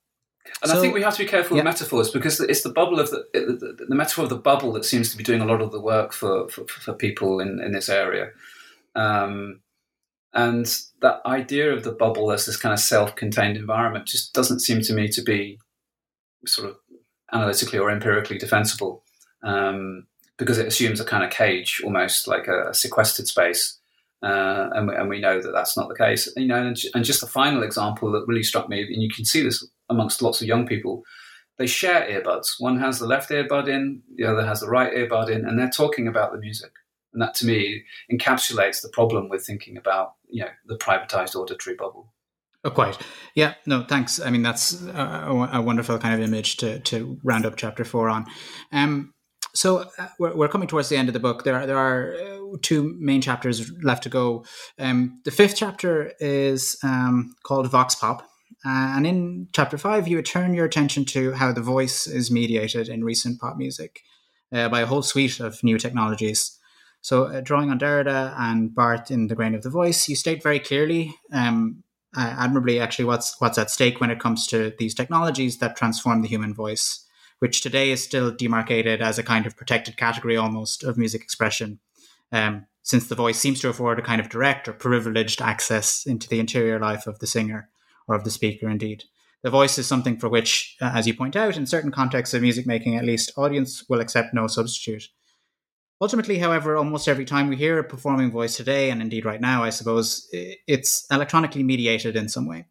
and 0.63 0.71
so, 0.71 0.79
I 0.79 0.81
think 0.81 0.95
we 0.95 1.03
have 1.03 1.17
to 1.17 1.25
be 1.25 1.29
careful 1.29 1.57
yeah. 1.57 1.65
with 1.65 1.73
metaphors 1.73 2.11
because 2.11 2.41
it's 2.41 2.63
the 2.63 2.73
bubble 2.73 3.01
of 3.01 3.11
the, 3.11 3.25
the, 3.33 3.87
the, 3.89 3.95
metaphor 3.95 4.25
of 4.25 4.31
the 4.31 4.37
bubble 4.37 4.73
that 4.73 4.85
seems 4.85 5.11
to 5.11 5.17
be 5.17 5.25
doing 5.25 5.41
a 5.41 5.45
lot 5.45 5.61
of 5.61 5.73
the 5.73 5.81
work 5.81 6.13
for 6.13 6.49
for, 6.49 6.67
for 6.67 6.95
people 6.95 7.41
in, 7.41 7.61
in 7.61 7.73
this 7.73 7.89
area. 7.89 8.31
Um, 8.95 9.61
and 10.33 10.67
that 11.01 11.21
idea 11.25 11.73
of 11.73 11.83
the 11.83 11.93
bubble 11.93 12.31
as 12.31 12.47
this 12.47 12.57
kind 12.57 12.73
of 12.73 12.79
self-contained 12.79 13.57
environment 13.57 14.07
just 14.07 14.35
doesn't 14.35 14.61
seem 14.61 14.83
to 14.83 14.93
me 14.93 15.09
to 15.09 15.23
be 15.23 15.59
sort 16.47 16.69
of 16.69 16.77
analytically 17.33 17.79
or 17.79 17.91
empirically 17.91 18.39
defensible 18.39 19.03
um, 19.43 20.07
because 20.37 20.59
it 20.59 20.67
assumes 20.67 21.01
a 21.01 21.05
kind 21.05 21.25
of 21.25 21.31
cage, 21.31 21.81
almost 21.85 22.29
like 22.29 22.47
a 22.49 22.73
sequestered 22.75 23.27
space 23.27 23.79
uh, 24.23 24.71
and, 24.73 24.91
and, 24.91 25.09
we 25.09 25.21
know 25.21 25.41
that 25.41 25.53
that's 25.53 25.77
not 25.77 25.89
the 25.89 25.95
case. 25.95 26.33
You 26.37 26.47
know, 26.47 26.57
and, 26.57 26.77
and, 26.95 27.05
just 27.05 27.21
the 27.21 27.27
final 27.27 27.63
example 27.63 28.11
that 28.13 28.25
really 28.27 28.43
struck 28.43 28.69
me, 28.69 28.83
and 28.83 29.03
you 29.03 29.11
can 29.11 29.25
see 29.25 29.43
this 29.43 29.67
amongst 29.91 30.23
lots 30.23 30.41
of 30.41 30.49
young 30.49 30.67
people, 30.67 31.03
they 31.59 31.67
share 31.67 32.09
earbuds. 32.09 32.55
One 32.59 32.79
has 32.81 32.99
the 32.99 33.07
left 33.07 33.31
earbud 33.31 33.69
in, 33.69 34.03
the 34.17 34.25
other 34.25 34.45
has 34.47 34.61
the 34.61 34.69
right 34.69 34.93
earbud 34.93 35.31
in, 35.31 35.45
and 35.45 35.59
they're 35.59 35.69
talking 35.69 36.09
about 36.09 36.33
the 36.33 36.39
music. 36.39 36.73
And 37.13 37.23
that, 37.23 37.35
to 37.37 37.47
me, 37.47 37.85
encapsulates 38.13 38.83
the 38.83 38.91
problem 38.91 39.29
with 39.29 39.45
thinking 39.45 39.77
about, 39.77 40.15
you 40.29 40.45
know, 40.45 40.51
the 40.67 40.77
privatized 40.77 41.35
auditory 41.35 41.77
bubble. 41.77 42.13
Oh, 42.65 42.71
quite. 42.71 42.99
Yeah. 43.35 43.55
No, 43.65 43.85
thanks. 43.85 44.21
I 44.21 44.31
mean, 44.31 44.43
that's 44.43 44.83
a, 44.83 45.49
a, 45.53 45.63
wonderful 45.63 45.99
kind 45.99 46.15
of 46.15 46.21
image 46.21 46.57
to 46.57 46.81
to 46.81 47.17
round 47.23 47.47
up 47.47 47.55
chapter 47.57 47.85
four 47.85 48.09
on. 48.09 48.27
Um, 48.73 49.15
so 49.57 49.89
uh, 49.99 50.09
we're, 50.19 50.35
we're, 50.37 50.49
coming 50.49 50.69
towards 50.69 50.89
the 50.89 50.97
end 50.97 51.09
of 51.09 51.13
the 51.13 51.21
book. 51.21 51.45
There 51.45 51.55
are, 51.55 51.67
there 51.67 51.79
are 51.79 52.15
uh, 52.15 52.57
two 52.63 52.95
main 52.99 53.21
chapters 53.21 53.73
left 53.83 54.03
to 54.05 54.09
go. 54.09 54.45
Um, 54.79 55.21
the 55.25 55.31
fifth 55.31 55.57
chapter 55.57 56.13
is 56.21 56.77
um, 56.83 57.35
called 57.43 57.71
Vox 57.71 57.95
Pop, 57.95 58.29
Uh, 58.65 58.97
and 58.97 59.07
in 59.07 59.49
chapter 59.53 59.79
five, 59.79 60.09
you 60.09 60.23
turn 60.23 60.55
your 60.55 60.67
attention 60.67 61.05
to 61.05 61.33
how 61.33 61.53
the 61.53 61.63
voice 61.63 62.07
is 62.07 62.31
mediated 62.31 62.89
in 62.89 63.05
recent 63.05 63.41
pop 63.41 63.57
music 63.57 64.03
uh, 64.53 64.69
by 64.69 64.81
a 64.81 64.87
whole 64.87 65.03
suite 65.03 65.41
of 65.41 65.63
new 65.63 65.79
technologies. 65.79 66.59
So, 67.01 67.25
uh, 67.25 67.41
drawing 67.41 67.71
on 67.71 67.79
Derrida 67.79 68.35
and 68.37 68.75
Barthes 68.75 69.11
in 69.11 69.29
The 69.29 69.37
Grain 69.37 69.55
of 69.55 69.63
the 69.63 69.71
Voice, 69.71 70.09
you 70.09 70.17
state 70.17 70.43
very 70.43 70.59
clearly, 70.59 71.15
um, 71.33 71.85
uh, 72.17 72.35
admirably, 72.39 72.81
actually, 72.81 73.05
what's 73.05 73.41
what's 73.41 73.59
at 73.59 73.71
stake 73.71 74.01
when 74.01 74.11
it 74.11 74.19
comes 74.19 74.47
to 74.49 74.73
these 74.79 74.95
technologies 74.95 75.59
that 75.59 75.77
transform 75.77 76.23
the 76.23 76.29
human 76.29 76.55
voice, 76.55 77.06
which 77.39 77.61
today 77.61 77.91
is 77.91 78.03
still 78.03 78.31
demarcated 78.31 79.03
as 79.03 79.19
a 79.19 79.23
kind 79.23 79.47
of 79.47 79.57
protected 79.57 79.97
category 79.97 80.37
almost 80.37 80.85
of 80.85 80.97
music 80.97 81.23
expression. 81.23 81.81
Um, 82.33 82.67
since 82.83 83.09
the 83.09 83.15
voice 83.15 83.39
seems 83.39 83.61
to 83.61 83.69
afford 83.69 83.99
a 83.99 84.03
kind 84.03 84.21
of 84.21 84.29
direct 84.29 84.69
or 84.69 84.73
privileged 84.73 85.43
access 85.43 86.07
into 86.07 86.29
the 86.29 86.39
interior 86.39 86.79
life 86.79 87.07
of 87.07 87.19
the 87.19 87.27
singer 87.27 87.69
or 88.07 88.15
of 88.15 88.25
the 88.25 88.31
speaker, 88.31 88.69
indeed. 88.69 89.05
The 89.43 89.51
voice 89.51 89.79
is 89.79 89.87
something 89.87 90.19
for 90.19 90.29
which, 90.29 90.77
uh, 90.81 90.93
as 90.95 91.07
you 91.07 91.15
point 91.15 91.37
out, 91.37 91.57
in 91.57 91.67
certain 91.67 91.93
contexts 91.93 92.35
of 92.35 92.43
music 92.43 92.67
making 92.67 92.97
at 92.97 93.05
least, 93.05 93.33
audience 93.37 93.85
will 93.89 94.01
accept 94.01 94.35
no 94.35 94.47
substitute. 94.47 95.09
Ultimately, 96.01 96.39
however, 96.39 96.77
almost 96.77 97.09
every 97.09 97.25
time 97.25 97.49
we 97.49 97.57
hear 97.57 97.79
a 97.79 97.85
performing 97.85 98.31
voice 98.31 98.57
today, 98.57 98.91
and 98.91 99.01
indeed 99.01 99.25
right 99.25 99.41
now, 99.41 99.63
I 99.63 99.71
suppose, 99.71 100.29
it's 100.33 101.07
electronically 101.11 101.63
mediated 101.63 102.17
in 102.17 102.29
some 102.29 102.47
way. 102.47 102.67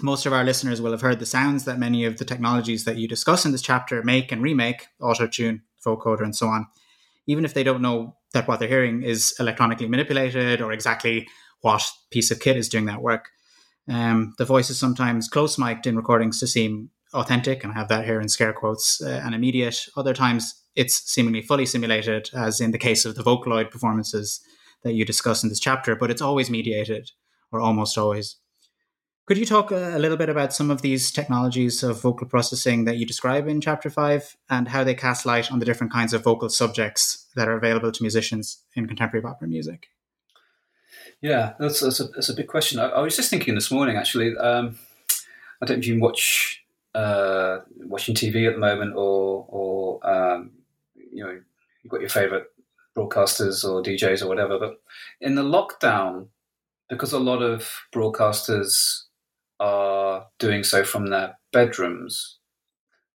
Most 0.00 0.26
of 0.26 0.32
our 0.32 0.44
listeners 0.44 0.80
will 0.80 0.92
have 0.92 1.00
heard 1.00 1.18
the 1.18 1.26
sounds 1.26 1.64
that 1.64 1.78
many 1.78 2.04
of 2.04 2.18
the 2.18 2.24
technologies 2.24 2.84
that 2.84 2.96
you 2.96 3.08
discuss 3.08 3.46
in 3.46 3.52
this 3.52 3.62
chapter 3.62 4.02
make 4.02 4.30
and 4.30 4.42
remake, 4.42 4.88
auto 5.00 5.26
tune, 5.26 5.62
vocoder, 5.84 6.22
and 6.22 6.36
so 6.36 6.48
on, 6.48 6.66
even 7.26 7.44
if 7.44 7.54
they 7.54 7.64
don't 7.64 7.80
know 7.82 8.16
that 8.32 8.46
what 8.46 8.60
they're 8.60 8.68
hearing 8.68 9.02
is 9.02 9.34
electronically 9.40 9.88
manipulated 9.88 10.60
or 10.60 10.72
exactly 10.72 11.26
what 11.62 11.90
piece 12.10 12.30
of 12.30 12.40
kit 12.40 12.56
is 12.56 12.68
doing 12.68 12.84
that 12.86 13.00
work. 13.00 13.30
Um, 13.88 14.34
the 14.36 14.44
voice 14.44 14.68
is 14.68 14.78
sometimes 14.78 15.28
close 15.28 15.56
mic'd 15.58 15.86
in 15.86 15.96
recordings 15.96 16.40
to 16.40 16.46
seem 16.46 16.90
authentic, 17.14 17.64
and 17.64 17.72
I 17.72 17.76
have 17.76 17.88
that 17.88 18.04
here 18.04 18.20
in 18.20 18.28
scare 18.28 18.52
quotes, 18.52 19.00
uh, 19.00 19.22
and 19.24 19.34
immediate. 19.34 19.86
Other 19.96 20.12
times 20.12 20.62
it's 20.74 21.10
seemingly 21.10 21.40
fully 21.40 21.64
simulated, 21.64 22.28
as 22.34 22.60
in 22.60 22.72
the 22.72 22.78
case 22.78 23.06
of 23.06 23.14
the 23.14 23.22
Vocaloid 23.22 23.70
performances 23.70 24.40
that 24.82 24.92
you 24.92 25.04
discuss 25.04 25.42
in 25.42 25.48
this 25.48 25.60
chapter, 25.60 25.96
but 25.96 26.10
it's 26.10 26.20
always 26.20 26.50
mediated, 26.50 27.12
or 27.50 27.60
almost 27.60 27.96
always. 27.96 28.36
Could 29.26 29.38
you 29.38 29.44
talk 29.44 29.72
a 29.72 29.98
little 29.98 30.16
bit 30.16 30.28
about 30.28 30.52
some 30.52 30.70
of 30.70 30.82
these 30.82 31.10
technologies 31.10 31.82
of 31.82 32.00
vocal 32.00 32.28
processing 32.28 32.84
that 32.84 32.96
you 32.96 33.04
describe 33.04 33.48
in 33.48 33.60
chapter 33.60 33.90
five 33.90 34.36
and 34.48 34.68
how 34.68 34.84
they 34.84 34.94
cast 34.94 35.26
light 35.26 35.50
on 35.50 35.58
the 35.58 35.64
different 35.64 35.92
kinds 35.92 36.14
of 36.14 36.22
vocal 36.22 36.48
subjects 36.48 37.26
that 37.34 37.48
are 37.48 37.56
available 37.56 37.90
to 37.90 38.02
musicians 38.04 38.58
in 38.76 38.86
contemporary 38.86 39.26
opera 39.26 39.48
music? 39.48 39.88
Yeah, 41.20 41.54
that's, 41.58 41.80
that's, 41.80 41.98
a, 41.98 42.04
that's 42.04 42.28
a 42.28 42.34
big 42.34 42.46
question. 42.46 42.78
I, 42.78 42.86
I, 42.86 43.00
was 43.00 43.16
just 43.16 43.28
thinking 43.28 43.56
this 43.56 43.72
morning, 43.72 43.96
actually. 43.96 44.36
Um, 44.36 44.78
I 45.60 45.66
don't 45.66 45.78
know 45.78 45.80
if 45.80 45.86
you 45.88 45.98
watch 45.98 46.64
uh, 46.94 47.60
watching 47.78 48.14
TV 48.14 48.46
at 48.46 48.52
the 48.52 48.60
moment, 48.60 48.94
or 48.94 49.44
or 49.48 50.08
um, 50.08 50.52
you 50.94 51.24
know, 51.24 51.40
you've 51.82 51.90
got 51.90 52.00
your 52.00 52.10
favorite 52.10 52.44
broadcasters 52.96 53.64
or 53.64 53.82
DJs 53.82 54.22
or 54.22 54.28
whatever. 54.28 54.58
But 54.58 54.80
in 55.20 55.34
the 55.34 55.42
lockdown, 55.42 56.28
because 56.88 57.12
a 57.12 57.18
lot 57.18 57.42
of 57.42 57.68
broadcasters 57.92 59.05
are 59.60 60.26
doing 60.38 60.62
so 60.62 60.84
from 60.84 61.08
their 61.08 61.38
bedrooms 61.52 62.38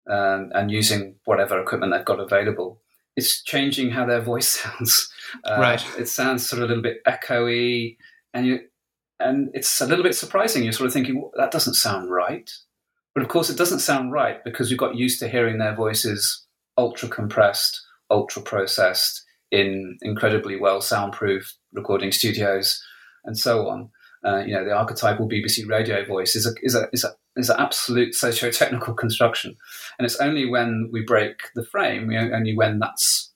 um, 0.09 0.49
and 0.53 0.71
using 0.71 1.15
whatever 1.25 1.59
equipment 1.61 1.93
they've 1.93 2.05
got 2.05 2.19
available, 2.19 2.81
it's 3.15 3.43
changing 3.43 3.91
how 3.91 4.05
their 4.05 4.21
voice 4.21 4.47
sounds. 4.61 5.11
Uh, 5.43 5.57
right. 5.59 5.83
It 5.97 6.07
sounds 6.07 6.47
sort 6.47 6.61
of 6.61 6.65
a 6.65 6.73
little 6.73 6.83
bit 6.83 7.03
echoey, 7.05 7.97
and 8.33 8.45
you 8.45 8.59
and 9.19 9.49
it's 9.53 9.79
a 9.81 9.85
little 9.85 10.03
bit 10.03 10.15
surprising. 10.15 10.63
You're 10.63 10.73
sort 10.73 10.87
of 10.87 10.93
thinking 10.93 11.21
well, 11.21 11.31
that 11.37 11.51
doesn't 11.51 11.75
sound 11.75 12.09
right, 12.09 12.49
but 13.13 13.23
of 13.23 13.29
course 13.29 13.49
it 13.49 13.57
doesn't 13.57 13.79
sound 13.79 14.11
right 14.11 14.43
because 14.43 14.69
we've 14.69 14.79
got 14.79 14.95
used 14.95 15.19
to 15.19 15.27
hearing 15.27 15.57
their 15.57 15.75
voices 15.75 16.45
ultra 16.77 17.09
compressed, 17.09 17.81
ultra 18.09 18.41
processed 18.41 19.23
in 19.51 19.97
incredibly 20.01 20.57
well 20.57 20.81
soundproof 20.81 21.53
recording 21.73 22.11
studios, 22.11 22.81
and 23.25 23.37
so 23.37 23.67
on. 23.67 23.89
Uh, 24.23 24.43
you 24.45 24.53
know, 24.53 24.63
the 24.63 24.71
archetypal 24.71 25.27
BBC 25.27 25.67
radio 25.67 26.05
voice 26.05 26.35
is 26.35 26.45
a 26.45 26.51
is 26.61 26.75
a 26.75 26.87
is 26.93 27.03
a 27.03 27.15
is 27.35 27.49
an 27.49 27.59
absolute 27.59 28.13
socio-technical 28.13 28.93
construction, 28.93 29.55
and 29.97 30.05
it's 30.05 30.17
only 30.17 30.47
when 30.47 30.89
we 30.91 31.01
break 31.01 31.41
the 31.55 31.65
frame, 31.65 32.11
only 32.13 32.55
when 32.55 32.79
that's 32.79 33.31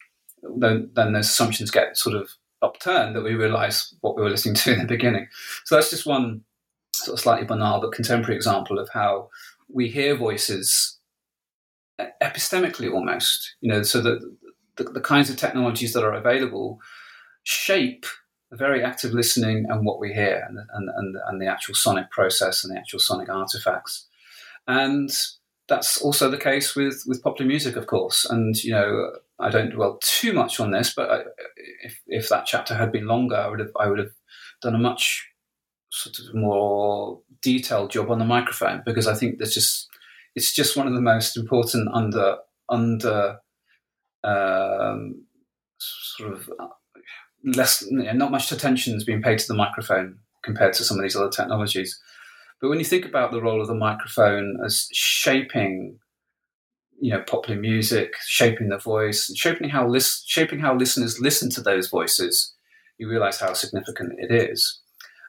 then, 0.58 0.90
then 0.94 1.14
those 1.14 1.30
assumptions 1.30 1.72
get 1.72 1.98
sort 1.98 2.16
of 2.16 2.30
upturned 2.62 3.16
that 3.16 3.24
we 3.24 3.34
realize 3.34 3.94
what 4.02 4.16
we 4.16 4.24
were 4.24 4.30
listening 4.30 4.56
to 4.56 4.74
in 4.74 4.80
the 4.80 4.86
beginning. 4.86 5.28
So 5.66 5.76
that's 5.76 5.90
just 5.90 6.06
one 6.06 6.42
sort 6.94 7.18
of 7.18 7.22
slightly 7.22 7.46
banal 7.46 7.82
but 7.82 7.92
contemporary 7.92 8.36
example 8.36 8.80
of 8.80 8.90
how 8.94 9.30
we 9.72 9.90
hear 9.90 10.16
voices 10.16 10.98
epistemically 12.22 12.92
almost, 12.92 13.56
you 13.62 13.72
know, 13.72 13.84
so 13.84 14.02
that 14.02 14.20
the, 14.78 14.84
the 14.84 15.02
kinds 15.02 15.30
of 15.30 15.38
technologies 15.38 15.94
that 15.94 16.04
are 16.04 16.14
available 16.14 16.80
shape 17.44 18.06
very 18.56 18.84
active 18.84 19.14
listening 19.14 19.66
and 19.70 19.86
what 19.86 20.00
we 20.00 20.14
hear 20.14 20.46
and, 20.48 20.60
and, 20.74 20.90
and, 20.96 21.16
and 21.28 21.42
the 21.42 21.48
actual 21.48 21.76
sonic 21.76 22.10
process 22.12 22.64
and 22.64 22.74
the 22.74 22.80
actual 22.80 23.00
sonic 23.00 23.30
artifacts. 23.30 24.08
And 24.68 25.12
that's 25.68 26.02
also 26.02 26.30
the 26.30 26.38
case 26.38 26.76
with, 26.76 27.04
with 27.08 27.24
popular 27.24 27.48
music, 27.48 27.76
of 27.76 27.88
course. 27.88 28.26
And, 28.26 28.56
you 28.64 28.72
know, 28.72 29.12
I 29.40 29.50
don't 29.50 29.72
dwell 29.72 30.00
too 30.02 30.34
much 30.34 30.60
on 30.60 30.72
this, 30.72 30.94
but 30.94 31.10
I, 31.10 31.20
if, 31.84 32.00
if 32.08 32.30
that 32.30 32.46
chapter 32.46 32.76
had 32.76 32.92
been 32.92 33.08
longer, 33.08 33.36
I 33.36 33.48
would 33.48 33.60
have, 33.60 33.72
I 33.80 33.88
would 33.88 34.00
have 34.00 34.12
done 34.62 34.76
a 34.76 34.80
much 34.80 35.28
sort 35.92 36.20
of 36.20 36.36
more 36.36 37.22
detailed 37.42 37.92
job 37.92 38.12
on 38.12 38.20
the 38.20 38.26
microphone 38.26 38.82
because 38.86 39.08
I 39.08 39.16
think 39.16 39.38
there's 39.38 39.54
just, 39.54 39.88
it's 40.36 40.54
just 40.54 40.78
one 40.78 40.88
of 40.88 40.94
the 40.94 41.02
most 41.02 41.38
important 41.38 41.90
under, 41.94 42.38
under, 42.70 43.38
um, 44.24 45.26
sort 45.78 46.34
of 46.34 46.50
less, 47.46 47.86
not 47.90 48.32
much 48.32 48.52
attention 48.52 48.96
is 48.96 49.04
being 49.04 49.22
paid 49.22 49.40
to 49.40 49.48
the 49.48 49.54
microphone 49.54 50.18
compared 50.44 50.74
to 50.74 50.84
some 50.84 50.98
of 50.98 51.04
these 51.04 51.16
other 51.16 51.30
technologies. 51.30 52.00
But 52.62 52.70
when 52.70 52.80
you 52.80 52.86
think 52.86 53.06
about 53.06 53.32
the 53.32 53.42
role 53.42 53.62
of 53.62 53.68
the 53.68 53.76
microphone 53.76 54.58
as 54.66 54.88
shaping, 54.92 56.00
you 57.00 57.12
know, 57.12 57.22
popular 57.22 57.60
music, 57.60 58.14
shaping 58.26 58.70
the 58.70 58.78
voice, 58.78 59.32
shaping 59.36 59.70
how 59.70 59.88
lis- 59.88 60.24
shaping 60.26 60.60
how 60.60 60.76
listeners 60.76 61.20
listen 61.20 61.50
to 61.52 61.62
those 61.62 61.90
voices, 61.90 62.54
you 62.98 63.10
realise 63.10 63.40
how 63.40 63.54
significant 63.54 64.14
it 64.18 64.32
is. 64.32 64.80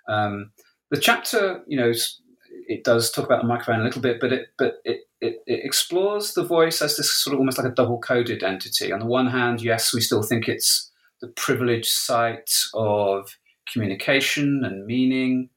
Um, 0.08 0.52
the 0.90 1.00
chapter, 1.00 1.62
you 1.66 1.76
know, 1.76 1.92
it 2.68 2.84
does 2.84 3.10
talk 3.10 3.26
about 3.26 3.42
the 3.42 3.48
microphone 3.48 3.80
a 3.80 3.84
little 3.84 4.02
bit, 4.02 4.20
but 4.20 4.32
it 4.32 4.46
but 4.56 4.76
it, 4.84 5.00
it, 5.20 5.42
it 5.46 5.64
explores 5.64 6.34
the 6.34 6.44
voice 6.44 6.80
as 6.80 6.96
this 6.96 7.12
sort 7.12 7.34
of 7.34 7.40
almost 7.40 7.58
like 7.58 7.66
a 7.66 7.74
double 7.74 7.98
coded 7.98 8.42
entity. 8.42 8.92
On 8.92 9.00
the 9.00 9.06
one 9.06 9.26
hand, 9.26 9.60
yes, 9.60 9.92
we 9.92 10.00
still 10.00 10.22
think 10.22 10.48
it's 10.48 10.90
the 11.20 11.28
privileged 11.28 11.90
site 11.90 12.50
of 12.74 13.36
communication 13.72 14.62
and 14.64 14.86
meaning. 14.86 15.50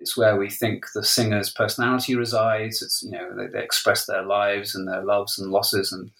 It's 0.00 0.16
where 0.16 0.36
we 0.36 0.50
think 0.50 0.86
the 0.94 1.04
singer's 1.04 1.50
personality 1.50 2.14
resides. 2.14 2.82
It's 2.82 3.02
you 3.02 3.12
know 3.12 3.34
they, 3.36 3.46
they 3.46 3.64
express 3.64 4.06
their 4.06 4.22
lives 4.22 4.74
and 4.74 4.86
their 4.86 5.04
loves 5.04 5.38
and 5.38 5.50
losses, 5.50 5.92
and 5.92 6.10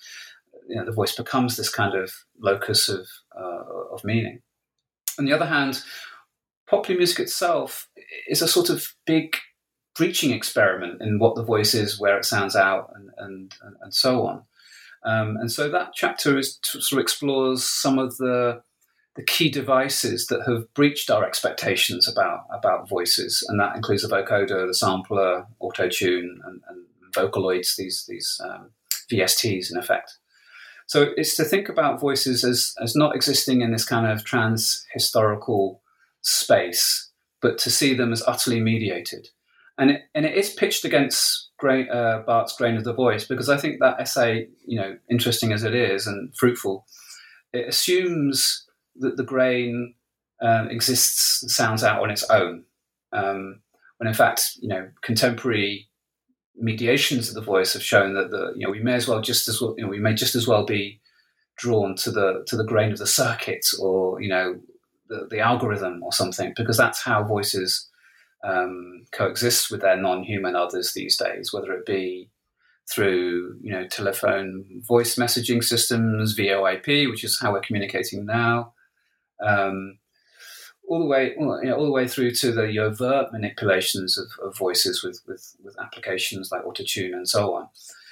you 0.69 0.77
know 0.77 0.85
the 0.85 0.93
voice 0.93 1.15
becomes 1.15 1.57
this 1.57 1.69
kind 1.69 1.95
of 1.95 2.13
locus 2.41 2.89
of 2.89 3.07
uh, 3.39 3.65
of 3.93 4.05
meaning. 4.05 4.41
On 5.19 5.25
the 5.25 5.33
other 5.33 5.47
hand, 5.47 5.83
popular 6.67 6.99
music 6.99 7.21
itself 7.21 7.89
is 8.29 8.43
a 8.43 8.49
sort 8.49 8.71
of 8.71 8.95
big 9.07 9.37
breaching 9.97 10.33
experiment 10.33 11.01
in 11.01 11.19
what 11.19 11.35
the 11.35 11.45
voice 11.45 11.75
is, 11.75 12.01
where 12.01 12.17
it 12.17 12.25
sounds 12.25 12.57
out, 12.57 12.91
and 12.95 13.11
and 13.19 13.55
and 13.83 13.95
so 13.95 14.27
on. 14.27 14.43
Um, 15.05 15.37
and 15.37 15.53
so 15.53 15.69
that 15.69 15.93
chapter 15.95 16.39
is 16.39 16.59
sort 16.63 16.93
of 16.93 16.99
explores 16.99 17.63
some 17.63 17.99
of 17.99 18.17
the 18.17 18.63
the 19.17 19.23
key 19.23 19.49
devices 19.49 20.27
that 20.27 20.43
have 20.47 20.73
breached 20.75 21.11
our 21.11 21.25
expectations 21.25 22.09
about 22.09 22.47
about 22.51 22.89
voices, 22.89 23.45
and 23.49 23.61
that 23.61 23.77
includes 23.77 24.03
the 24.03 24.09
vocoder, 24.09 24.67
the 24.67 24.75
sampler, 24.75 25.47
auto 25.61 25.89
tune, 25.89 26.41
and, 26.45 26.61
and 26.69 26.85
Vocaloids, 27.15 27.77
these 27.77 28.05
these 28.09 28.41
um, 28.45 28.71
VSTs 29.11 29.71
in 29.71 29.79
effect. 29.79 30.19
So 30.87 31.13
it's 31.17 31.37
to 31.37 31.45
think 31.45 31.69
about 31.69 32.01
voices 32.01 32.45
as 32.45 32.75
as 32.83 32.97
not 32.97 33.15
existing 33.15 33.63
in 33.63 33.73
this 33.73 33.85
kind 33.85 34.07
of 34.07 34.25
trans 34.25 34.85
historical 34.93 35.81
space, 36.23 37.11
but 37.41 37.59
to 37.59 37.71
see 37.71 37.95
them 37.95 38.13
as 38.13 38.23
utterly 38.27 38.61
mediated. 38.61 39.29
And 39.77 39.91
it, 39.91 40.03
and 40.15 40.25
it 40.25 40.37
is 40.37 40.51
pitched 40.51 40.85
against 40.85 41.51
Grain, 41.59 41.89
uh, 41.91 42.23
Barthes's 42.25 42.57
Grain 42.57 42.77
of 42.77 42.85
the 42.85 42.95
Voice 42.95 43.25
because 43.25 43.49
I 43.49 43.57
think 43.57 43.81
that 43.81 44.01
essay, 44.01 44.49
you 44.65 44.81
know, 44.81 44.97
interesting 45.11 45.53
as 45.53 45.65
it 45.65 45.75
is 45.75 46.07
and 46.07 46.35
fruitful, 46.37 46.87
it 47.53 47.69
assumes 47.69 48.64
that 48.97 49.17
the 49.17 49.25
grain 49.25 49.95
um, 50.43 50.69
exists, 50.71 51.55
sounds 51.55 51.83
out 51.83 52.03
on 52.03 52.11
its 52.11 52.29
own. 52.31 52.65
Um, 53.13 53.61
when 53.99 54.09
in 54.09 54.15
fact, 54.15 54.57
you 54.61 54.69
know, 54.69 54.89
contemporary 55.03 55.89
mediations 56.57 57.29
of 57.29 57.35
the 57.35 57.41
voice 57.41 57.73
have 57.73 57.83
shown 57.83 58.15
that 58.15 58.31
the 58.31 58.53
you 58.55 58.65
know 58.65 58.71
we 58.71 58.81
may 58.81 58.95
as 58.95 59.09
well 59.09 59.21
just 59.21 59.49
as 59.49 59.61
well 59.61 59.75
you 59.77 59.83
know 59.83 59.91
we 59.91 59.99
may 59.99 60.15
just 60.15 60.37
as 60.37 60.47
well 60.47 60.65
be 60.65 61.01
drawn 61.57 61.97
to 61.97 62.13
the 62.13 62.45
to 62.47 62.57
the 62.57 62.63
grain 62.63 62.93
of 62.93 62.99
the 62.99 63.07
circuit 63.09 63.67
or 63.81 64.21
you 64.21 64.29
know 64.29 64.61
the, 65.09 65.27
the 65.31 65.41
algorithm 65.41 66.01
or 66.05 66.13
something 66.13 66.53
because 66.57 66.77
that's 66.77 67.03
how 67.03 67.25
voices 67.25 67.91
um, 68.45 69.07
coexist 69.11 69.71
with 69.71 69.81
their 69.81 69.97
non-human 69.97 70.55
others 70.55 70.93
these 70.93 71.17
days, 71.17 71.53
whether 71.53 71.73
it 71.73 71.87
be 71.87 72.31
through 72.91 73.57
you 73.63 73.73
know 73.73 73.87
telephone 73.87 74.83
voice 74.87 75.17
messaging 75.17 75.65
systems, 75.65 76.37
VoIP, 76.37 77.11
which 77.11 77.25
is 77.25 77.41
how 77.41 77.53
we're 77.53 77.61
communicating 77.61 78.27
now, 78.27 78.75
um, 79.43 79.99
all 80.89 80.99
the 80.99 81.07
way 81.07 81.35
you 81.39 81.47
know, 81.47 81.77
all 81.77 81.87
the 81.87 81.91
way 81.91 82.07
through 82.07 82.31
to 82.33 82.53
the 82.53 82.79
overt 82.79 83.33
manipulations 83.33 84.19
of, 84.19 84.27
of 84.47 84.57
voices 84.57 85.03
with, 85.03 85.21
with, 85.27 85.57
with 85.63 85.79
applications 85.81 86.51
like 86.53 86.65
autotune 86.65 87.15
and 87.15 87.29
so 87.29 87.55
on. 87.55 87.69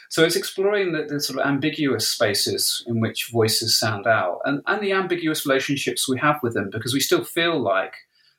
So 0.09 0.25
it's 0.25 0.37
exploring 0.37 0.93
the, 0.93 1.05
the, 1.05 1.21
sort 1.21 1.39
of 1.39 1.47
ambiguous 1.47 2.07
spaces 2.07 2.85
in 2.87 3.01
which 3.01 3.31
voices 3.31 3.79
sound 3.79 4.07
out 4.07 4.41
and, 4.45 4.63
and 4.67 4.83
the 4.83 4.93
ambiguous 4.93 5.47
relationships 5.47 6.09
we 6.09 6.19
have 6.19 6.39
with 6.43 6.55
them 6.55 6.71
because 6.71 6.93
we 6.93 7.01
still 7.01 7.25
feel 7.25 7.59
like 7.59 7.95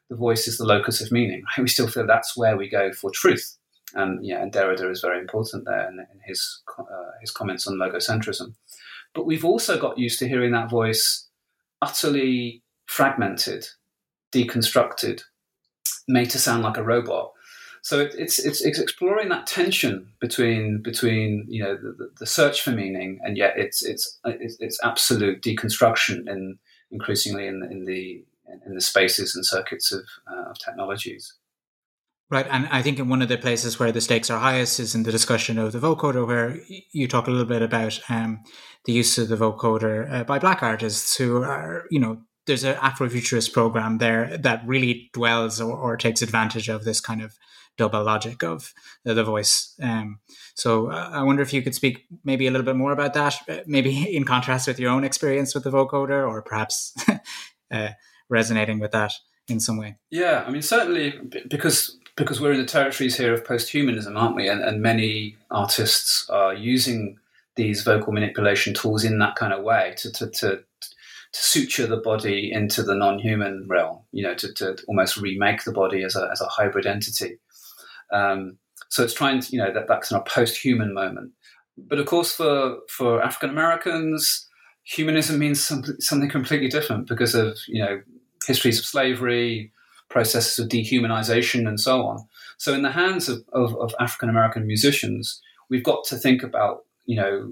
the 0.09 0.15
voice 0.15 0.47
is 0.47 0.57
the 0.57 0.65
locus 0.65 1.01
of 1.01 1.11
meaning. 1.11 1.43
Right? 1.45 1.63
We 1.63 1.67
still 1.67 1.87
feel 1.87 2.05
that's 2.05 2.37
where 2.37 2.57
we 2.57 2.69
go 2.69 2.91
for 2.91 3.09
truth. 3.11 3.57
And 3.95 4.25
yeah, 4.25 4.41
and 4.41 4.51
Derrida 4.51 4.89
is 4.89 5.01
very 5.01 5.19
important 5.19 5.65
there 5.65 5.87
in, 5.87 5.99
in 5.99 6.19
his 6.25 6.61
uh, 6.79 7.11
his 7.21 7.31
comments 7.31 7.67
on 7.67 7.75
logocentrism. 7.75 8.55
But 9.13 9.25
we've 9.25 9.45
also 9.45 9.79
got 9.79 9.99
used 9.99 10.17
to 10.19 10.27
hearing 10.27 10.51
that 10.51 10.69
voice 10.69 11.27
utterly 11.81 12.62
fragmented, 12.93 13.65
deconstructed, 14.31 15.23
made 16.07 16.29
to 16.29 16.37
sound 16.37 16.61
like 16.61 16.77
a 16.77 16.83
robot. 16.83 17.31
So 17.81 17.99
it, 17.99 18.13
it's, 18.15 18.37
it's, 18.37 18.61
it's 18.61 18.77
exploring 18.77 19.29
that 19.29 19.47
tension 19.47 20.13
between 20.21 20.81
between 20.81 21.45
you 21.49 21.63
know 21.63 21.75
the, 21.75 22.11
the, 22.19 22.25
search 22.25 22.61
for 22.61 22.71
meaning 22.71 23.19
and 23.23 23.35
yet 23.35 23.55
it's 23.57 23.83
it's 23.83 24.19
it's, 24.25 24.55
it's 24.59 24.79
absolute 24.83 25.41
deconstruction 25.41 26.29
in 26.29 26.59
increasingly 26.91 27.45
in, 27.47 27.61
in 27.69 27.83
the 27.83 28.23
in 28.65 28.75
the 28.75 28.81
spaces 28.81 29.35
and 29.35 29.45
circuits 29.45 29.91
of, 29.91 30.05
uh, 30.31 30.51
of 30.51 30.59
technologies. 30.59 31.33
Right, 32.29 32.47
and 32.49 32.67
I 32.71 32.81
think 32.81 32.99
in 32.99 33.09
one 33.09 33.21
of 33.21 33.27
the 33.27 33.37
places 33.37 33.79
where 33.79 33.91
the 33.91 34.01
stakes 34.01 34.29
are 34.29 34.39
highest 34.39 34.79
is 34.79 34.95
in 34.95 35.03
the 35.03 35.11
discussion 35.11 35.57
of 35.57 35.71
the 35.71 35.79
vocoder, 35.79 36.25
where 36.25 36.57
you 36.91 37.07
talk 37.07 37.27
a 37.27 37.31
little 37.31 37.45
bit 37.45 37.61
about 37.61 37.99
um, 38.09 38.43
the 38.85 38.93
use 38.93 39.17
of 39.17 39.27
the 39.27 39.35
vocoder 39.35 40.11
uh, 40.11 40.23
by 40.23 40.39
black 40.39 40.63
artists 40.63 41.17
who 41.17 41.43
are, 41.43 41.85
you 41.91 41.99
know, 41.99 42.21
there's 42.45 42.63
an 42.63 42.75
Afrofuturist 42.75 43.53
program 43.53 43.97
there 43.97 44.37
that 44.37 44.65
really 44.65 45.09
dwells 45.13 45.61
or, 45.61 45.77
or, 45.77 45.97
takes 45.97 46.21
advantage 46.21 46.69
of 46.69 46.83
this 46.83 46.99
kind 46.99 47.21
of 47.21 47.37
double 47.77 48.03
logic 48.03 48.43
of 48.43 48.73
the, 49.03 49.13
the 49.13 49.23
voice. 49.23 49.73
Um, 49.81 50.19
so 50.55 50.91
uh, 50.91 51.09
I 51.11 51.23
wonder 51.23 51.41
if 51.41 51.53
you 51.53 51.61
could 51.61 51.75
speak 51.75 52.05
maybe 52.23 52.47
a 52.47 52.51
little 52.51 52.65
bit 52.65 52.75
more 52.75 52.91
about 52.91 53.13
that, 53.13 53.35
uh, 53.49 53.59
maybe 53.65 54.15
in 54.15 54.25
contrast 54.25 54.67
with 54.67 54.79
your 54.79 54.91
own 54.91 55.03
experience 55.03 55.55
with 55.55 55.63
the 55.63 55.71
vocoder, 55.71 56.27
or 56.27 56.41
perhaps 56.41 56.93
uh, 57.71 57.89
resonating 58.29 58.79
with 58.79 58.91
that 58.91 59.13
in 59.47 59.59
some 59.59 59.77
way. 59.77 59.95
Yeah, 60.09 60.43
I 60.45 60.51
mean, 60.51 60.61
certainly 60.61 61.19
because 61.49 61.97
because 62.15 62.39
we're 62.39 62.51
in 62.51 62.59
the 62.59 62.65
territories 62.65 63.17
here 63.17 63.33
of 63.33 63.43
post-humanism, 63.43 64.15
aren't 64.15 64.35
we? 64.35 64.47
And, 64.47 64.61
and 64.61 64.83
many 64.83 65.35
artists 65.49 66.29
are 66.29 66.53
using 66.53 67.17
these 67.55 67.81
vocal 67.83 68.13
manipulation 68.13 68.73
tools 68.73 69.03
in 69.03 69.17
that 69.19 69.35
kind 69.35 69.51
of 69.51 69.63
way 69.63 69.93
to, 69.97 70.11
to, 70.11 70.27
to, 70.27 70.63
to 71.33 71.39
suture 71.41 71.87
the 71.87 71.97
body 71.97 72.51
into 72.51 72.83
the 72.83 72.95
non-human 72.95 73.65
realm, 73.67 73.99
you 74.11 74.23
know, 74.23 74.35
to, 74.35 74.53
to 74.53 74.77
almost 74.87 75.17
remake 75.17 75.63
the 75.63 75.71
body 75.71 76.03
as 76.03 76.15
a, 76.15 76.29
as 76.31 76.41
a 76.41 76.47
hybrid 76.47 76.85
entity. 76.85 77.39
Um, 78.11 78.57
so 78.89 79.03
it's 79.03 79.13
trying 79.13 79.41
to, 79.41 79.51
you 79.51 79.57
know, 79.57 79.73
that, 79.73 79.87
that 79.87 80.01
kind 80.01 80.21
of 80.21 80.25
post-human 80.25 80.93
moment. 80.93 81.31
But 81.75 81.97
of 81.97 82.05
course, 82.05 82.33
for, 82.35 82.77
for 82.87 83.23
African 83.23 83.49
Americans, 83.49 84.47
humanism 84.83 85.39
means 85.39 85.63
something, 85.63 85.95
something 85.99 86.29
completely 86.29 86.67
different 86.67 87.07
because 87.07 87.33
of, 87.33 87.57
you 87.67 87.83
know, 87.83 88.01
histories 88.45 88.77
of 88.77 88.85
slavery, 88.85 89.71
processes 90.09 90.59
of 90.59 90.69
dehumanization, 90.69 91.67
and 91.67 91.79
so 91.79 92.05
on. 92.05 92.27
So, 92.57 92.73
in 92.73 92.83
the 92.83 92.91
hands 92.91 93.27
of, 93.27 93.43
of, 93.53 93.75
of 93.77 93.95
African 93.99 94.29
American 94.29 94.67
musicians, 94.67 95.41
we've 95.69 95.83
got 95.83 96.03
to 96.05 96.15
think 96.15 96.43
about, 96.43 96.81
you 97.05 97.15
know, 97.15 97.49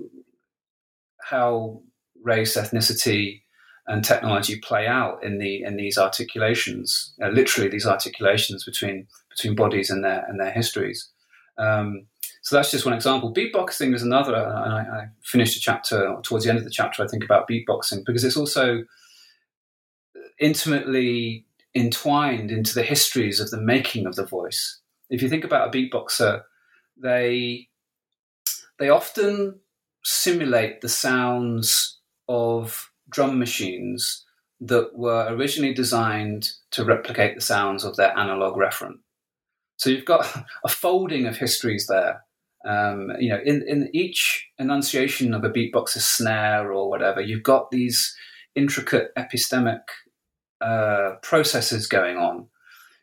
how 1.24 1.82
race, 2.24 2.56
ethnicity, 2.56 3.42
and 3.88 4.04
technology 4.04 4.60
play 4.60 4.88
out 4.88 5.24
in 5.24 5.38
the 5.38 5.64
in 5.64 5.76
these 5.76 5.98
articulations, 5.98 7.14
uh, 7.22 7.30
literally 7.30 7.70
these 7.70 7.88
articulations 7.88 8.64
between 8.64 9.08
between 9.30 9.56
bodies 9.56 9.90
and 9.90 10.04
their 10.04 10.26
and 10.28 10.40
their 10.40 10.52
histories. 10.52 11.10
Um, 11.58 12.08
so 12.44 12.56
that's 12.56 12.72
just 12.72 12.86
one 12.86 12.96
example. 12.96 13.34
Beatboxing 13.34 13.94
is 13.94 14.02
another, 14.02 14.36
and 14.36 14.74
I, 14.74 14.80
I, 14.80 15.06
finished 15.22 15.58
a 15.58 15.60
chapter 15.60 16.18
towards 16.24 16.44
the 16.44 16.50
end 16.50 16.58
of 16.58 16.64
the 16.64 16.72
chapter. 16.72 17.04
I 17.04 17.08
think 17.08 17.24
about 17.24 17.48
beatboxing 17.48 18.04
because 18.06 18.24
it's 18.24 18.38
also 18.38 18.84
intimately 20.40 21.46
entwined 21.76 22.52
into 22.52 22.74
the 22.74 22.84
histories 22.84 23.40
of 23.40 23.52
the 23.52 23.62
making 23.62 24.08
of 24.08 24.16
the 24.16 24.26
voice. 24.26 24.80
If 25.10 25.22
you 25.22 25.30
think 25.30 25.44
about 25.44 25.68
a 25.68 25.78
beatboxer, 25.78 26.42
they 26.98 27.68
they 28.80 28.90
often 28.90 29.60
simulate 30.04 30.82
the 30.82 30.90
sounds 30.90 32.00
of 32.28 32.91
drum 33.12 33.38
machines 33.38 34.26
that 34.60 34.96
were 34.96 35.28
originally 35.30 35.74
designed 35.74 36.50
to 36.72 36.86
replicate 36.86 37.36
the 37.36 37.42
sounds 37.42 37.84
of 37.84 37.96
their 37.96 38.18
analog 38.18 38.56
referent. 38.56 39.00
So 39.78 39.90
you've 39.90 40.06
got 40.06 40.28
a 40.64 40.70
folding 40.70 41.26
of 41.26 41.38
histories 41.38 41.88
there. 41.88 42.24
Um, 42.64 43.12
you 43.20 43.30
know, 43.30 43.40
in, 43.44 43.64
in 43.68 43.90
each 43.92 44.48
enunciation 44.60 45.34
of 45.34 45.44
a 45.44 45.50
beatboxer's 45.50 46.06
snare 46.06 46.72
or 46.72 46.90
whatever, 46.90 47.20
you've 47.20 47.44
got 47.44 47.72
these 47.72 48.16
intricate 48.56 49.12
epistemic 49.18 49.82
uh, 50.62 51.16
processes 51.24 51.88
going 51.88 52.18
on. 52.18 52.48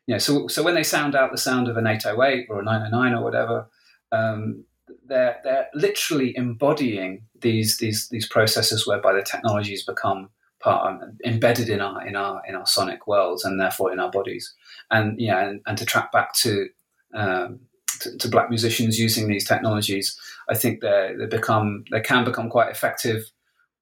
You 0.06 0.14
know, 0.14 0.18
so 0.18 0.46
so 0.46 0.62
when 0.62 0.74
they 0.74 0.84
sound 0.84 1.16
out 1.16 1.32
the 1.32 1.38
sound 1.38 1.68
of 1.68 1.76
an 1.76 1.86
808 1.86 2.46
or 2.48 2.60
a 2.60 2.64
909 2.64 3.14
or 3.14 3.24
whatever, 3.24 3.68
um, 4.12 4.64
they're 5.08 5.38
they're 5.42 5.68
literally 5.74 6.36
embodying 6.36 7.22
these 7.40 7.78
these 7.78 8.08
these 8.08 8.28
processes 8.28 8.86
whereby 8.86 9.12
the 9.12 9.22
technologies 9.22 9.84
become 9.84 10.30
part 10.60 11.02
um, 11.02 11.18
embedded 11.24 11.68
in 11.68 11.80
our 11.80 12.06
in 12.06 12.16
our 12.16 12.42
in 12.48 12.54
our 12.54 12.66
sonic 12.66 13.06
worlds 13.06 13.44
and 13.44 13.60
therefore 13.60 13.92
in 13.92 14.00
our 14.00 14.10
bodies. 14.10 14.54
And 14.90 15.20
yeah, 15.20 15.46
and, 15.46 15.60
and 15.66 15.78
to 15.78 15.84
track 15.84 16.12
back 16.12 16.32
to, 16.34 16.68
um, 17.14 17.60
to, 18.00 18.16
to 18.16 18.28
black 18.28 18.48
musicians 18.48 18.98
using 18.98 19.28
these 19.28 19.46
technologies, 19.46 20.18
I 20.48 20.54
think 20.54 20.80
they 20.80 21.14
they 21.18 21.26
become 21.26 21.84
they 21.90 22.00
can 22.00 22.24
become 22.24 22.50
quite 22.50 22.70
effective 22.70 23.30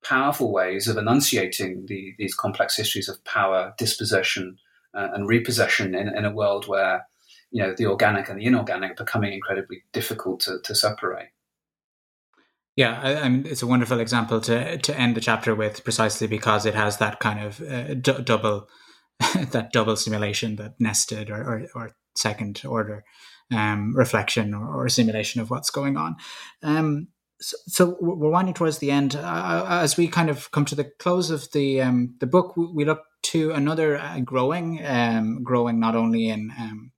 powerful 0.07 0.53
ways 0.53 0.87
of 0.87 0.97
enunciating 0.97 1.85
the, 1.87 2.15
these 2.17 2.35
complex 2.35 2.77
histories 2.77 3.09
of 3.09 3.23
power, 3.25 3.75
dispossession, 3.77 4.57
uh, 4.95 5.09
and 5.13 5.27
repossession 5.27 5.97
in, 5.97 6.17
in, 6.17 6.25
a 6.25 6.31
world 6.31 6.69
where 6.69 7.07
you 7.57 7.63
know 7.63 7.75
the 7.75 7.87
organic 7.87 8.29
and 8.29 8.39
the 8.39 8.45
inorganic 8.45 8.99
becoming 8.99 9.33
incredibly 9.33 9.83
difficult 9.93 10.41
to, 10.41 10.59
to 10.63 10.75
separate. 10.75 11.31
Yeah, 12.77 13.01
I, 13.03 13.23
I, 13.23 13.29
mean, 13.31 13.47
it's 13.47 13.63
a 13.63 13.67
wonderful 13.67 13.99
example 13.99 14.43
to 14.43 14.77
to 14.77 15.01
end 15.01 15.17
the 15.17 15.23
chapter 15.23 15.55
with, 15.55 15.83
precisely 15.83 16.27
because 16.27 16.67
it 16.67 16.75
has 16.75 16.99
that 16.99 17.19
kind 17.19 17.41
of 17.41 17.63
uh, 17.63 17.95
d- 17.95 18.23
double 18.23 18.69
that 19.53 19.73
double 19.73 19.97
simulation, 19.97 20.57
that 20.57 20.75
nested 20.79 21.31
or, 21.31 21.43
or, 21.43 21.67
or 21.75 21.91
second 22.15 22.61
order 22.67 23.05
um, 23.51 23.97
reflection 23.97 24.53
or, 24.53 24.85
or, 24.85 24.89
simulation 24.91 25.41
of 25.41 25.49
what's 25.49 25.71
going 25.71 25.97
on. 25.97 26.17
Um, 26.63 27.09
so, 27.41 27.57
so, 27.69 27.97
we're 28.01 28.31
winding 28.31 28.55
towards 28.55 28.79
the 28.79 28.91
end. 28.91 29.17
Uh, 29.17 29.21
uh, 29.21 29.81
as 29.83 29.97
we 29.97 30.09
kind 30.09 30.29
of 30.29 30.51
come 30.51 30.67
to 30.67 30.75
the 30.75 30.91
close 30.99 31.31
of 31.31 31.51
the 31.53 31.81
um, 31.81 32.17
the 32.21 32.27
book, 32.27 32.55
we 32.55 32.85
look 32.85 33.01
to 33.33 33.53
another 33.53 33.97
uh, 33.97 34.21
growing, 34.21 34.85
um, 34.85 35.43
growing 35.43 35.81
not 35.81 35.97
only 35.97 36.29
in 36.29 36.53
um, 36.59 36.93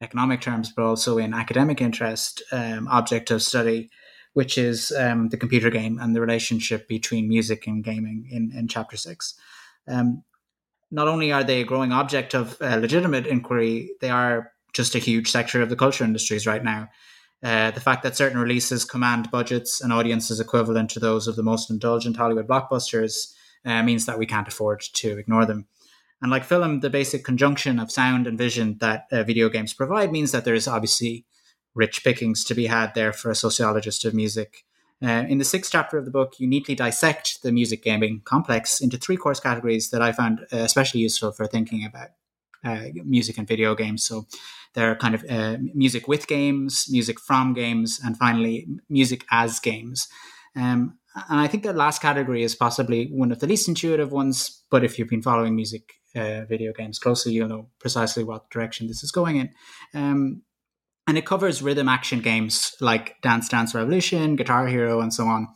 economic 0.00 0.40
terms 0.40 0.72
but 0.74 0.84
also 0.84 1.18
in 1.18 1.34
academic 1.34 1.80
interest 1.80 2.42
um, 2.52 2.88
object 2.88 3.30
of 3.30 3.42
study, 3.42 3.90
which 4.32 4.56
is 4.56 4.92
um, 4.92 5.28
the 5.28 5.36
computer 5.36 5.70
game 5.70 5.98
and 5.98 6.14
the 6.14 6.20
relationship 6.20 6.88
between 6.88 7.28
music 7.28 7.66
and 7.66 7.84
gaming 7.84 8.26
in, 8.30 8.52
in 8.56 8.68
chapter 8.68 8.96
six. 8.96 9.34
Um, 9.88 10.22
not 10.90 11.08
only 11.08 11.32
are 11.32 11.44
they 11.44 11.60
a 11.60 11.64
growing 11.64 11.92
object 11.92 12.34
of 12.34 12.60
uh, 12.60 12.76
legitimate 12.76 13.26
inquiry, 13.26 13.90
they 14.00 14.10
are 14.10 14.52
just 14.72 14.94
a 14.94 14.98
huge 14.98 15.30
sector 15.30 15.62
of 15.62 15.68
the 15.68 15.76
culture 15.76 16.04
industries 16.04 16.46
right 16.46 16.64
now. 16.64 16.88
Uh, 17.42 17.70
the 17.70 17.80
fact 17.80 18.02
that 18.02 18.16
certain 18.16 18.38
releases 18.38 18.84
command 18.84 19.30
budgets 19.30 19.80
and 19.80 19.92
audiences 19.92 20.40
equivalent 20.40 20.90
to 20.90 21.00
those 21.00 21.26
of 21.26 21.36
the 21.36 21.42
most 21.42 21.70
indulgent 21.70 22.16
Hollywood 22.16 22.46
blockbusters 22.46 23.32
uh, 23.64 23.82
means 23.82 24.06
that 24.06 24.18
we 24.18 24.26
can't 24.26 24.48
afford 24.48 24.80
to 24.80 25.18
ignore 25.18 25.46
them. 25.46 25.66
And 26.22 26.30
like 26.30 26.44
film, 26.44 26.80
the 26.80 26.90
basic 26.90 27.24
conjunction 27.24 27.78
of 27.78 27.90
sound 27.90 28.26
and 28.26 28.36
vision 28.36 28.76
that 28.80 29.06
uh, 29.10 29.22
video 29.22 29.48
games 29.48 29.72
provide 29.72 30.12
means 30.12 30.32
that 30.32 30.44
there's 30.44 30.68
obviously 30.68 31.24
rich 31.74 32.04
pickings 32.04 32.44
to 32.44 32.54
be 32.54 32.66
had 32.66 32.94
there 32.94 33.12
for 33.12 33.30
a 33.30 33.34
sociologist 33.34 34.04
of 34.04 34.14
music. 34.14 34.64
Uh, 35.02 35.24
in 35.28 35.38
the 35.38 35.44
sixth 35.44 35.72
chapter 35.72 35.96
of 35.96 36.04
the 36.04 36.10
book, 36.10 36.34
you 36.38 36.46
neatly 36.46 36.74
dissect 36.74 37.42
the 37.42 37.50
music 37.50 37.82
gaming 37.82 38.20
complex 38.24 38.80
into 38.82 38.98
three 38.98 39.16
course 39.16 39.40
categories 39.40 39.90
that 39.90 40.02
I 40.02 40.12
found 40.12 40.40
uh, 40.52 40.58
especially 40.58 41.00
useful 41.00 41.32
for 41.32 41.46
thinking 41.46 41.86
about 41.86 42.08
uh, 42.64 42.88
music 43.04 43.38
and 43.38 43.48
video 43.48 43.74
games. 43.74 44.04
So 44.04 44.26
there 44.74 44.90
are 44.90 44.96
kind 44.96 45.14
of 45.14 45.24
uh, 45.28 45.56
music 45.74 46.06
with 46.06 46.26
games, 46.26 46.86
music 46.90 47.18
from 47.18 47.54
games, 47.54 47.98
and 48.04 48.16
finally 48.18 48.68
music 48.90 49.24
as 49.30 49.58
games. 49.58 50.06
Um, 50.54 50.98
and 51.28 51.40
I 51.40 51.46
think 51.46 51.62
that 51.62 51.76
last 51.76 52.02
category 52.02 52.42
is 52.42 52.54
possibly 52.54 53.06
one 53.06 53.32
of 53.32 53.38
the 53.38 53.46
least 53.46 53.68
intuitive 53.68 54.12
ones. 54.12 54.62
But 54.70 54.84
if 54.84 54.98
you've 54.98 55.08
been 55.08 55.22
following 55.22 55.56
music 55.56 55.94
uh, 56.14 56.44
video 56.44 56.72
games 56.72 56.98
closely, 56.98 57.32
you'll 57.32 57.48
know 57.48 57.68
precisely 57.78 58.24
what 58.24 58.50
direction 58.50 58.86
this 58.86 59.02
is 59.02 59.12
going 59.12 59.36
in. 59.36 59.50
Um, 59.94 60.42
and 61.06 61.18
it 61.18 61.26
covers 61.26 61.62
rhythm 61.62 61.88
action 61.88 62.20
games 62.20 62.74
like 62.80 63.20
Dance 63.22 63.48
Dance 63.48 63.74
Revolution, 63.74 64.36
Guitar 64.36 64.66
Hero, 64.66 65.00
and 65.00 65.12
so 65.12 65.26
on, 65.26 65.48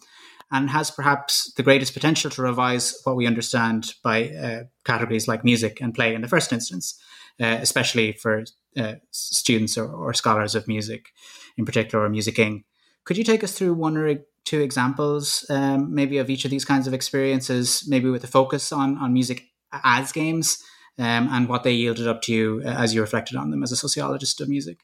and 0.50 0.70
has 0.70 0.90
perhaps 0.90 1.52
the 1.54 1.62
greatest 1.62 1.94
potential 1.94 2.30
to 2.30 2.42
revise 2.42 2.98
what 3.04 3.16
we 3.16 3.26
understand 3.26 3.94
by 4.02 4.30
uh, 4.30 4.62
categories 4.84 5.28
like 5.28 5.44
music 5.44 5.80
and 5.80 5.94
play 5.94 6.14
in 6.14 6.22
the 6.22 6.28
first 6.28 6.52
instance, 6.52 6.98
uh, 7.40 7.58
especially 7.60 8.12
for 8.12 8.44
uh, 8.76 8.94
students 9.10 9.78
or, 9.78 9.86
or, 9.86 10.12
scholars 10.12 10.56
of 10.56 10.66
music 10.66 11.10
in 11.56 11.64
particular, 11.64 12.04
or 12.04 12.10
musicking. 12.10 12.64
Could 13.04 13.16
you 13.16 13.22
take 13.22 13.44
us 13.44 13.56
through 13.56 13.74
one 13.74 13.96
or 13.96 14.16
two 14.44 14.60
examples, 14.60 15.46
um, 15.50 15.94
maybe 15.94 16.18
of 16.18 16.28
each 16.28 16.44
of 16.44 16.50
these 16.50 16.64
kinds 16.64 16.88
of 16.88 16.94
experiences, 16.94 17.84
maybe 17.86 18.10
with 18.10 18.24
a 18.24 18.28
focus 18.28 18.72
on 18.72 18.98
on 18.98 19.12
music 19.12 19.44
as 19.82 20.12
games, 20.12 20.62
um, 20.98 21.28
and 21.30 21.48
what 21.48 21.62
they 21.64 21.72
yielded 21.72 22.06
up 22.06 22.22
to 22.22 22.32
you 22.32 22.62
uh, 22.64 22.68
as 22.68 22.94
you 22.94 23.00
reflected 23.00 23.36
on 23.36 23.50
them 23.50 23.62
as 23.62 23.72
a 23.72 23.76
sociologist 23.76 24.40
of 24.40 24.48
music? 24.48 24.78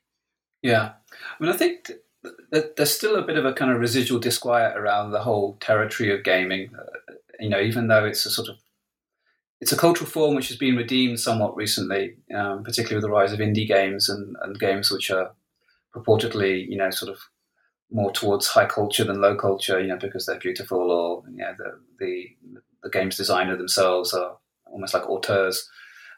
Yeah, 0.63 0.93
I 1.13 1.43
mean, 1.43 1.53
I 1.53 1.57
think 1.57 1.91
that 2.51 2.77
there's 2.77 2.95
still 2.95 3.17
a 3.17 3.23
bit 3.23 3.39
of 3.39 3.45
a 3.45 3.53
kind 3.53 3.71
of 3.71 3.81
residual 3.81 4.19
disquiet 4.19 4.77
around 4.77 5.11
the 5.11 5.23
whole 5.23 5.57
territory 5.61 6.15
of 6.15 6.25
gaming. 6.25 6.71
Uh, 6.75 7.15
you 7.39 7.49
know, 7.49 7.61
even 7.61 7.89
though 7.89 8.05
it's 8.05 8.27
a 8.27 8.31
sort 8.31 8.49
of 8.49 8.57
it's 9.61 9.73
a 9.73 9.77
cultural 9.77 10.09
form 10.09 10.35
which 10.35 10.49
has 10.49 10.57
been 10.57 10.77
redeemed 10.77 11.21
somewhat 11.21 11.57
recently, 11.57 12.17
um, 12.35 12.65
particularly 12.65 12.97
with 12.97 13.03
the 13.03 13.11
rise 13.11 13.33
of 13.33 13.41
indie 13.41 13.69
games 13.69 14.09
and, 14.09 14.35
and 14.43 14.59
games 14.59 14.91
which 14.91 15.11
are 15.11 15.33
purportedly, 15.95 16.67
you 16.67 16.77
know, 16.77 16.91
sort 16.91 17.11
of 17.11 17.19
more 17.91 18.11
towards 18.13 18.47
high 18.47 18.67
culture 18.67 19.05
than 19.05 19.21
low 19.21 19.37
culture, 19.37 19.81
you 19.81 19.89
know, 19.89 19.99
because 19.99 20.27
they're 20.27 20.39
beautiful 20.39 20.91
or 20.91 21.23
you 21.31 21.39
know, 21.39 21.55
the 21.57 21.79
the, 21.99 22.27
the 22.83 22.91
games 22.91 23.17
designer 23.17 23.57
themselves 23.57 24.15
are 24.15 24.37
almost 24.71 24.95
like 24.95 25.09
auteurs. 25.09 25.69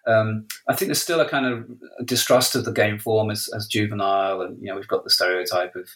Um, 0.07 0.47
I 0.69 0.75
think 0.75 0.89
there's 0.89 1.03
still 1.03 1.21
a 1.21 1.29
kind 1.29 1.47
of 1.47 2.07
distrust 2.07 2.57
of 2.57 2.65
the 2.65 2.73
game 2.73 2.99
form 2.99 3.31
as, 3.31 3.49
as 3.55 3.67
juvenile, 3.67 4.41
and 4.43 4.61
you 4.61 4.69
know 4.69 4.77
we've 4.77 4.89
got 4.89 5.05
the 5.05 5.11
stereotype 5.11 5.77
of 5.77 5.89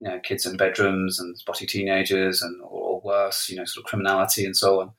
you 0.00 0.08
know 0.08 0.20
kids 0.20 0.46
in 0.46 0.56
bedrooms 0.56 1.18
and 1.18 1.38
spotty 1.38 1.66
teenagers, 1.66 2.42
and 2.42 2.60
or, 2.62 2.68
or 2.68 3.00
worse, 3.04 3.48
you 3.48 3.56
know, 3.56 3.64
sort 3.64 3.84
of 3.84 3.88
criminality 3.88 4.44
and 4.44 4.56
so 4.56 4.80
on. 4.80 4.92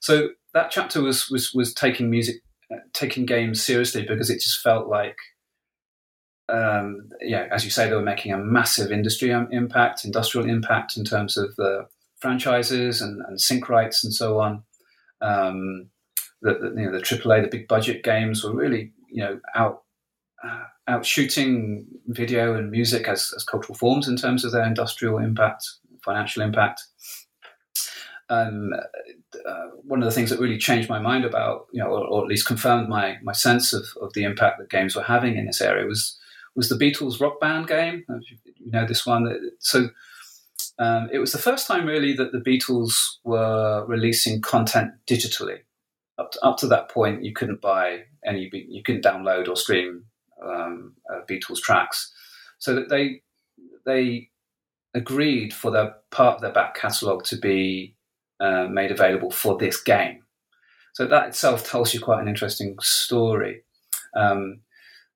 So 0.00 0.30
that 0.54 0.70
chapter 0.70 1.02
was 1.02 1.28
was 1.30 1.52
was 1.52 1.74
taking 1.74 2.10
music, 2.10 2.36
uh, 2.72 2.78
taking 2.92 3.26
games 3.26 3.62
seriously 3.62 4.02
because 4.02 4.30
it 4.30 4.40
just 4.40 4.60
felt 4.60 4.88
like 4.88 5.16
um, 6.48 7.08
yeah, 7.20 7.48
as 7.50 7.64
you 7.64 7.70
say, 7.70 7.88
they 7.88 7.94
were 7.94 8.02
making 8.02 8.32
a 8.32 8.38
massive 8.38 8.92
industry 8.92 9.30
impact, 9.30 10.04
industrial 10.04 10.48
impact 10.48 10.96
in 10.96 11.04
terms 11.04 11.36
of 11.36 11.54
the 11.56 11.86
franchises 12.20 13.00
and, 13.00 13.22
and 13.26 13.40
sync 13.40 13.68
rights 13.68 14.04
and 14.04 14.12
so 14.12 14.38
on. 14.40 14.62
Um, 15.20 15.88
the, 16.42 16.54
the, 16.54 16.80
you 16.80 16.90
know, 16.90 16.92
the 16.92 17.04
AAA, 17.04 17.42
the 17.42 17.56
big 17.56 17.68
budget 17.68 18.02
games 18.02 18.44
were 18.44 18.54
really, 18.54 18.92
you 19.08 19.22
know, 19.22 19.40
out 19.54 19.82
uh, 20.44 21.02
shooting 21.02 21.86
video 22.08 22.54
and 22.54 22.70
music 22.70 23.08
as, 23.08 23.32
as 23.36 23.44
cultural 23.44 23.76
forms 23.76 24.08
in 24.08 24.16
terms 24.16 24.44
of 24.44 24.52
their 24.52 24.64
industrial 24.64 25.18
impact, 25.18 25.64
financial 26.04 26.42
impact. 26.42 26.82
Um, 28.28 28.70
uh, 29.46 29.66
one 29.84 30.02
of 30.02 30.06
the 30.06 30.12
things 30.12 30.30
that 30.30 30.40
really 30.40 30.58
changed 30.58 30.88
my 30.88 30.98
mind 30.98 31.24
about, 31.24 31.66
you 31.72 31.82
know, 31.82 31.88
or, 31.88 32.06
or, 32.06 32.22
at 32.22 32.28
least 32.28 32.46
confirmed 32.46 32.88
my 32.88 33.18
my 33.22 33.32
sense 33.32 33.72
of, 33.72 33.84
of 34.00 34.12
the 34.14 34.24
impact 34.24 34.58
that 34.58 34.70
games 34.70 34.96
were 34.96 35.02
having 35.02 35.36
in 35.36 35.46
this 35.46 35.60
area 35.60 35.86
was 35.86 36.18
was 36.54 36.68
the 36.68 36.76
Beatles 36.76 37.20
Rock 37.20 37.40
Band 37.40 37.66
game. 37.66 38.04
You 38.08 38.70
know 38.70 38.86
this 38.86 39.04
one. 39.04 39.50
So 39.58 39.90
um, 40.78 41.08
it 41.12 41.18
was 41.18 41.32
the 41.32 41.38
first 41.38 41.66
time 41.66 41.86
really 41.86 42.14
that 42.14 42.32
the 42.32 42.38
Beatles 42.38 42.94
were 43.24 43.84
releasing 43.86 44.40
content 44.40 44.92
digitally. 45.06 45.60
Up 46.18 46.30
to, 46.32 46.44
up 46.44 46.58
to 46.58 46.66
that 46.68 46.90
point, 46.90 47.24
you 47.24 47.32
couldn't 47.32 47.60
buy 47.60 48.02
any, 48.24 48.50
you 48.52 48.82
couldn't 48.82 49.04
download 49.04 49.48
or 49.48 49.56
stream 49.56 50.04
um, 50.44 50.94
uh, 51.10 51.20
Beatles 51.28 51.60
tracks. 51.60 52.12
So 52.58 52.74
that 52.74 52.88
they 52.88 53.22
they 53.84 54.28
agreed 54.94 55.52
for 55.52 55.70
their 55.70 55.94
part 56.10 56.36
of 56.36 56.40
their 56.42 56.52
back 56.52 56.74
catalogue 56.74 57.24
to 57.24 57.36
be 57.36 57.96
uh, 58.40 58.66
made 58.70 58.90
available 58.90 59.30
for 59.30 59.56
this 59.58 59.82
game. 59.82 60.22
So 60.94 61.06
that 61.06 61.28
itself 61.28 61.68
tells 61.68 61.94
you 61.94 62.00
quite 62.00 62.20
an 62.20 62.28
interesting 62.28 62.76
story. 62.80 63.62
Um, 64.14 64.60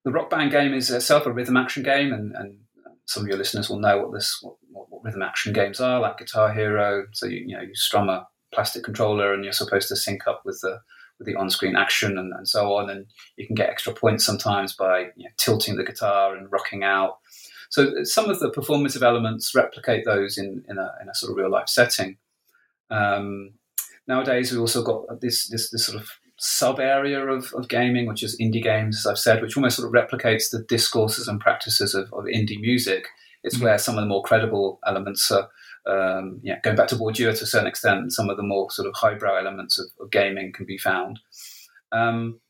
the 0.05 0.13
Rock 0.13 0.31
Band 0.31 0.51
game 0.51 0.73
is 0.73 0.91
itself 0.91 1.27
a 1.27 1.33
rhythm 1.33 1.57
action 1.57 1.83
game, 1.83 2.13
and, 2.13 2.35
and 2.35 2.59
some 3.07 3.25
of 3.25 3.29
your 3.29 3.37
listeners 3.37 3.69
will 3.69 3.81
know 3.81 3.99
what 3.99 4.13
this 4.13 4.39
what, 4.43 4.57
what, 4.71 5.05
rhythm 5.05 5.23
action 5.23 5.53
games 5.53 5.81
are, 5.81 6.01
like 6.01 6.19
Guitar 6.19 6.53
Hero. 6.53 7.07
So 7.13 7.27
you, 7.27 7.45
you 7.47 7.57
know 7.57 7.63
you 7.63 7.75
strum 7.75 8.09
a 8.09 8.27
plastic 8.57 8.83
controller, 8.83 9.33
and 9.33 9.45
you're 9.45 9.53
supposed 9.53 9.89
to 9.89 9.97
sync 9.97 10.27
up 10.27 10.41
with 10.45 10.59
the 10.63 10.81
with 11.19 11.27
the 11.27 11.37
on-screen 11.37 11.77
action 11.77 12.19
and, 12.19 12.33
and 12.33 12.47
so 12.47 12.75
on, 12.75 12.91
and 12.91 13.07
you 13.37 13.47
can 13.47 13.55
get 13.55 13.71
extra 13.71 13.93
points 13.93 14.25
sometimes 14.25 14.75
by 14.75 14.99
you 15.17 15.25
know, 15.25 15.31
tilting 15.39 15.77
the 15.77 15.85
guitar 15.85 16.37
and 16.37 16.53
rocking 16.53 16.83
out. 16.85 17.19
So 17.71 18.05
some 18.05 18.29
of 18.29 18.39
the 18.39 18.51
performative 18.51 19.03
elements 19.03 19.55
replicate 19.55 20.05
those 20.05 20.37
in, 20.37 20.65
in, 20.69 20.77
a, 20.79 20.89
in 21.01 21.09
a 21.09 21.15
sort 21.15 21.31
of 21.31 21.39
real 21.39 21.51
life 21.51 21.69
setting. 21.69 22.19
Um, 22.91 23.55
nowadays, 24.07 24.53
we've 24.53 24.61
also 24.61 24.83
got 24.83 25.21
this, 25.23 25.49
this, 25.49 25.71
this 25.71 25.87
sort 25.87 26.01
of 26.03 26.11
sub 26.39 26.81
area 26.81 27.27
of, 27.27 27.51
of 27.55 27.69
gaming, 27.69 28.07
which 28.07 28.23
is 28.23 28.39
indie 28.39 28.63
games, 28.63 28.99
as 28.99 29.07
I've 29.07 29.19
said, 29.19 29.41
which 29.41 29.57
almost 29.57 29.79
sort 29.79 29.89
of 29.89 29.95
replicates 29.95 30.51
the 30.51 30.65
discourses 30.69 31.29
and 31.29 31.41
practices 31.41 31.95
of, 31.95 32.13
of 32.13 32.25
indie 32.25 32.61
music. 32.61 33.07
It's 33.43 33.57
mm-hmm. 33.57 33.65
where 33.65 33.79
some 33.79 33.97
of 33.97 34.03
the 34.03 34.09
more 34.09 34.23
credible 34.23 34.81
elements 34.87 35.31
are, 35.31 35.49
um, 35.87 36.41
yeah, 36.43 36.61
going 36.61 36.77
back 36.77 36.89
to 36.89 36.97
Bourdieu 36.97 37.37
to 37.37 37.45
a 37.45 37.47
certain 37.47 37.69
extent, 37.69 38.13
some 38.13 38.29
of 38.29 38.37
the 38.37 38.43
more 38.43 38.71
sort 38.71 38.89
of 38.89 38.95
highbrow 38.95 39.37
elements 39.37 39.79
of, 39.79 39.87
of 40.01 40.11
gaming 40.11 40.53
can 40.53 40.67
be 40.67 40.79
found. 40.79 41.21
Um, 41.93 42.41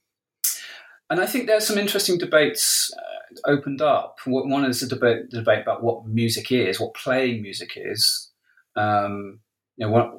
and 1.09 1.20
I 1.20 1.26
think 1.26 1.47
there's 1.47 1.66
some 1.66 1.78
interesting 1.78 2.18
debates 2.18 2.93
uh, 2.97 3.51
opened 3.51 3.80
up. 3.80 4.18
One 4.26 4.64
is 4.64 4.80
the 4.80 4.87
debate, 4.87 5.30
debate 5.30 5.62
about 5.62 5.82
what 5.82 6.07
music 6.07 6.51
is, 6.51 6.80
what 6.80 6.95
playing 6.95 7.43
music 7.43 7.72
is. 7.76 8.30
Um, 8.74 9.41
you 9.76 9.87
know, 9.87 9.93
what, 9.93 10.14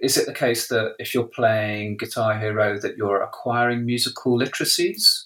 is 0.00 0.16
it 0.16 0.26
the 0.26 0.34
case 0.34 0.68
that 0.68 0.94
if 0.98 1.12
you're 1.12 1.24
playing 1.24 1.96
Guitar 1.96 2.38
Hero 2.38 2.78
that 2.78 2.96
you're 2.96 3.22
acquiring 3.22 3.84
musical 3.84 4.38
literacies? 4.38 5.24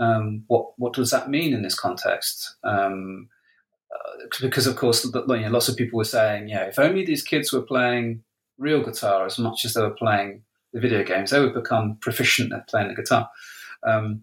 Um, 0.00 0.44
what 0.48 0.72
what 0.78 0.94
does 0.94 1.10
that 1.10 1.30
mean 1.30 1.52
in 1.54 1.62
this 1.62 1.78
context? 1.78 2.56
Um, 2.64 3.28
because 4.40 4.66
of 4.66 4.76
course, 4.76 5.04
you 5.04 5.10
know, 5.12 5.48
lots 5.50 5.68
of 5.68 5.76
people 5.76 5.98
were 5.98 6.04
saying, 6.04 6.48
yeah, 6.48 6.64
if 6.64 6.78
only 6.78 7.04
these 7.04 7.22
kids 7.22 7.52
were 7.52 7.62
playing 7.62 8.22
real 8.58 8.82
guitar 8.82 9.26
as 9.26 9.38
much 9.38 9.64
as 9.64 9.74
they 9.74 9.82
were 9.82 9.90
playing 9.90 10.42
the 10.72 10.80
video 10.80 11.02
games, 11.04 11.30
they 11.30 11.40
would 11.40 11.54
become 11.54 11.96
proficient 12.00 12.52
at 12.52 12.68
playing 12.68 12.88
the 12.88 12.94
guitar. 12.94 13.28
Um, 13.82 14.22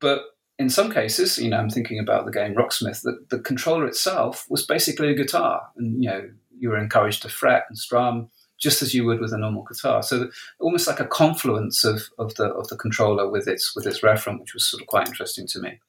but 0.00 0.22
in 0.58 0.70
some 0.70 0.92
cases, 0.92 1.38
you 1.38 1.50
know, 1.50 1.58
I'm 1.58 1.70
thinking 1.70 1.98
about 1.98 2.24
the 2.24 2.32
game 2.32 2.54
Rocksmith. 2.54 3.02
The, 3.02 3.24
the 3.30 3.38
controller 3.38 3.86
itself 3.86 4.46
was 4.48 4.64
basically 4.66 5.10
a 5.10 5.14
guitar, 5.14 5.68
and 5.76 6.02
you 6.02 6.10
know, 6.10 6.30
you 6.58 6.68
were 6.70 6.78
encouraged 6.78 7.22
to 7.22 7.28
fret 7.28 7.64
and 7.68 7.78
strum 7.78 8.30
just 8.58 8.82
as 8.82 8.92
you 8.92 9.04
would 9.04 9.20
with 9.20 9.32
a 9.32 9.38
normal 9.38 9.62
guitar. 9.62 10.02
So 10.02 10.30
almost 10.58 10.88
like 10.88 10.98
a 10.98 11.06
confluence 11.06 11.84
of, 11.84 12.08
of 12.18 12.34
the 12.34 12.46
of 12.46 12.66
the 12.68 12.76
controller 12.76 13.28
with 13.30 13.46
its 13.46 13.74
with 13.76 13.86
its 13.86 14.00
referent, 14.00 14.40
which 14.40 14.54
was 14.54 14.68
sort 14.68 14.82
of 14.82 14.88
quite 14.88 15.06
interesting 15.06 15.46
to 15.48 15.60
me. 15.60 15.80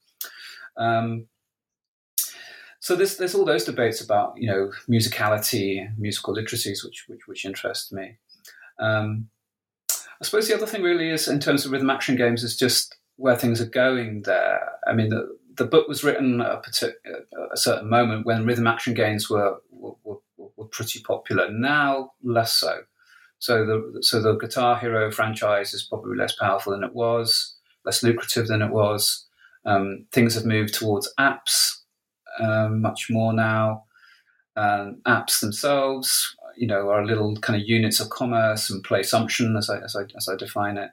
Um, 0.78 1.28
so 2.80 2.96
there's 2.96 3.18
there's 3.18 3.36
all 3.36 3.46
those 3.46 3.66
debates 3.66 4.02
about 4.02 4.34
you 4.38 4.50
know 4.50 4.72
musicality, 4.90 5.88
musical 5.98 6.34
literacies, 6.34 6.84
which 6.84 7.06
which, 7.08 7.28
which 7.28 7.46
interest 7.46 7.92
me. 7.92 8.18
Um, 8.80 9.30
I 9.92 10.26
suppose 10.26 10.48
the 10.48 10.56
other 10.56 10.66
thing 10.66 10.84
really 10.84 11.10
is 11.10 11.28
in 11.28 11.40
terms 11.40 11.66
of 11.66 11.72
rhythm 11.72 11.90
action 11.90 12.16
games 12.16 12.44
is 12.44 12.58
just 12.58 12.98
where 13.16 13.38
things 13.38 13.62
are 13.62 13.66
going 13.66 14.24
there. 14.24 14.70
I 14.88 14.94
mean, 14.94 15.10
the, 15.10 15.38
the 15.56 15.66
book 15.66 15.88
was 15.88 16.04
written 16.04 16.42
at 16.42 16.82
a, 16.82 16.92
a 17.54 17.58
certain 17.58 17.90
moment 17.90 18.26
when 18.26 18.46
rhythm 18.46 18.68
action 18.68 18.94
games 18.94 19.30
were, 19.30 19.58
were, 19.72 19.94
were 20.04 20.18
were 20.56 20.66
pretty 20.66 21.02
popular. 21.02 21.50
Now, 21.52 22.12
less 22.24 22.54
so. 22.54 22.82
So 23.40 23.66
the 23.66 24.04
so 24.04 24.22
the 24.22 24.38
Guitar 24.38 24.78
Hero 24.78 25.12
franchise 25.12 25.74
is 25.74 25.84
probably 25.84 26.18
less 26.18 26.36
powerful 26.36 26.72
than 26.72 26.84
it 26.84 26.94
was, 26.94 27.56
less 27.86 28.04
lucrative 28.04 28.48
than 28.48 28.62
it 28.62 28.72
was. 28.72 29.26
Um, 29.66 30.06
things 30.12 30.36
have 30.36 30.46
moved 30.46 30.74
towards 30.74 31.14
apps 31.20 31.79
um, 32.40 32.82
much 32.82 33.08
more 33.10 33.34
now. 33.34 33.86
Um, 34.56 35.02
apps 35.08 35.40
themselves, 35.40 36.36
you 36.58 36.68
know, 36.68 36.90
are 36.90 37.06
little 37.06 37.36
kind 37.38 37.62
of 37.62 37.68
units 37.68 38.00
of 38.00 38.10
commerce 38.10 38.70
and 38.70 38.84
play 38.84 39.02
assumption, 39.02 39.56
as 39.56 39.70
I, 39.70 39.80
as 39.80 39.96
I, 39.96 40.02
as 40.18 40.28
I 40.28 40.36
define 40.36 40.78
it, 40.78 40.90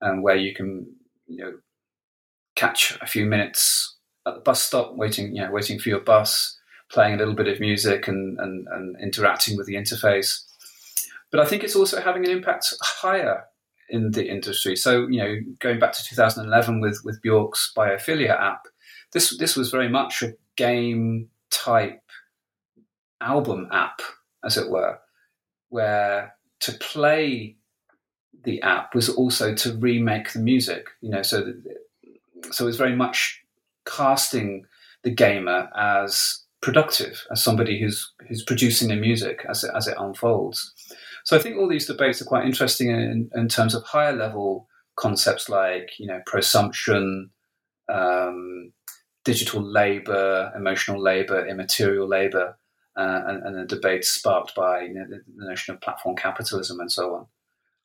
um, 0.00 0.22
where 0.22 0.36
you 0.36 0.54
can, 0.54 0.86
you 1.26 1.38
know, 1.38 1.52
catch 2.54 2.96
a 3.00 3.06
few 3.06 3.26
minutes 3.26 3.96
at 4.26 4.34
the 4.34 4.40
bus 4.40 4.62
stop, 4.62 4.94
waiting, 4.94 5.34
you 5.34 5.42
know, 5.42 5.50
waiting 5.50 5.78
for 5.78 5.88
your 5.88 6.00
bus, 6.00 6.58
playing 6.90 7.14
a 7.14 7.18
little 7.18 7.34
bit 7.34 7.48
of 7.48 7.58
music 7.60 8.06
and, 8.06 8.38
and, 8.38 8.66
and 8.68 8.96
interacting 9.02 9.56
with 9.56 9.66
the 9.66 9.74
interface. 9.74 10.44
But 11.30 11.40
I 11.40 11.46
think 11.46 11.64
it's 11.64 11.76
also 11.76 12.00
having 12.00 12.24
an 12.24 12.30
impact 12.30 12.74
higher 12.82 13.44
in 13.88 14.12
the 14.12 14.28
industry. 14.28 14.76
So, 14.76 15.06
you 15.08 15.20
know, 15.20 15.36
going 15.58 15.78
back 15.78 15.92
to 15.92 16.04
2011 16.04 16.80
with, 16.80 17.00
with 17.04 17.20
Bjork's 17.22 17.72
Biophilia 17.76 18.38
app, 18.40 18.66
this, 19.12 19.36
this 19.38 19.56
was 19.56 19.70
very 19.70 19.88
much 19.88 20.22
a 20.22 20.34
game 20.60 21.30
type 21.50 22.02
album 23.22 23.66
app, 23.72 24.02
as 24.44 24.58
it 24.58 24.70
were, 24.70 24.98
where 25.70 26.36
to 26.60 26.72
play 26.72 27.56
the 28.44 28.60
app 28.60 28.94
was 28.94 29.08
also 29.08 29.54
to 29.54 29.72
remake 29.76 30.32
the 30.32 30.38
music. 30.38 30.88
You 31.00 31.10
know, 31.10 31.22
so 31.22 31.40
that, 31.40 32.52
so 32.52 32.66
it's 32.66 32.76
very 32.76 32.94
much 32.94 33.42
casting 33.86 34.66
the 35.02 35.10
gamer 35.10 35.70
as 35.74 36.44
productive, 36.60 37.24
as 37.30 37.42
somebody 37.42 37.80
who's 37.80 38.12
who's 38.28 38.44
producing 38.44 38.88
the 38.88 38.96
music 38.96 39.46
as 39.48 39.64
it, 39.64 39.70
as 39.74 39.86
it 39.86 39.96
unfolds. 39.98 40.74
So 41.24 41.38
I 41.38 41.40
think 41.40 41.56
all 41.56 41.68
these 41.68 41.86
debates 41.86 42.20
are 42.20 42.26
quite 42.26 42.44
interesting 42.44 42.90
in, 42.90 43.30
in 43.34 43.48
terms 43.48 43.74
of 43.74 43.82
higher 43.84 44.14
level 44.14 44.68
concepts 44.96 45.48
like 45.48 45.92
you 45.98 46.06
know 46.06 46.20
prosumption, 46.26 47.30
um, 47.88 48.72
digital 49.24 49.62
labor, 49.62 50.52
emotional 50.56 51.00
labor, 51.00 51.46
immaterial 51.46 52.08
labor, 52.08 52.56
uh, 52.96 53.22
and, 53.26 53.42
and, 53.44 53.56
the 53.56 53.76
debate 53.76 54.04
sparked 54.04 54.54
by 54.54 54.82
you 54.82 54.94
know, 54.94 55.04
the, 55.08 55.20
notion 55.46 55.74
of 55.74 55.80
platform 55.80 56.16
capitalism 56.16 56.80
and 56.80 56.90
so 56.90 57.14
on. 57.14 57.26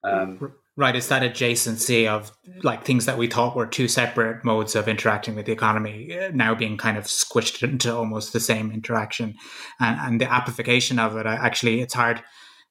Um, 0.04 0.54
right, 0.76 0.96
it's 0.96 1.08
that 1.08 1.22
adjacency 1.22 2.08
of 2.08 2.32
like 2.64 2.86
things 2.86 3.06
that 3.06 3.18
we 3.18 3.28
thought 3.28 3.56
were 3.56 3.66
two 3.66 3.88
separate 3.88 4.44
modes 4.44 4.76
of 4.76 4.88
interacting 4.88 5.36
with 5.36 5.46
the 5.46 5.52
economy 5.52 6.18
uh, 6.18 6.32
now 6.34 6.54
being 6.56 6.78
kind 6.78 6.98
of 6.98 7.06
squished 7.06 7.64
into 7.64 7.96
almost 7.96 8.34
the 8.34 8.40
same 8.40 8.72
interaction, 8.72 9.36
and, 9.80 10.00
and 10.00 10.22
the 10.22 10.32
amplification 10.32 11.00
of 11.00 11.16
it. 11.18 11.26
Actually, 11.26 11.82
it's 11.82 11.94
hard 11.94 12.24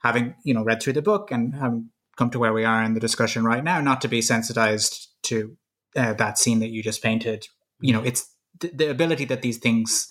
having 0.03 0.35
you 0.45 0.55
know 0.55 0.63
read 0.63 0.83
through 0.83 0.93
the 0.93 1.03
book 1.03 1.31
and 1.31 1.55
having 1.55 1.91
come 2.17 2.31
to 2.31 2.39
where 2.39 2.53
we 2.53 2.65
are 2.65 2.83
in 2.83 2.95
the 2.95 3.01
discussion 3.01 3.45
right 3.45 3.65
now, 3.65 3.81
not 3.81 4.01
to 4.01 4.09
be 4.09 4.23
sensitized 4.23 5.09
to 5.23 5.57
uh, 5.97 6.13
that 6.15 6.39
scene 6.39 6.61
that 6.61 6.71
you 6.71 6.83
just 6.83 7.03
painted. 7.03 7.47
You 7.81 7.93
know, 7.93 8.03
it's 8.03 8.34
the, 8.73 8.91
ability 8.91 9.25
that 9.27 9.43
these 9.43 9.59
things 9.59 10.09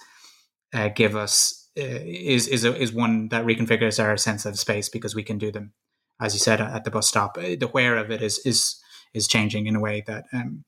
uh, 0.73 0.89
give 0.89 1.15
us 1.15 1.69
uh, 1.77 2.01
is 2.03 2.47
is 2.47 2.63
a, 2.65 2.75
is 2.75 2.93
one 2.93 3.29
that 3.29 3.45
reconfigures 3.45 4.03
our 4.03 4.17
sense 4.17 4.45
of 4.45 4.59
space 4.59 4.89
because 4.89 5.15
we 5.15 5.23
can 5.23 5.37
do 5.37 5.51
them, 5.51 5.73
as 6.21 6.33
you 6.33 6.39
said 6.39 6.61
at 6.61 6.83
the 6.83 6.91
bus 6.91 7.07
stop. 7.07 7.37
Uh, 7.37 7.55
the 7.59 7.69
where 7.71 7.97
of 7.97 8.11
it 8.11 8.21
is 8.21 8.39
is 8.45 8.81
is 9.13 9.27
changing 9.27 9.67
in 9.67 9.75
a 9.75 9.79
way 9.79 10.03
that 10.07 10.25
um, 10.33 10.63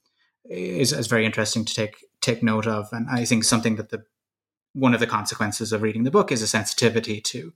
is, 0.50 0.94
is 0.94 1.08
very 1.08 1.26
interesting 1.26 1.66
to 1.66 1.74
take 1.74 1.98
take 2.22 2.44
note 2.44 2.68
of, 2.68 2.90
and 2.92 3.08
I 3.10 3.26
think 3.26 3.44
something 3.44 3.76
that 3.76 3.90
the 3.90 4.04
one 4.74 4.94
of 4.94 5.00
the 5.00 5.08
consequences 5.08 5.72
of 5.72 5.82
reading 5.82 6.04
the 6.04 6.12
book 6.12 6.32
is 6.32 6.42
a 6.42 6.48
sensitivity 6.48 7.22
to 7.22 7.54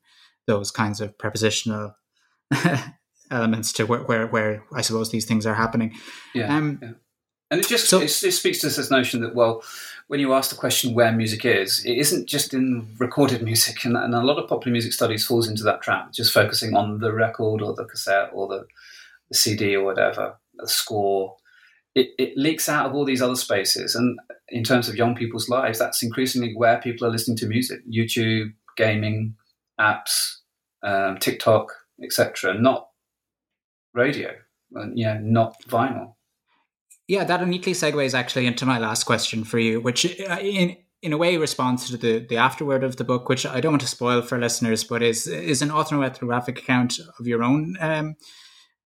those 0.47 0.71
kinds 0.71 1.01
of 1.01 1.17
prepositional 1.17 1.95
elements 3.31 3.73
to 3.73 3.85
where, 3.85 4.01
where, 4.01 4.25
where 4.27 4.63
I 4.73 4.81
suppose 4.81 5.11
these 5.11 5.25
things 5.25 5.45
are 5.45 5.53
happening. 5.53 5.93
Yeah, 6.33 6.55
um, 6.55 6.79
yeah. 6.81 6.91
And 7.51 7.59
it 7.59 7.67
just 7.67 7.87
so, 7.87 7.99
it, 7.99 8.23
it, 8.23 8.31
speaks 8.31 8.59
to 8.59 8.67
this 8.67 8.91
notion 8.91 9.21
that 9.21 9.33
well, 9.33 9.63
when 10.07 10.19
you 10.19 10.33
ask 10.33 10.49
the 10.49 10.55
question 10.55 10.93
where 10.93 11.11
music 11.11 11.45
is, 11.45 11.83
it 11.83 11.97
isn't 11.97 12.27
just 12.27 12.53
in 12.53 12.87
recorded 12.99 13.41
music, 13.43 13.85
and, 13.85 13.97
and 13.97 14.13
a 14.13 14.21
lot 14.21 14.37
of 14.37 14.47
popular 14.47 14.71
music 14.71 14.93
studies 14.93 15.25
falls 15.25 15.47
into 15.47 15.63
that 15.63 15.81
trap, 15.81 16.11
just 16.11 16.33
focusing 16.33 16.75
on 16.75 16.99
the 16.99 17.13
record 17.13 17.61
or 17.61 17.73
the 17.73 17.85
cassette 17.85 18.29
or 18.33 18.47
the, 18.47 18.65
the 19.29 19.37
CD 19.37 19.75
or 19.75 19.83
whatever, 19.83 20.35
the 20.55 20.67
score. 20.67 21.35
It, 21.95 22.09
it 22.19 22.37
leaks 22.37 22.69
out 22.69 22.85
of 22.85 22.93
all 22.93 23.03
these 23.03 23.21
other 23.21 23.35
spaces, 23.35 23.95
and 23.95 24.19
in 24.49 24.63
terms 24.63 24.87
of 24.87 24.95
young 24.95 25.15
people's 25.15 25.49
lives, 25.49 25.79
that's 25.79 26.03
increasingly 26.03 26.53
where 26.55 26.79
people 26.79 27.07
are 27.07 27.11
listening 27.11 27.37
to 27.37 27.47
music: 27.47 27.81
YouTube, 27.89 28.53
gaming, 28.77 29.35
apps, 29.79 30.37
um, 30.83 31.17
TikTok, 31.17 31.71
etc. 32.03 32.53
Not 32.53 32.89
radio, 33.95 34.35
and 34.75 34.97
yeah, 34.97 35.19
not 35.19 35.55
vinyl. 35.67 36.13
Yeah, 37.09 37.23
that 37.23 37.47
neatly 37.47 37.73
segues 37.73 38.13
actually 38.13 38.45
into 38.45 38.67
my 38.67 38.77
last 38.77 39.05
question 39.05 39.43
for 39.43 39.57
you, 39.57 39.81
which 39.81 40.05
uh, 40.21 40.37
in 40.41 40.77
in 41.01 41.11
a 41.11 41.17
way 41.17 41.37
responds 41.37 41.89
to 41.89 41.97
the 41.97 42.19
the 42.19 42.37
afterword 42.37 42.83
of 42.83 42.97
the 42.97 43.03
book, 43.03 43.27
which 43.27 43.47
I 43.47 43.59
don't 43.59 43.71
want 43.71 43.81
to 43.81 43.87
spoil 43.87 44.21
for 44.21 44.37
listeners, 44.37 44.83
but 44.83 45.01
is 45.01 45.25
is 45.25 45.63
an 45.63 45.69
autoethnographic 45.69 46.59
account 46.59 46.99
of 47.17 47.25
your 47.25 47.41
own 47.41 47.77
um, 47.79 48.15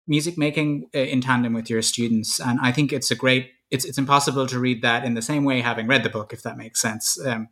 music 0.07 0.39
making 0.39 0.89
uh, 0.95 0.99
in 0.99 1.20
tandem 1.20 1.53
with 1.53 1.68
your 1.68 1.83
students, 1.83 2.39
and 2.39 2.61
I 2.62 2.70
think 2.70 2.93
it's 2.93 3.11
a 3.11 3.16
great. 3.16 3.51
It's 3.73 3.85
it's 3.85 3.99
impossible 3.99 4.47
to 4.47 4.61
read 4.61 4.83
that 4.83 5.05
in 5.05 5.14
the 5.14 5.23
same 5.23 5.43
way 5.43 5.61
having 5.61 5.89
read 5.89 6.05
the 6.05 6.09
book, 6.09 6.33
if 6.33 6.43
that 6.43 6.57
makes 6.57 6.81
sense. 6.81 7.18
Um, 7.27 7.49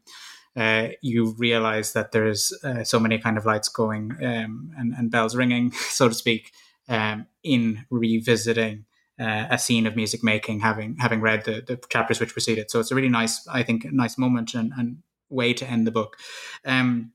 uh, 0.55 0.91
you 1.03 1.35
realize 1.37 1.95
that 1.95 2.13
there's 2.13 2.53
uh, 2.63 2.85
so 2.85 3.01
many 3.01 3.19
kind 3.19 3.37
of 3.37 3.45
lights 3.45 3.69
going 3.69 4.13
um, 4.23 4.71
and, 4.77 4.93
and, 4.97 5.11
bells 5.11 5.35
ringing, 5.35 5.71
so 5.91 6.09
to 6.09 6.15
speak, 6.15 6.53
um, 6.89 7.27
in 7.43 7.87
revisiting 7.91 8.85
uh, 9.21 9.47
a 9.51 9.59
scene 9.59 9.87
of 9.87 9.97
music 9.97 10.25
making, 10.25 10.61
having 10.61 10.97
having 10.99 11.21
read 11.21 11.45
the, 11.45 11.63
the 11.67 11.79
chapters 11.89 12.21
which 12.21 12.33
preceded. 12.33 12.71
So 12.71 12.81
it's 12.81 12.91
a 12.91 12.95
really 12.95 13.09
nice, 13.09 13.47
I 13.49 13.63
think, 13.63 13.85
nice 13.93 14.17
moment 14.17 14.55
and, 14.55 14.73
and 14.77 14.99
way 15.29 15.53
to 15.55 15.67
end 15.67 15.87
the 15.87 15.91
book. 15.91 16.17
Um, 16.65 17.13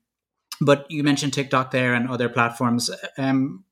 but 0.60 0.86
you 0.90 1.02
mentioned 1.02 1.34
TikTok 1.34 1.70
there 1.70 1.94
and 1.94 2.08
other 2.08 2.28
platforms. 2.28 2.90
Um, 3.18 3.64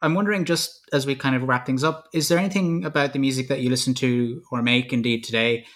I'm 0.00 0.14
wondering, 0.14 0.44
just 0.44 0.80
as 0.92 1.06
we 1.06 1.14
kind 1.14 1.34
of 1.34 1.42
wrap 1.42 1.66
things 1.66 1.82
up, 1.82 2.08
is 2.14 2.28
there 2.28 2.38
anything 2.38 2.84
about 2.84 3.12
the 3.12 3.18
music 3.18 3.48
that 3.48 3.60
you 3.60 3.70
listen 3.70 3.94
to 3.94 4.42
or 4.52 4.62
make 4.62 4.92
indeed 4.92 5.24
today, 5.24 5.66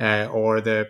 uh, 0.00 0.28
or 0.32 0.60
the 0.60 0.88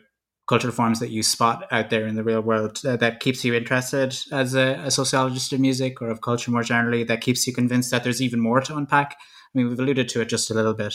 cultural 0.49 0.73
forms 0.73 0.99
that 1.01 1.11
you 1.11 1.23
spot 1.23 1.67
out 1.71 1.91
there 1.91 2.07
in 2.07 2.15
the 2.15 2.25
real 2.25 2.41
world 2.41 2.81
uh, 2.87 2.97
that 2.97 3.21
keeps 3.21 3.45
you 3.45 3.55
interested 3.55 4.17
as 4.33 4.55
a, 4.55 4.81
a, 4.83 4.91
sociologist 4.91 5.53
of 5.53 5.61
music 5.61 6.01
or 6.01 6.09
of 6.09 6.23
culture 6.23 6.51
more 6.51 6.63
generally, 6.63 7.05
that 7.05 7.21
keeps 7.21 7.47
you 7.47 7.53
convinced 7.53 7.91
that 7.91 8.03
there's 8.03 8.23
even 8.23 8.41
more 8.41 8.61
to 8.61 8.75
unpack? 8.75 9.17
Mean, 9.59 9.69
we've 9.69 9.79
alluded 9.81 10.09
to 10.11 10.21
it 10.21 10.29
just 10.29 10.51
a 10.51 10.55
little 10.55 10.75
bit, 10.75 10.95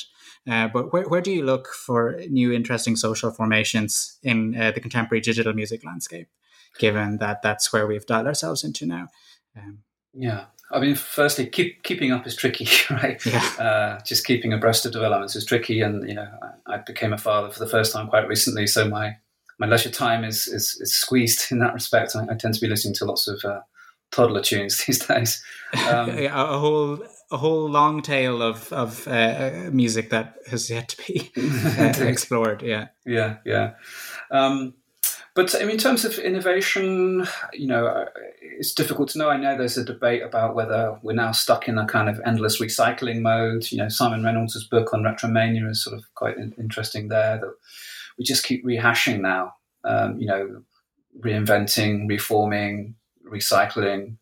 uh, 0.49 0.67
but 0.67 0.93
where, 0.93 1.03
where 1.03 1.21
do 1.21 1.31
you 1.31 1.43
look 1.43 1.67
for 1.67 2.19
new 2.29 2.51
interesting 2.51 2.95
social 2.95 3.31
formations 3.31 4.17
in 4.23 4.59
uh, 4.59 4.71
the 4.71 4.79
contemporary 4.79 5.21
digital 5.21 5.53
music 5.53 5.83
landscape, 5.85 6.29
given 6.79 7.17
that 7.17 7.41
that's 7.41 7.73
where 7.73 7.85
we've 7.85 8.05
dialed 8.05 8.27
ourselves 8.27 8.63
into 8.63 8.85
now? 8.85 9.07
Um, 9.57 9.79
yeah. 10.13 10.45
I 10.71 10.79
mean, 10.79 10.95
firstly, 10.95 11.45
keep, 11.45 11.83
keeping 11.83 12.11
up 12.11 12.25
is 12.25 12.35
tricky, 12.35 12.67
right? 12.89 13.23
Yeah. 13.25 13.43
Uh, 13.59 13.99
just 14.05 14.25
keeping 14.25 14.53
abreast 14.53 14.85
of 14.85 14.91
developments 14.91 15.35
is 15.35 15.45
tricky, 15.45 15.81
and 15.81 16.07
you 16.07 16.15
know, 16.15 16.27
I, 16.67 16.75
I 16.75 16.77
became 16.77 17.13
a 17.13 17.17
father 17.17 17.49
for 17.49 17.59
the 17.59 17.69
first 17.69 17.93
time 17.93 18.07
quite 18.07 18.27
recently, 18.27 18.65
so 18.67 18.87
my 18.87 19.17
my 19.59 19.67
leisure 19.67 19.89
time 19.89 20.23
is, 20.23 20.47
is, 20.47 20.77
is 20.81 20.93
squeezed 20.95 21.47
in 21.51 21.59
that 21.59 21.73
respect. 21.73 22.15
I, 22.15 22.23
I, 22.23 22.35
tend 22.35 22.53
to 22.55 22.61
be 22.61 22.67
listening 22.67 22.95
to 22.95 23.05
lots 23.05 23.27
of 23.27 23.43
uh, 23.45 23.61
toddler 24.11 24.41
tunes 24.41 24.77
these 24.87 25.05
days. 25.05 25.43
Um, 25.87 26.09
a 26.09 26.59
whole 26.59 26.99
a 27.33 27.37
whole 27.37 27.67
long 27.67 28.01
tail 28.01 28.41
of 28.41 28.71
of 28.71 29.07
uh, 29.07 29.69
music 29.71 30.11
that 30.11 30.35
has 30.47 30.69
yet 30.69 30.89
to 30.89 30.97
be 31.07 31.31
uh, 31.77 32.05
explored. 32.05 32.61
Yeah, 32.61 32.89
yeah, 33.05 33.37
yeah. 33.43 33.73
Um, 34.31 34.75
but 35.35 35.55
I 35.55 35.61
mean, 35.61 35.71
in 35.71 35.77
terms 35.77 36.05
of 36.05 36.19
innovation, 36.19 37.25
you 37.53 37.65
know, 37.65 37.87
uh, 37.87 38.05
it's 38.41 38.73
difficult 38.73 39.09
to 39.09 39.17
know. 39.17 39.29
I 39.29 39.37
know 39.37 39.57
there's 39.57 39.77
a 39.77 39.83
debate 39.83 40.21
about 40.21 40.53
whether 40.53 40.99
we're 41.01 41.13
now 41.13 41.31
stuck 41.31 41.67
in 41.67 41.79
a 41.79 41.87
kind 41.87 42.07
of 42.07 42.21
endless 42.23 42.61
recycling 42.61 43.21
mode. 43.21 43.71
You 43.71 43.79
know, 43.79 43.89
Simon 43.89 44.23
Reynolds' 44.23 44.63
book 44.65 44.93
on 44.93 45.01
retromania 45.01 45.67
is 45.69 45.83
sort 45.83 45.97
of 45.97 46.05
quite 46.13 46.37
interesting 46.37 47.07
there. 47.07 47.39
That 47.39 47.53
we 48.17 48.23
just 48.23 48.45
keep 48.45 48.63
rehashing 48.63 49.21
now. 49.21 49.55
Um, 49.83 50.19
you 50.19 50.27
know, 50.27 50.61
reinventing, 51.19 52.07
reforming, 52.07 52.93
recycling. 53.27 54.17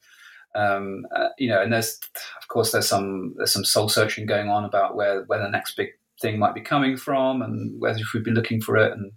Um, 0.54 1.06
uh, 1.16 1.30
you 1.38 1.49
know, 1.49 1.62
and 1.62 1.72
there's 1.72 1.99
of 2.41 2.47
course 2.47 2.72
there's 2.72 2.88
some 2.88 3.34
there's 3.38 3.54
some 3.54 3.66
soul 3.66 3.89
searching 3.89 4.26
going 4.26 4.49
on 4.49 4.66
about 4.66 4.95
where 4.95 5.24
where 5.24 5.39
the 5.39 5.49
next 5.49 5.76
big 5.76 5.89
thing 6.22 6.39
might 6.39 6.54
be 6.54 6.62
coming 6.62 6.97
from, 6.97 7.41
and 7.41 7.80
whether 7.80 7.99
if 7.99 8.14
we've 8.14 8.24
been 8.24 8.34
looking 8.34 8.62
for 8.62 8.78
it, 8.78 8.91
and 8.91 9.12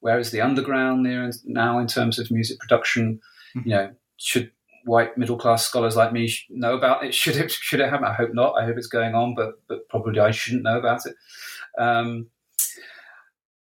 where 0.00 0.18
is 0.18 0.30
the 0.30 0.40
underground 0.40 1.06
there 1.06 1.30
now 1.44 1.78
in 1.78 1.86
terms 1.86 2.18
of 2.18 2.30
music 2.30 2.58
production. 2.58 3.20
Mm-hmm. 3.56 3.68
You 3.68 3.74
know, 3.74 3.90
should 4.16 4.50
white 4.84 5.16
middle 5.16 5.36
class 5.36 5.66
scholars 5.66 5.96
like 5.96 6.12
me 6.12 6.32
know 6.48 6.74
about 6.74 7.04
it? 7.04 7.14
Should 7.20 7.36
it 7.36 7.50
should 7.50 7.80
it 7.80 7.90
happen? 7.90 8.06
I 8.06 8.14
hope 8.14 8.34
not. 8.34 8.54
I 8.54 8.64
hope 8.64 8.76
it's 8.76 8.86
going 8.86 9.14
on, 9.14 9.34
but 9.34 9.60
but 9.68 9.88
probably 9.88 10.18
I 10.20 10.30
shouldn't 10.30 10.64
know 10.64 10.78
about 10.78 11.06
it. 11.06 11.14
Um, 11.78 12.28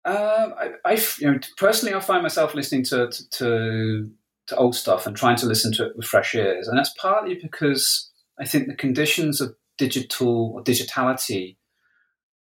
um, 0.07 0.55
I, 0.57 0.71
I, 0.85 0.93
you 1.19 1.33
know, 1.33 1.39
personally, 1.57 1.93
I 1.93 1.99
find 1.99 2.23
myself 2.23 2.55
listening 2.55 2.85
to, 2.85 3.09
to, 3.09 3.29
to 3.31 4.11
old 4.53 4.75
stuff 4.75 5.07
and 5.07 5.17
trying 5.17 5.37
to 5.37 5.47
listen 5.47 5.73
to 5.75 5.87
it 5.87 5.97
with 5.97 6.07
fresh 6.07 6.35
ears, 6.35 6.69
and 6.69 6.79
that's 6.79 6.95
partly 7.01 7.39
because 7.41 8.11
I 8.39 8.45
think 8.45 8.67
the 8.67 8.75
conditions 8.75 9.41
of 9.41 9.55
digital 9.79 10.53
or 10.55 10.63
digitality 10.63 11.57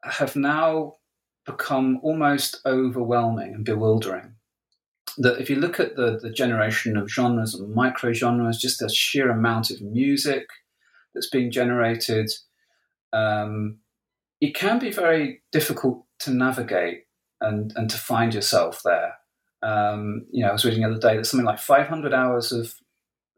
have 0.03 0.35
now 0.35 0.95
become 1.45 1.99
almost 2.03 2.59
overwhelming 2.65 3.53
and 3.53 3.65
bewildering. 3.65 4.35
That 5.17 5.39
if 5.39 5.49
you 5.49 5.57
look 5.57 5.79
at 5.79 5.95
the, 5.95 6.19
the 6.21 6.31
generation 6.31 6.95
of 6.95 7.11
genres 7.11 7.53
and 7.53 7.73
micro 7.73 8.13
genres, 8.13 8.59
just 8.59 8.79
the 8.79 8.89
sheer 8.89 9.29
amount 9.29 9.69
of 9.69 9.81
music 9.81 10.47
that's 11.13 11.29
being 11.29 11.51
generated, 11.51 12.31
um, 13.11 13.79
it 14.39 14.55
can 14.55 14.79
be 14.79 14.91
very 14.91 15.43
difficult 15.51 16.05
to 16.19 16.31
navigate 16.31 17.03
and 17.41 17.73
and 17.75 17.89
to 17.89 17.97
find 17.97 18.33
yourself 18.33 18.81
there. 18.85 19.15
Um, 19.64 20.26
you 20.32 20.43
know, 20.43 20.49
I 20.49 20.53
was 20.53 20.66
reading 20.66 20.82
the 20.82 20.89
other 20.89 20.99
day 20.99 21.18
that 21.18 21.26
something 21.26 21.45
like 21.45 21.59
500 21.59 22.14
hours 22.14 22.51
of 22.51 22.74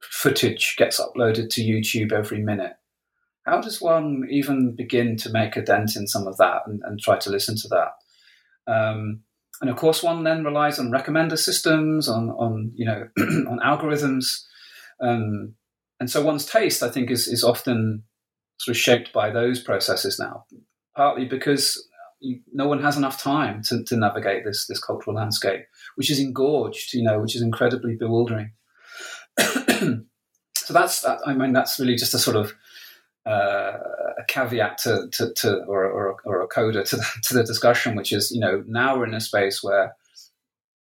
footage 0.02 0.76
gets 0.78 1.00
uploaded 1.00 1.50
to 1.50 1.62
YouTube 1.62 2.12
every 2.12 2.42
minute. 2.42 2.74
How 3.46 3.60
does 3.60 3.82
one 3.82 4.26
even 4.30 4.76
begin 4.76 5.18
to 5.18 5.30
make 5.30 5.58
a 5.58 5.62
dent 5.62 5.96
in 5.96 6.08
some 6.08 6.28
of 6.28 6.38
that 6.38 6.62
and, 6.66 6.82
and 6.86 7.00
try 7.00 7.18
to 7.20 7.30
listen 7.30 7.56
to 7.58 7.68
that? 7.70 8.74
Um, 8.74 9.22
and 9.62 9.70
of 9.70 9.76
course, 9.76 10.02
one 10.02 10.24
then 10.24 10.44
relies 10.44 10.80
on 10.80 10.92
recommender 10.92 11.38
systems, 11.38 12.10
on 12.10 12.30
on 12.32 12.72
you 12.76 12.86
know 12.86 13.08
on 13.18 13.60
algorithms, 13.64 14.44
um, 15.02 15.54
and 16.00 16.10
so 16.10 16.24
one's 16.24 16.46
taste, 16.46 16.84
I 16.84 16.90
think, 16.90 17.12
is 17.12 17.28
is 17.28 17.44
often 17.44 18.04
sort 18.60 18.76
of 18.76 18.82
shaped 18.82 19.14
by 19.14 19.30
those 19.30 19.62
processes 19.62 20.20
now, 20.20 20.46
partly 20.96 21.26
because 21.26 21.88
you, 22.24 22.40
no 22.54 22.68
one 22.68 22.82
has 22.82 22.98
enough 22.98 23.22
time 23.22 23.62
to, 23.64 23.84
to 23.84 23.98
navigate 23.98 24.46
this 24.46 24.66
this 24.68 24.80
cultural 24.80 25.16
landscape, 25.16 25.66
which 25.96 26.10
is 26.10 26.20
engorged, 26.20 26.94
you 26.94 27.04
know, 27.04 27.20
which 27.20 27.36
is 27.36 27.42
incredibly 27.42 27.96
bewildering. 27.96 28.52
so 29.40 30.04
that's 30.70 31.06
I 31.06 31.34
mean 31.34 31.54
that's 31.54 31.80
really 31.80 31.96
just 31.96 32.14
a 32.14 32.20
sort 32.20 32.38
of 32.38 32.54
uh, 33.26 33.78
a 34.18 34.24
caveat 34.28 34.78
to, 34.80 35.08
to, 35.12 35.34
to 35.34 35.64
or, 35.66 35.86
or, 35.86 36.18
or, 36.26 36.42
a 36.42 36.48
coda 36.48 36.84
to 36.84 36.98
the, 36.98 37.06
to 37.24 37.34
the 37.34 37.44
discussion, 37.44 37.96
which 37.96 38.12
is 38.12 38.32
you 38.32 38.40
know 38.40 38.64
now 38.68 38.98
we're 38.98 39.06
in 39.06 39.14
a 39.14 39.22
space 39.22 39.64
where 39.64 39.96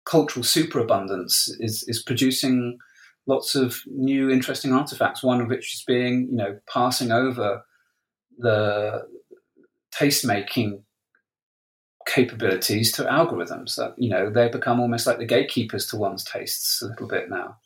cultural 0.04 0.44
superabundance 0.44 1.54
is 1.60 1.84
is 1.88 2.02
producing 2.02 2.78
lots 3.26 3.54
of 3.54 3.80
new 3.86 4.30
interesting 4.30 4.72
artifacts. 4.72 5.22
One 5.22 5.40
of 5.40 5.48
which 5.48 5.74
is 5.74 5.84
being 5.86 6.28
you 6.30 6.36
know 6.36 6.58
passing 6.72 7.10
over 7.10 7.62
the 8.38 9.02
taste 9.92 10.26
making 10.26 10.82
capabilities 12.06 12.92
to 12.92 13.04
algorithms 13.04 13.76
that 13.76 13.94
you 13.96 14.08
know 14.08 14.30
they 14.30 14.48
become 14.48 14.80
almost 14.80 15.06
like 15.06 15.18
the 15.18 15.26
gatekeepers 15.26 15.86
to 15.86 15.96
one's 15.96 16.24
tastes 16.24 16.82
a 16.82 16.86
little 16.86 17.08
bit 17.08 17.30
now. 17.30 17.56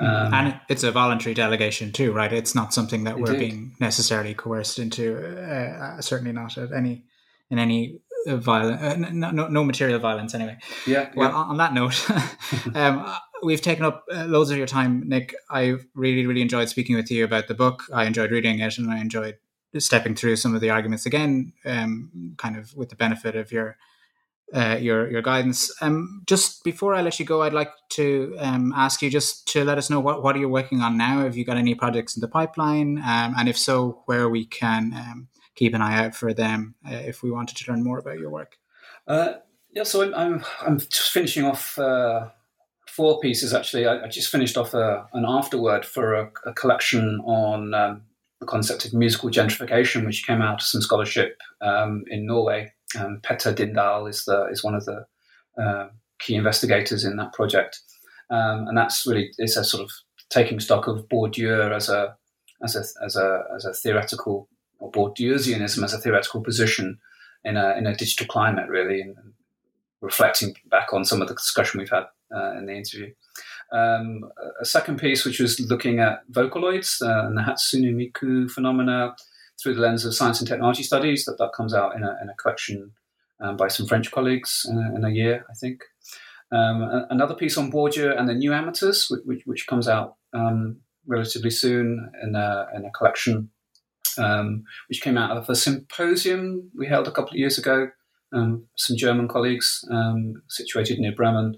Mm. 0.00 0.26
um, 0.26 0.34
and 0.34 0.60
it's 0.68 0.82
a 0.82 0.90
voluntary 0.90 1.34
delegation 1.34 1.92
too 1.92 2.12
right? 2.12 2.32
It's 2.32 2.54
not 2.54 2.74
something 2.74 3.04
that 3.04 3.18
we're 3.18 3.38
being 3.38 3.76
necessarily 3.78 4.34
coerced 4.34 4.78
into 4.78 5.16
uh, 5.16 5.96
uh, 5.98 6.00
certainly 6.00 6.32
not 6.32 6.58
at 6.58 6.72
any 6.72 7.04
in 7.50 7.58
any 7.60 8.00
uh, 8.26 8.36
violent 8.36 8.82
uh, 8.82 8.96
no, 8.96 9.30
no, 9.30 9.48
no, 9.48 9.62
material 9.64 10.00
violence 10.00 10.34
anyway. 10.34 10.56
Yeah 10.86 11.10
well 11.14 11.30
yeah. 11.30 11.36
on 11.36 11.56
that 11.58 11.74
note 11.74 12.10
um, 12.74 13.14
we've 13.44 13.62
taken 13.62 13.84
up 13.84 14.04
uh, 14.12 14.24
loads 14.24 14.50
of 14.50 14.58
your 14.58 14.66
time 14.66 15.08
nick. 15.08 15.34
I 15.48 15.76
really 15.94 16.26
really 16.26 16.42
enjoyed 16.42 16.68
speaking 16.68 16.96
with 16.96 17.10
you 17.10 17.24
about 17.24 17.46
the 17.46 17.54
book. 17.54 17.84
I 17.92 18.04
enjoyed 18.06 18.32
reading 18.32 18.58
it 18.58 18.78
and 18.78 18.90
i 18.90 18.98
enjoyed 18.98 19.36
stepping 19.78 20.14
through 20.14 20.36
some 20.36 20.54
of 20.54 20.60
the 20.60 20.70
arguments 20.70 21.06
again, 21.06 21.52
um, 21.64 22.34
kind 22.36 22.56
of 22.56 22.74
with 22.74 22.88
the 22.88 22.96
benefit 22.96 23.36
of 23.36 23.52
your 23.52 23.76
uh, 24.52 24.76
your 24.80 25.10
your 25.10 25.22
guidance. 25.22 25.70
Um, 25.80 26.22
just 26.26 26.62
before 26.64 26.94
I 26.94 27.02
let 27.02 27.18
you 27.18 27.26
go, 27.26 27.42
I'd 27.42 27.52
like 27.52 27.72
to 27.90 28.36
um, 28.38 28.72
ask 28.76 29.02
you 29.02 29.10
just 29.10 29.48
to 29.48 29.64
let 29.64 29.78
us 29.78 29.90
know 29.90 30.00
what 30.00 30.22
what 30.22 30.36
are 30.36 30.38
you 30.38 30.48
working 30.48 30.80
on 30.80 30.96
now. 30.96 31.22
Have 31.22 31.36
you 31.36 31.44
got 31.44 31.56
any 31.56 31.74
projects 31.74 32.16
in 32.16 32.20
the 32.20 32.28
pipeline, 32.28 32.98
um, 32.98 33.34
and 33.38 33.48
if 33.48 33.58
so, 33.58 34.02
where 34.06 34.28
we 34.28 34.44
can 34.44 34.92
um, 34.94 35.28
keep 35.54 35.74
an 35.74 35.82
eye 35.82 36.04
out 36.04 36.14
for 36.14 36.32
them 36.34 36.74
uh, 36.86 36.94
if 36.94 37.22
we 37.22 37.30
wanted 37.30 37.56
to 37.56 37.70
learn 37.70 37.84
more 37.84 37.98
about 37.98 38.18
your 38.18 38.30
work. 38.30 38.58
Uh, 39.06 39.34
yeah, 39.72 39.82
so 39.82 40.02
I'm, 40.02 40.14
I'm, 40.14 40.44
I'm 40.62 40.78
just 40.78 41.10
finishing 41.10 41.44
off 41.44 41.78
uh, 41.78 42.28
four 42.88 43.20
pieces. 43.20 43.54
Actually, 43.54 43.86
I, 43.86 44.04
I 44.04 44.08
just 44.08 44.30
finished 44.30 44.56
off 44.56 44.74
a, 44.74 45.06
an 45.12 45.24
afterword 45.26 45.84
for 45.84 46.14
a, 46.14 46.30
a 46.46 46.52
collection 46.52 47.20
on 47.24 47.74
um, 47.74 48.02
the 48.40 48.46
concept 48.46 48.84
of 48.84 48.94
musical 48.94 49.30
gentrification, 49.30 50.04
which 50.04 50.26
came 50.26 50.42
out 50.42 50.60
of 50.60 50.66
some 50.66 50.82
scholarship 50.82 51.38
um, 51.60 52.04
in 52.08 52.26
Norway. 52.26 52.72
Um, 52.98 53.20
Petter 53.22 53.52
Dyndahl 53.52 54.08
is 54.08 54.24
the 54.24 54.46
is 54.46 54.62
one 54.62 54.74
of 54.74 54.84
the 54.84 55.06
uh, 55.60 55.88
key 56.18 56.34
investigators 56.34 57.04
in 57.04 57.16
that 57.16 57.32
project, 57.32 57.80
um, 58.30 58.68
and 58.68 58.76
that's 58.76 59.06
really 59.06 59.30
it's 59.38 59.56
a 59.56 59.64
sort 59.64 59.82
of 59.82 59.90
taking 60.30 60.60
stock 60.60 60.86
of 60.86 61.08
Bourdieu 61.08 61.74
as 61.74 61.88
a 61.88 62.16
as 62.62 62.76
a 62.76 63.04
as 63.04 63.16
a 63.16 63.44
as 63.54 63.64
a 63.64 63.72
theoretical 63.72 64.48
or 64.78 64.90
Bourdieusianism 64.90 65.82
as 65.82 65.94
a 65.94 65.98
theoretical 65.98 66.42
position 66.42 66.98
in 67.44 67.56
a 67.56 67.76
in 67.76 67.86
a 67.86 67.96
digital 67.96 68.26
climate, 68.26 68.68
really, 68.68 69.00
and 69.00 69.16
reflecting 70.00 70.54
back 70.66 70.92
on 70.92 71.04
some 71.04 71.22
of 71.22 71.28
the 71.28 71.34
discussion 71.34 71.80
we've 71.80 71.90
had 71.90 72.04
uh, 72.34 72.52
in 72.58 72.66
the 72.66 72.74
interview. 72.74 73.12
Um, 73.74 74.30
a 74.60 74.64
second 74.64 74.98
piece, 74.98 75.24
which 75.24 75.40
was 75.40 75.58
looking 75.58 75.98
at 75.98 76.30
Vocaloids 76.30 77.02
uh, 77.02 77.26
and 77.26 77.36
the 77.36 77.42
Hatsune 77.42 77.92
Miku 77.94 78.48
phenomena 78.48 79.16
through 79.60 79.74
the 79.74 79.80
lens 79.80 80.04
of 80.04 80.14
science 80.14 80.38
and 80.40 80.48
technology 80.48 80.84
studies, 80.84 81.24
that, 81.24 81.38
that 81.38 81.52
comes 81.52 81.74
out 81.74 81.96
in 81.96 82.04
a, 82.04 82.16
in 82.22 82.28
a 82.28 82.34
collection 82.34 82.92
um, 83.40 83.56
by 83.56 83.66
some 83.68 83.86
French 83.86 84.12
colleagues 84.12 84.64
uh, 84.70 84.94
in 84.94 85.04
a 85.04 85.10
year, 85.10 85.44
I 85.50 85.54
think. 85.54 85.82
Um, 86.52 87.06
another 87.10 87.34
piece 87.34 87.58
on 87.58 87.72
Bourdieu 87.72 88.16
and 88.16 88.28
the 88.28 88.34
new 88.34 88.52
amateurs, 88.52 89.10
which, 89.24 89.42
which 89.44 89.66
comes 89.66 89.88
out 89.88 90.16
um, 90.32 90.76
relatively 91.06 91.50
soon 91.50 92.12
in 92.22 92.36
a, 92.36 92.68
in 92.76 92.84
a 92.84 92.90
collection 92.92 93.50
um, 94.18 94.64
which 94.88 95.00
came 95.00 95.18
out 95.18 95.36
of 95.36 95.48
a 95.48 95.56
symposium 95.56 96.70
we 96.76 96.86
held 96.86 97.08
a 97.08 97.10
couple 97.10 97.30
of 97.30 97.38
years 97.38 97.58
ago. 97.58 97.88
Um, 98.32 98.66
some 98.76 98.96
German 98.96 99.28
colleagues 99.28 99.84
situated 100.48 100.98
near 100.98 101.14
Bremen, 101.14 101.56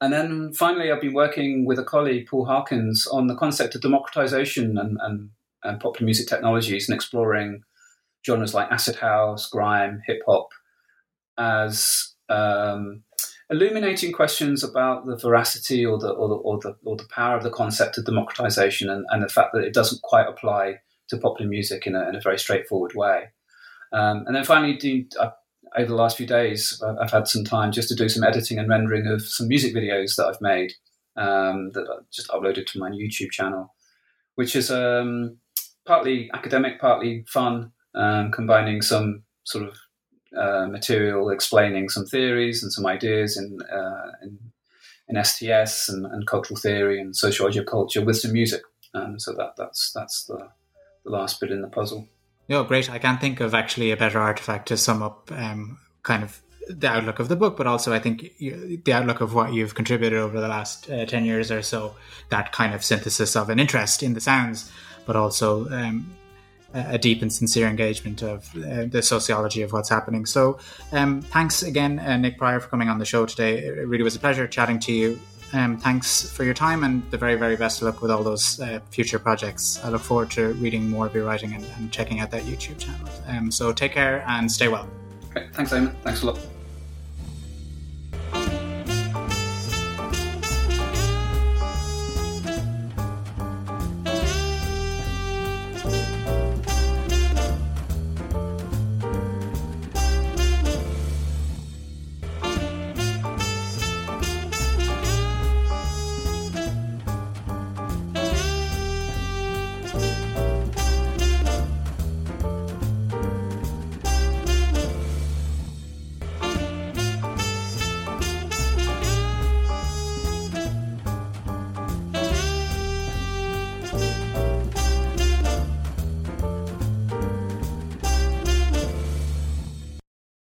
and 0.00 0.12
then 0.12 0.52
finally, 0.54 0.90
I've 0.90 1.00
been 1.00 1.12
working 1.12 1.66
with 1.66 1.78
a 1.78 1.84
colleague, 1.84 2.26
Paul 2.28 2.46
Harkins, 2.46 3.06
on 3.06 3.26
the 3.26 3.36
concept 3.36 3.74
of 3.74 3.82
democratization 3.82 4.78
and, 4.78 4.98
and, 5.02 5.30
and 5.62 5.80
popular 5.80 6.06
music 6.06 6.26
technologies 6.26 6.88
and 6.88 6.94
exploring 6.94 7.62
genres 8.26 8.54
like 8.54 8.70
acid 8.70 8.96
house, 8.96 9.48
grime, 9.48 10.02
hip 10.06 10.22
hop 10.26 10.48
as 11.36 12.14
um, 12.28 13.02
illuminating 13.50 14.12
questions 14.12 14.64
about 14.64 15.06
the 15.06 15.16
veracity 15.16 15.84
or 15.84 15.98
the, 15.98 16.10
or 16.10 16.28
the, 16.28 16.34
or 16.34 16.58
the, 16.60 16.76
or 16.84 16.96
the 16.96 17.08
power 17.10 17.36
of 17.36 17.42
the 17.42 17.50
concept 17.50 17.98
of 17.98 18.04
democratization 18.06 18.88
and, 18.88 19.04
and, 19.10 19.22
the 19.22 19.28
fact 19.28 19.52
that 19.52 19.64
it 19.64 19.74
doesn't 19.74 20.02
quite 20.02 20.28
apply 20.28 20.76
to 21.08 21.18
popular 21.18 21.48
music 21.48 21.86
in 21.86 21.94
a, 21.94 22.08
in 22.08 22.14
a 22.14 22.20
very 22.20 22.38
straightforward 22.38 22.94
way. 22.94 23.24
Um, 23.92 24.24
and 24.26 24.36
then 24.36 24.44
finally, 24.44 25.08
I 25.20 25.32
over 25.76 25.86
the 25.86 25.94
last 25.94 26.16
few 26.16 26.26
days, 26.26 26.82
I've 27.00 27.10
had 27.10 27.28
some 27.28 27.44
time 27.44 27.72
just 27.72 27.88
to 27.88 27.94
do 27.94 28.08
some 28.08 28.24
editing 28.24 28.58
and 28.58 28.68
rendering 28.68 29.06
of 29.06 29.22
some 29.22 29.48
music 29.48 29.74
videos 29.74 30.16
that 30.16 30.26
I've 30.26 30.40
made 30.40 30.72
um, 31.16 31.70
that 31.72 31.86
I 31.88 32.02
just 32.12 32.28
uploaded 32.28 32.66
to 32.66 32.78
my 32.78 32.90
YouTube 32.90 33.30
channel, 33.30 33.74
which 34.34 34.56
is 34.56 34.70
um, 34.70 35.36
partly 35.86 36.30
academic, 36.34 36.80
partly 36.80 37.24
fun, 37.28 37.72
um, 37.94 38.30
combining 38.32 38.82
some 38.82 39.22
sort 39.44 39.64
of 39.64 39.76
uh, 40.36 40.66
material 40.68 41.30
explaining 41.30 41.88
some 41.88 42.06
theories 42.06 42.62
and 42.62 42.72
some 42.72 42.86
ideas 42.86 43.36
in, 43.36 43.58
uh, 43.62 44.12
in, 44.22 44.38
in, 45.08 45.24
STS 45.24 45.88
and, 45.88 46.06
and, 46.06 46.24
cultural 46.28 46.58
theory 46.58 47.00
and 47.00 47.16
sociology 47.16 47.58
of 47.58 47.66
culture 47.66 48.04
with 48.04 48.16
some 48.16 48.32
music. 48.32 48.62
Um, 48.94 49.18
so 49.18 49.32
that, 49.32 49.54
that's, 49.56 49.90
that's 49.92 50.24
the, 50.26 50.48
the 51.04 51.10
last 51.10 51.40
bit 51.40 51.50
in 51.50 51.62
the 51.62 51.68
puzzle. 51.68 52.06
No, 52.50 52.64
great. 52.64 52.90
I 52.90 52.98
can't 52.98 53.20
think 53.20 53.38
of 53.38 53.54
actually 53.54 53.92
a 53.92 53.96
better 53.96 54.18
artifact 54.18 54.66
to 54.68 54.76
sum 54.76 55.04
up 55.04 55.30
um, 55.30 55.78
kind 56.02 56.24
of 56.24 56.42
the 56.68 56.88
outlook 56.88 57.20
of 57.20 57.28
the 57.28 57.36
book, 57.36 57.56
but 57.56 57.68
also 57.68 57.92
I 57.92 58.00
think 58.00 58.32
you, 58.38 58.82
the 58.84 58.92
outlook 58.92 59.20
of 59.20 59.34
what 59.34 59.52
you've 59.52 59.76
contributed 59.76 60.18
over 60.18 60.40
the 60.40 60.48
last 60.48 60.90
uh, 60.90 61.06
10 61.06 61.24
years 61.24 61.52
or 61.52 61.62
so, 61.62 61.94
that 62.30 62.50
kind 62.50 62.74
of 62.74 62.84
synthesis 62.84 63.36
of 63.36 63.50
an 63.50 63.60
interest 63.60 64.02
in 64.02 64.14
the 64.14 64.20
sounds, 64.20 64.70
but 65.06 65.14
also 65.14 65.68
um, 65.70 66.10
a 66.74 66.98
deep 66.98 67.22
and 67.22 67.32
sincere 67.32 67.68
engagement 67.68 68.20
of 68.20 68.52
uh, 68.56 68.84
the 68.84 69.00
sociology 69.00 69.62
of 69.62 69.72
what's 69.72 69.88
happening. 69.88 70.26
So, 70.26 70.58
um, 70.90 71.22
thanks 71.22 71.62
again, 71.62 72.00
uh, 72.00 72.16
Nick 72.16 72.36
Prior, 72.36 72.58
for 72.58 72.68
coming 72.68 72.88
on 72.88 72.98
the 72.98 73.04
show 73.04 73.26
today. 73.26 73.58
It 73.58 73.86
really 73.86 74.04
was 74.04 74.16
a 74.16 74.20
pleasure 74.20 74.48
chatting 74.48 74.80
to 74.80 74.92
you. 74.92 75.20
Um, 75.52 75.76
thanks 75.76 76.30
for 76.30 76.44
your 76.44 76.54
time 76.54 76.84
and 76.84 77.08
the 77.10 77.18
very, 77.18 77.34
very 77.34 77.56
best 77.56 77.82
of 77.82 77.86
luck 77.86 78.02
with 78.02 78.10
all 78.10 78.22
those 78.22 78.60
uh, 78.60 78.80
future 78.90 79.18
projects. 79.18 79.80
I 79.82 79.88
look 79.88 80.02
forward 80.02 80.30
to 80.32 80.52
reading 80.54 80.88
more 80.88 81.06
of 81.06 81.14
your 81.14 81.24
writing 81.24 81.54
and, 81.54 81.64
and 81.76 81.92
checking 81.92 82.20
out 82.20 82.30
that 82.30 82.44
YouTube 82.44 82.78
channel. 82.78 83.08
Um, 83.26 83.50
so 83.50 83.72
take 83.72 83.92
care 83.92 84.24
and 84.28 84.50
stay 84.50 84.68
well. 84.68 84.88
Great. 85.32 85.52
Thanks, 85.54 85.72
Eamon. 85.72 85.94
Thanks 86.02 86.22
a 86.22 86.26
lot. 86.26 86.59